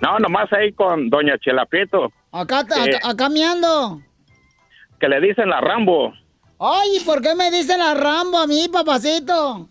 [0.00, 2.98] No, nomás ahí con doña Chela Prieto, Acá, acá, Eh.
[3.02, 4.00] acá me ando.
[5.00, 6.12] Que le dicen la Rambo,
[6.62, 9.68] Ay, ¿y por qué me dicen la Rambo a mí, papacito?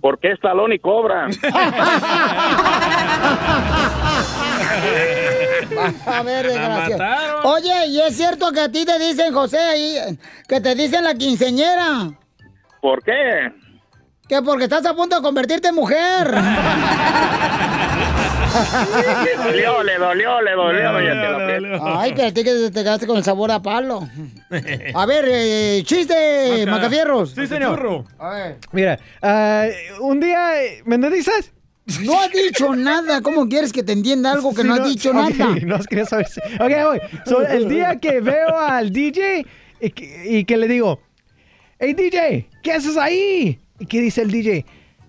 [0.00, 1.26] porque es talón y cobra.
[6.06, 7.42] A ver, desgraciado.
[7.44, 10.18] Oye, ¿y es cierto que a ti te dicen, José, ahí,
[10.48, 12.12] que te dicen la quinceñera?
[12.80, 13.52] ¿Por qué?
[14.28, 16.34] Que porque estás a punto de convertirte en mujer.
[18.56, 21.98] Le dolió, le dolió, le dolió, doña Chela Prieto.
[21.98, 24.08] Ay, pero a ti que te quedaste con el sabor a palo.
[24.94, 26.64] A ver, eh, chiste.
[26.66, 27.30] Macafierros.
[27.30, 28.04] Sí, señor.
[28.18, 28.56] A ver.
[28.72, 29.66] Mira, ah,
[30.00, 30.52] un día,
[30.84, 31.52] ¿me dices?
[32.02, 33.20] No ha dicho nada.
[33.22, 35.30] ¿Cómo quieres que te entienda algo que Sí, no ha dicho nada?
[35.62, 36.26] No quería saber.
[36.60, 37.00] Ok, voy.
[37.26, 39.46] So, el día que veo al DJ
[39.80, 41.00] y que, y que le digo,
[41.78, 43.60] hey DJ, ¿qué haces ahí?
[43.78, 44.64] Y que dice el DJ,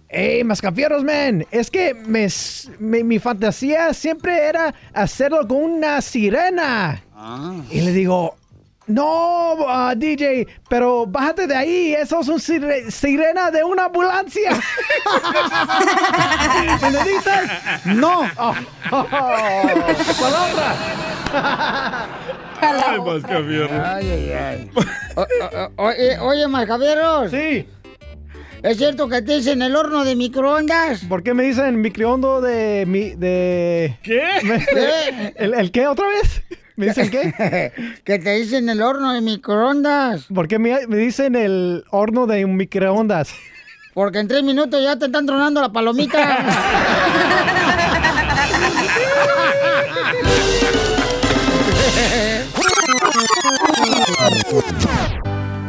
[0.09, 6.01] hey, mascafierros, man, es que me s- mi, mi fantasía siempre era hacerlo con una
[6.01, 7.03] sirena.
[7.71, 8.35] Y le digo,
[8.87, 14.51] no, ah, DJ, pero bájate de ahí, eso es un sire- sirena de una ambulancia.
[16.81, 17.51] ¿Me necesitas?
[17.85, 18.21] No.
[18.37, 18.53] Oh,
[18.91, 20.75] oh, oh, palabra.
[22.61, 23.83] Ay, Mascafierro.
[23.85, 24.71] Ay, ay, ay.
[25.15, 25.25] O- o-
[25.77, 27.29] o- oye, oye, Macafierros.
[27.31, 27.67] Sí.
[28.67, 31.05] ¿Es cierto que te dicen el horno de microondas?
[31.05, 34.21] ¿Por qué me dicen microondas de mi de ¿Qué?
[34.41, 35.33] ¿Qué?
[35.37, 36.41] ¿El, el qué otra vez?
[36.75, 37.71] ¿Me dicen qué?
[38.03, 40.25] que te dicen el horno de microondas.
[40.25, 43.29] ¿Por qué me, me dicen el horno de un microondas?
[43.93, 46.37] Porque en tres minutos ya te están tronando la palomita.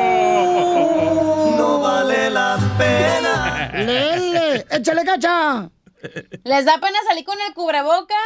[2.78, 3.70] pena.
[3.74, 4.66] ¡Lele!
[4.70, 5.70] ¡Échale cacha!
[6.44, 8.16] Les da pena salir con el cubrebocas,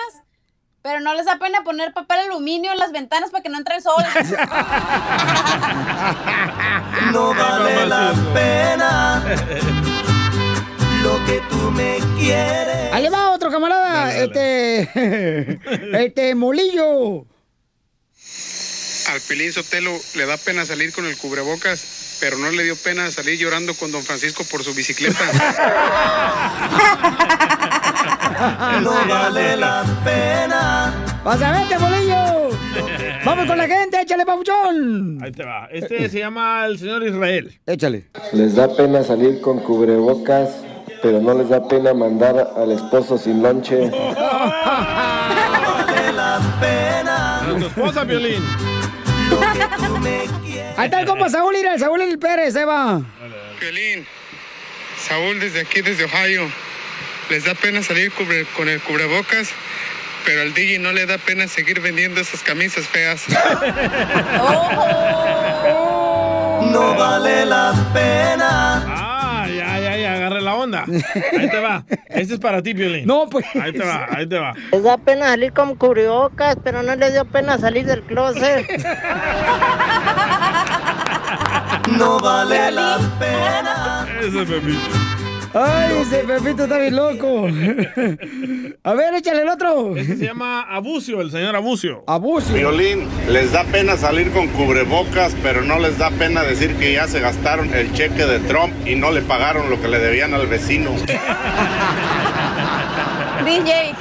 [0.82, 3.76] pero no les da pena poner papel aluminio en las ventanas para que no entre
[3.76, 4.04] el sol.
[7.12, 9.22] No vale la pena.
[11.02, 12.92] Lo que tú me quieres.
[12.92, 14.88] Ahí le va otro camarada, este,
[16.04, 17.26] este, Molillo.
[19.08, 21.80] Al Pilín Sotelo le da pena salir con el cubrebocas,
[22.22, 25.18] pero no le dio pena salir llorando con don Francisco por su bicicleta.
[28.82, 30.92] No vale la pena.
[31.22, 32.48] ¡Vas a verte, Molillo!
[33.24, 34.00] ¡Vamos con la gente!
[34.00, 35.18] ¡Échale, papuchón!
[35.22, 35.68] Ahí te va.
[35.70, 37.56] Este se llama el señor Israel.
[37.66, 38.08] Échale.
[38.32, 40.48] Les da pena salir con cubrebocas,
[41.02, 43.78] pero no les da pena mandar al esposo sin lonche.
[43.90, 44.12] Vale
[46.12, 47.42] la pena.
[47.42, 48.42] A tu esposa, Piolín.
[50.76, 53.00] Ahí está el compa Saúl, mira, el Saúl el Pérez, ahí va.
[53.60, 54.06] Piolín,
[55.06, 56.50] Saúl desde aquí, desde Ohio,
[57.30, 59.50] les da pena salir cubre- con el cubrebocas,
[60.24, 63.22] pero al DJ no le da pena seguir vendiendo esas camisas feas.
[66.72, 68.76] No vale la pena.
[68.82, 69.11] Agarre
[70.42, 70.84] la onda.
[71.38, 71.84] Ahí te va.
[72.08, 73.06] Este es para ti, Piolín.
[73.06, 73.44] No, pues.
[73.60, 74.54] Ahí te va, ahí te va.
[74.72, 78.66] Les da pena salir con cubrebocas, pero no les dio pena salir del closet.
[81.98, 84.06] No vale la pena.
[84.20, 85.21] Ese Pepito.
[85.54, 87.46] Ay, ese Pepito está bien loco.
[88.84, 89.96] A ver, échale el otro.
[89.96, 92.04] Este se llama Abucio, el señor Abucio.
[92.06, 92.54] Abucio.
[92.54, 97.06] Violín, les da pena salir con cubrebocas, pero no les da pena decir que ya
[97.06, 100.46] se gastaron el cheque de Trump y no le pagaron lo que le debían al
[100.46, 100.92] vecino.
[103.44, 103.94] DJ.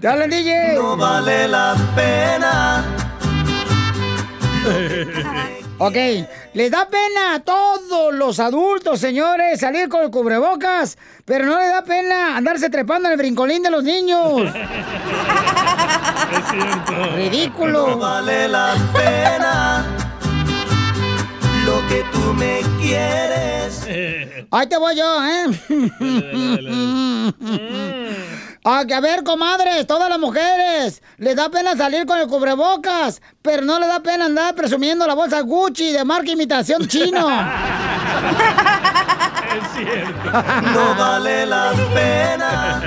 [0.00, 0.74] Dale, DJ.
[0.74, 2.84] No vale la pena.
[5.80, 5.94] Ok,
[6.54, 11.70] les da pena a todos los adultos, señores, salir con el cubrebocas, pero no les
[11.70, 14.42] da pena andarse trepando en el brincolín de los niños.
[17.14, 17.90] Ridículo.
[17.90, 19.86] No vale la pena.
[21.64, 23.86] Lo que tú me quieres.
[24.50, 25.46] Ahí te voy yo, ¿eh?
[28.64, 33.22] Ah, que a ver, comadres, todas las mujeres, les da pena salir con el cubrebocas,
[33.42, 37.28] pero no les da pena andar presumiendo la bolsa Gucci de marca imitación chino.
[39.48, 40.30] Es cierto.
[40.74, 42.82] No vale la pena.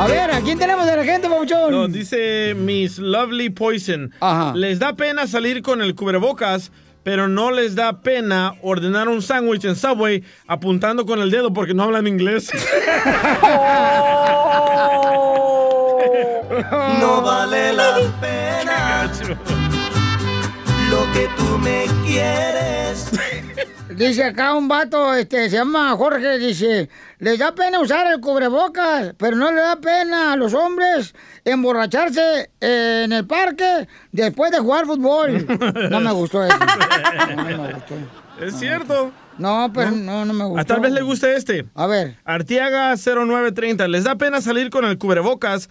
[0.00, 1.70] A ver, ¿a quién tenemos de la gente, Pauchón?
[1.70, 4.12] No, dice Miss Lovely Poison.
[4.54, 6.70] Les da pena salir con el cubrebocas,
[7.02, 11.74] pero no les da pena ordenar un sándwich en Subway apuntando con el dedo porque
[11.74, 12.50] no hablan inglés.
[17.00, 19.10] No vale la pena.
[20.90, 23.10] Lo que tú me quieres.
[23.98, 26.88] Dice acá un vato, este, se llama Jorge, dice,
[27.18, 32.50] les da pena usar el cubrebocas, pero no le da pena a los hombres emborracharse
[32.60, 35.44] en el parque después de jugar fútbol.
[35.90, 36.56] No me gustó eso.
[37.26, 37.94] No, no me gustó.
[38.40, 39.10] Es cierto.
[39.36, 40.60] No, pero no, no me gustó.
[40.60, 41.66] A tal vez le guste este.
[41.74, 42.16] A ver.
[42.24, 43.88] Artiaga 0930.
[43.88, 45.70] Les da pena salir con el cubrebocas,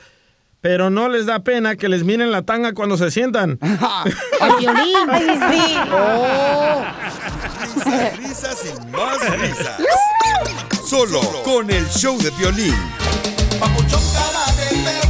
[0.62, 3.60] pero no les da pena que les miren la tanga cuando se sientan.
[4.42, 5.10] ¡Al violín!
[5.10, 5.78] Ay, sí.
[5.92, 6.84] Oh.
[7.86, 9.78] Risas, risas y más risas.
[10.86, 12.76] Solo con el show de violín.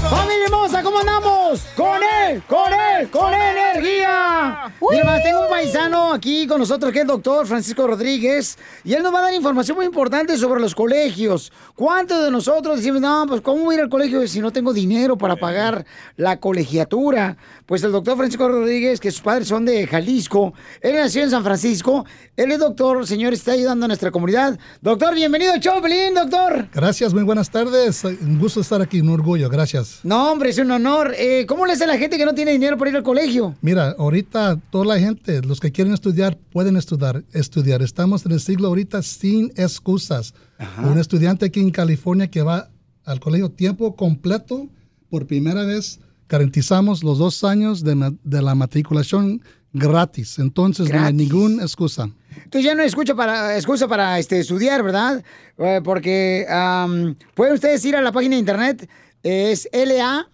[0.09, 0.47] ¡Familia
[0.77, 1.61] hermosa, ¿cómo andamos?
[1.75, 2.43] ¡Con él!
[2.47, 3.09] ¡Con él!
[3.09, 4.73] ¡Con energía!
[4.79, 8.93] Y además tengo un paisano aquí con nosotros que es el doctor Francisco Rodríguez y
[8.93, 11.51] él nos va a dar información muy importante sobre los colegios.
[11.75, 14.73] ¿Cuántos de nosotros decimos, no, pues cómo voy a ir al colegio si no tengo
[14.73, 15.85] dinero para pagar
[16.15, 17.37] la colegiatura?
[17.65, 21.43] Pues el doctor Francisco Rodríguez, que sus padres son de Jalisco, él nació en San
[21.43, 22.05] Francisco,
[22.35, 24.57] él es doctor, señor, está ayudando a nuestra comunidad.
[24.81, 26.67] Doctor, bienvenido al show, Pelín, doctor.
[26.73, 28.03] Gracias, muy buenas tardes.
[28.03, 29.99] Un gusto estar aquí, un orgullo, gracias.
[30.03, 31.13] No, hombre, es un honor.
[31.17, 33.55] Eh, ¿Cómo le hace a la gente que no tiene dinero para ir al colegio?
[33.61, 37.23] Mira, ahorita toda la gente, los que quieren estudiar, pueden estudiar.
[37.33, 37.81] estudiar.
[37.81, 40.33] Estamos en el siglo ahorita sin excusas.
[40.83, 42.69] Un estudiante aquí en California que va
[43.05, 44.67] al colegio tiempo completo,
[45.09, 49.41] por primera vez, garantizamos los dos años de, la matriculación
[49.73, 50.39] gratis.
[50.39, 52.09] Entonces no hay ninguna excusa.
[52.35, 55.23] Entonces ya no excusa para, excusa para este, estudiar, ¿verdad?
[55.57, 56.45] Eh, porque
[57.33, 58.89] pueden ustedes ir a la página de internet,
[59.23, 60.27] es LA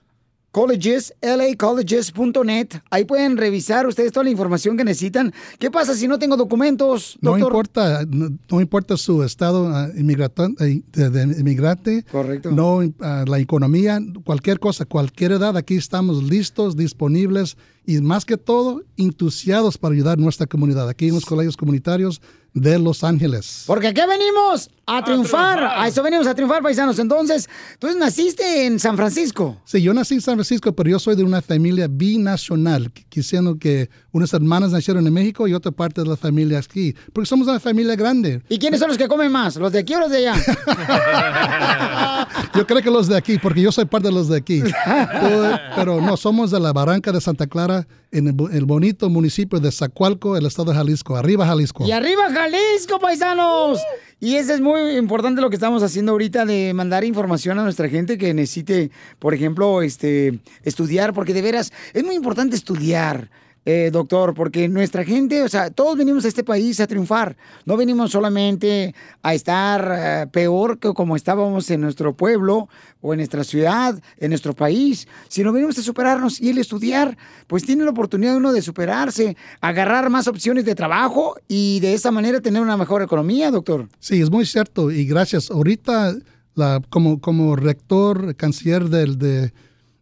[0.54, 2.68] Colleges, lacolleges.net.
[2.92, 5.34] Ahí pueden revisar ustedes toda la información que necesitan.
[5.58, 10.56] ¿Qué pasa si no tengo documentos, No importa, no, no importa su estado ah, inmigratan-
[10.62, 12.52] eh, de, de inmigrante, Correcto.
[12.52, 18.38] no ah, la economía, cualquier cosa, cualquier edad, aquí estamos listos, disponibles y más que
[18.38, 22.22] todo entusiasmados para ayudar a nuestra comunidad, aquí en los colegios comunitarios
[22.54, 23.64] de Los Ángeles.
[23.66, 25.64] Porque aquí venimos a triunfar.
[25.64, 27.00] A eso venimos a triunfar, paisanos.
[27.00, 27.50] Entonces,
[27.80, 29.60] tú naciste en San Francisco.
[29.66, 33.90] Sí, yo nací en San Francisco, pero yo soy de una familia binacional, quisiendo que
[34.12, 37.60] unas hermanas nacieron en México y otra parte de la familia aquí, porque somos una
[37.60, 38.44] familia grande.
[38.50, 39.56] ¿Y quiénes son los que comen más?
[39.56, 40.36] ¿Los de aquí o los de allá?
[42.56, 44.62] Yo creo que los de aquí, porque yo soy parte de los de aquí.
[45.76, 50.38] Pero, no, somos de la Barranca de Santa Clara, en el bonito municipio de Zacualco,
[50.38, 51.16] el estado de Jalisco.
[51.16, 51.86] Arriba, Jalisco.
[51.86, 53.80] Y arriba Jalisco, paisanos.
[54.20, 57.90] Y eso es muy importante lo que estamos haciendo ahorita de mandar información a nuestra
[57.90, 63.30] gente que necesite, por ejemplo, este, estudiar, porque de veras es muy importante estudiar.
[63.66, 67.38] Eh, doctor, porque nuestra gente, o sea, todos venimos a este país a triunfar.
[67.66, 72.68] No venimos solamente a estar eh, peor que como estábamos en nuestro pueblo
[73.00, 77.18] o en nuestra ciudad, en nuestro país, sino venimos a superarnos y el estudiar,
[77.48, 82.12] pues tiene la oportunidad uno de superarse, agarrar más opciones de trabajo y de esa
[82.12, 83.88] manera tener una mejor economía, doctor.
[84.00, 85.50] Sí, es muy cierto y gracias.
[85.50, 86.16] Ahorita,
[86.56, 89.54] la, como, como rector, canciller del, de,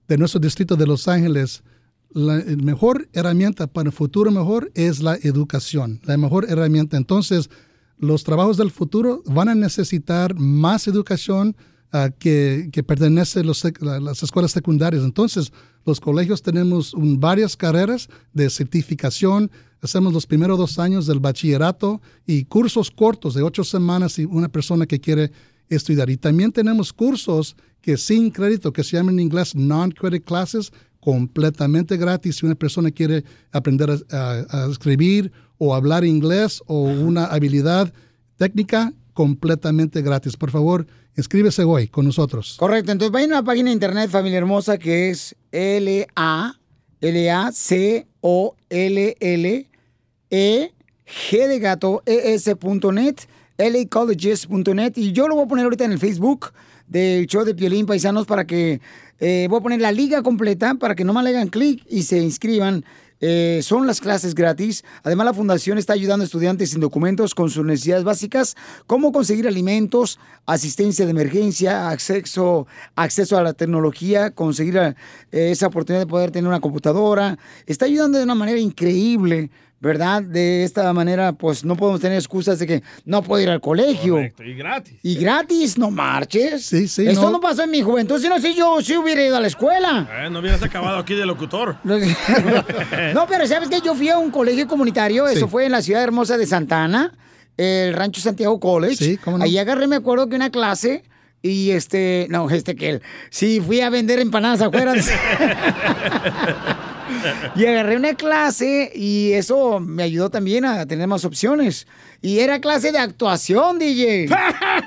[0.08, 1.64] de nuestro distrito de Los Ángeles,
[2.14, 6.98] la mejor herramienta para el futuro mejor es la educación, la mejor herramienta.
[6.98, 7.50] Entonces,
[7.98, 11.56] los trabajos del futuro van a necesitar más educación
[11.92, 15.04] ah, que, que pertenece a las escuelas secundarias.
[15.04, 15.54] Entonces,
[15.86, 19.52] los colegios tenemos varias carreras de certificación.
[19.82, 24.50] Hacemos los primeros dos años del bachillerato y cursos cortos de ocho semanas y una
[24.50, 25.32] persona que quiere
[25.70, 26.10] estudiar.
[26.10, 30.72] Y también tenemos cursos que sin crédito, que se llaman en inglés non-credit classes,
[31.02, 32.38] completamente gratis.
[32.38, 37.92] Si una persona quiere aprender a, a- a escribir o hablar inglés o una habilidad
[38.38, 40.38] técnica, completamente gratis.
[40.38, 40.88] Por favor,
[41.18, 42.56] inscríbese hoy con nosotros.
[42.58, 46.54] Correcto, entonces vayan a la página de internet, familia hermosa, que es L-A,
[48.22, 49.68] L-A-C-O-L-L,
[50.30, 50.72] E,
[51.30, 53.16] G de gato, E ES.net,
[53.58, 56.48] lacolleges.net, y yo lo voy a poner ahorita en el Facebook
[56.88, 58.80] del show de Piolín Paisanos para que,
[59.22, 62.18] eh, voy a poner la liga completa para que nomás le hagan clic y se
[62.18, 62.84] inscriban.
[63.24, 64.84] Eh, son las clases gratis.
[65.04, 68.58] Además, la fundación está ayudando a estudiantes sin documentos con sus necesidades básicas,
[68.88, 72.66] como conseguir alimentos, asistencia de emergencia, acceso,
[72.96, 74.96] acceso a la tecnología, conseguir eh,
[75.32, 77.38] esa oportunidad de poder tener una computadora.
[77.68, 79.52] Está ayudando de una manera increíble.
[79.82, 80.22] ¿Verdad?
[80.22, 84.14] De esta manera, pues no podemos tener excusas de que no puedo ir al colegio.
[84.14, 85.00] Correcto, y gratis.
[85.02, 86.64] Y gratis, no marches.
[86.64, 87.08] Sí, sí.
[87.08, 87.32] Eso no.
[87.32, 87.40] no.
[87.40, 88.22] pasó en mi juventud.
[88.22, 90.08] Si no sé, yo sí hubiera ido a la escuela.
[90.20, 91.78] Eh, no hubieras acabado aquí de locutor.
[93.14, 93.82] No, pero ¿sabes qué?
[93.82, 97.14] Yo fui a un colegio comunitario, eso fue en la ciudad hermosa de Santa Ana,
[97.58, 98.96] el Rancho Santiago College.
[98.96, 99.44] Sí, ¿cómo no?
[99.44, 101.04] Ahí agarré, me acuerdo que una clase
[101.42, 104.94] y este, no, este que él, sí, fui a vender empanadas afuera.
[107.56, 111.88] y agarré una clase y eso me ayudó también a tener más opciones.
[112.24, 114.28] Y era clase de actuación, DJ.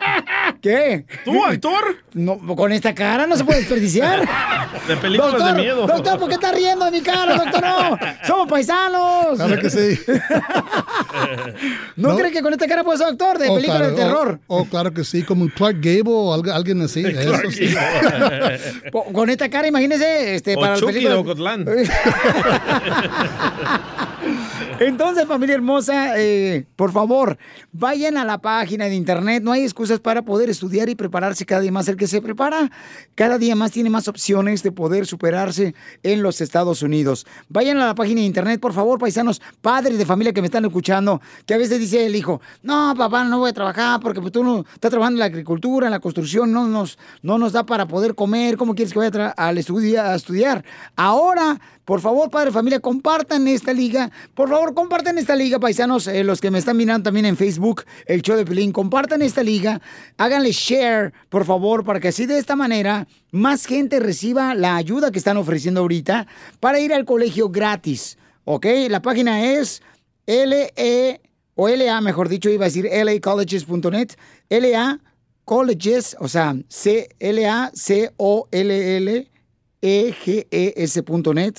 [0.62, 1.04] ¿Qué?
[1.24, 1.96] ¿Tú, actor?
[2.12, 4.20] No, con esta cara no se puede desperdiciar.
[4.88, 5.86] De películas doctor, de miedo.
[5.86, 7.60] Doctor, ¿por qué está riendo de mi cara, doctor?
[7.62, 9.36] No, somos paisanos.
[9.36, 9.98] Claro que sí.
[11.96, 12.16] ¿No, No.
[12.18, 14.40] cree que con esta cara puede ser actor de Oh, película claro, de terror?
[14.46, 17.04] Oh, oh, claro que sí, como un Clark Gable o alguien así.
[17.06, 17.74] eso sí.
[19.12, 21.64] Con esta cara, imagínese, este, O para Chucky películas- de Ocotlán.
[24.80, 27.38] Entonces, familia hermosa, eh, por favor,
[27.72, 29.42] vayan a la página de internet.
[29.42, 31.86] No hay excusas para poder estudiar y prepararse cada día más.
[31.86, 32.70] El que se prepara,
[33.14, 37.24] cada día más tiene más opciones de poder superarse en los Estados Unidos.
[37.48, 40.64] Vayan a la página de internet, por favor, paisanos, padres de familia que me están
[40.64, 44.32] escuchando, que a veces dice el hijo, no, papá, no voy a trabajar porque pues,
[44.32, 47.64] tú no estás trabajando en la agricultura, en la construcción, no nos, no nos da
[47.64, 48.56] para poder comer.
[48.56, 50.64] ¿Cómo quieres que vaya a, estudiar?
[50.96, 54.10] Ahora, por favor, padre familia, compartan esta liga.
[54.34, 57.84] Por favor, compartan esta liga, paisanos, eh, los que me están mirando también en Facebook,
[58.06, 58.72] el show de Pelín.
[58.72, 59.80] Compartan esta liga,
[60.16, 65.10] háganle share, por favor, para que así de esta manera más gente reciba la ayuda
[65.10, 66.26] que están ofreciendo ahorita
[66.60, 68.16] para ir al colegio gratis.
[68.44, 68.66] ¿Ok?
[68.88, 69.82] La página es
[70.26, 71.20] LE
[71.54, 74.12] o LA, mejor dicho, iba a decir lacolleges.net,
[74.48, 75.00] LA
[75.44, 79.30] colleges, o sea, C L A C O L L
[79.84, 81.54] eges.net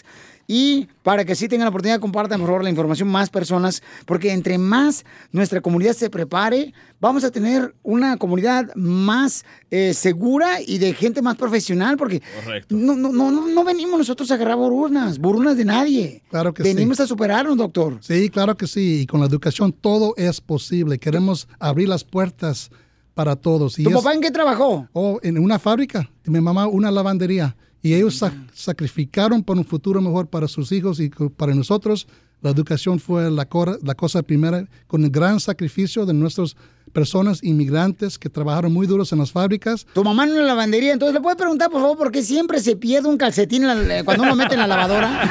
[0.47, 4.31] y para que así tengan la oportunidad, compartan por favor la información más personas, porque
[4.31, 10.77] entre más nuestra comunidad se prepare, vamos a tener una comunidad más eh, segura y
[10.77, 12.75] de gente más profesional, porque Correcto.
[12.75, 16.21] no, no, no, no, venimos nosotros a agarrar borunas, borunas de nadie.
[16.29, 17.03] Claro que venimos sí.
[17.03, 17.97] a superarnos, doctor.
[18.01, 19.01] Sí, claro que sí.
[19.01, 20.99] Y con la educación todo es posible.
[20.99, 22.69] Queremos abrir las puertas
[23.15, 23.79] para todos.
[23.79, 24.87] Y ¿Tu es- papá en qué trabajó?
[24.93, 26.07] Oh, en una fábrica.
[26.23, 27.55] Y mi mamá una lavandería.
[27.85, 32.07] Y ellos sa- sacrificaron por un futuro mejor para sus hijos y para nosotros.
[32.41, 36.55] La educación fue la, cora- la cosa primera, con el gran sacrificio de nuestras
[36.93, 39.85] personas inmigrantes que trabajaron muy duros en las fábricas.
[39.93, 42.75] Tu mamá en una lavandería, entonces le puede preguntar, por favor, por qué siempre se
[42.75, 45.21] pierde un calcetín en la- cuando uno mete en la lavadora.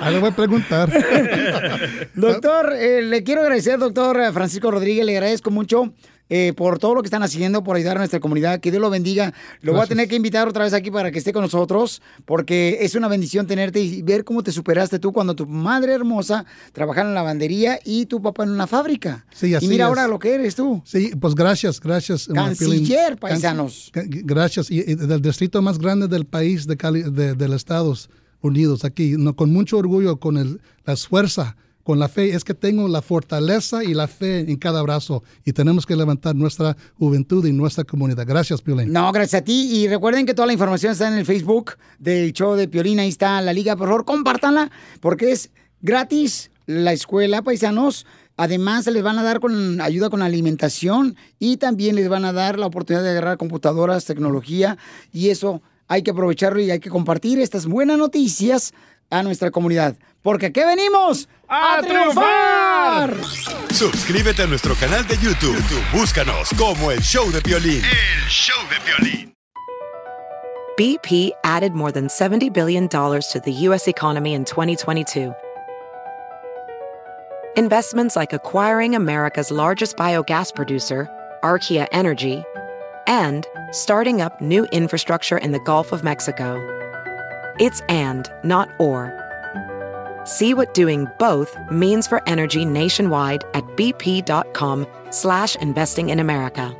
[0.00, 0.90] Ahí le voy a preguntar.
[2.14, 5.92] Doctor, eh, le quiero agradecer, doctor Francisco Rodríguez, le agradezco mucho
[6.30, 8.60] eh, por todo lo que están haciendo, por ayudar a nuestra comunidad.
[8.60, 9.34] Que Dios lo bendiga.
[9.60, 12.78] Lo voy a tener que invitar otra vez aquí para que esté con nosotros, porque
[12.80, 17.08] es una bendición tenerte y ver cómo te superaste tú cuando tu madre hermosa trabajaba
[17.08, 19.26] en la lavandería y tu papá en una fábrica.
[19.34, 19.88] Sí, así y mira es.
[19.88, 20.80] ahora lo que eres tú.
[20.84, 22.28] Sí, pues gracias, gracias.
[22.32, 23.90] Canciller, paisanos.
[23.92, 24.70] Gracias.
[24.70, 28.08] Y, y del distrito más grande del país, de Cali, de, del Estados
[28.40, 32.54] Unidos, aquí, no, con mucho orgullo, con el, la fuerza, con la fe, es que
[32.54, 37.44] tengo la fortaleza y la fe en cada brazo y tenemos que levantar nuestra juventud
[37.46, 38.26] y nuestra comunidad.
[38.26, 38.92] Gracias, Piolín.
[38.92, 39.70] No, gracias a ti.
[39.72, 43.00] Y recuerden que toda la información está en el Facebook del show de Piolín.
[43.00, 43.76] Ahí está la liga.
[43.76, 44.70] Por favor, compártanla
[45.00, 45.50] porque es
[45.80, 48.06] gratis la escuela, paisanos.
[48.36, 52.58] Además, les van a dar con ayuda con alimentación y también les van a dar
[52.58, 54.78] la oportunidad de agarrar computadoras, tecnología
[55.12, 58.72] y eso hay que aprovecharlo y hay que compartir estas buenas noticias
[59.10, 59.96] a nuestra comunidad.
[60.22, 63.16] Porque aquí venimos ¡A triunfar!
[63.16, 63.26] lugar.
[63.72, 65.54] Suscríbete a nuestro canal de YouTube.
[65.56, 67.82] YouTube, Búscanos como El Show de Violín.
[67.82, 69.34] El Show de Violín.
[70.76, 73.86] BP added more than $70 billion to the U.S.
[73.88, 75.34] economy in 2022.
[77.56, 81.08] Investments like acquiring America's largest biogas producer,
[81.42, 82.44] Archaea Energy,
[83.06, 86.56] and starting up new infrastructure in the Gulf of Mexico.
[87.58, 89.19] It's and, not or.
[90.30, 96.76] See what doing both means for energy nationwide at bp.com slash investing in America.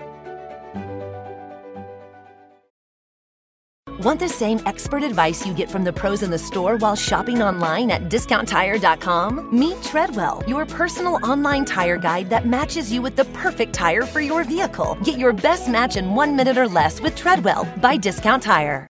[4.05, 7.43] Want the same expert advice you get from the pros in the store while shopping
[7.43, 9.51] online at discounttire.com?
[9.53, 14.21] Meet Treadwell, your personal online tire guide that matches you with the perfect tire for
[14.21, 14.97] your vehicle.
[15.03, 18.87] Get your best match in one minute or less with Treadwell by Discount Tire.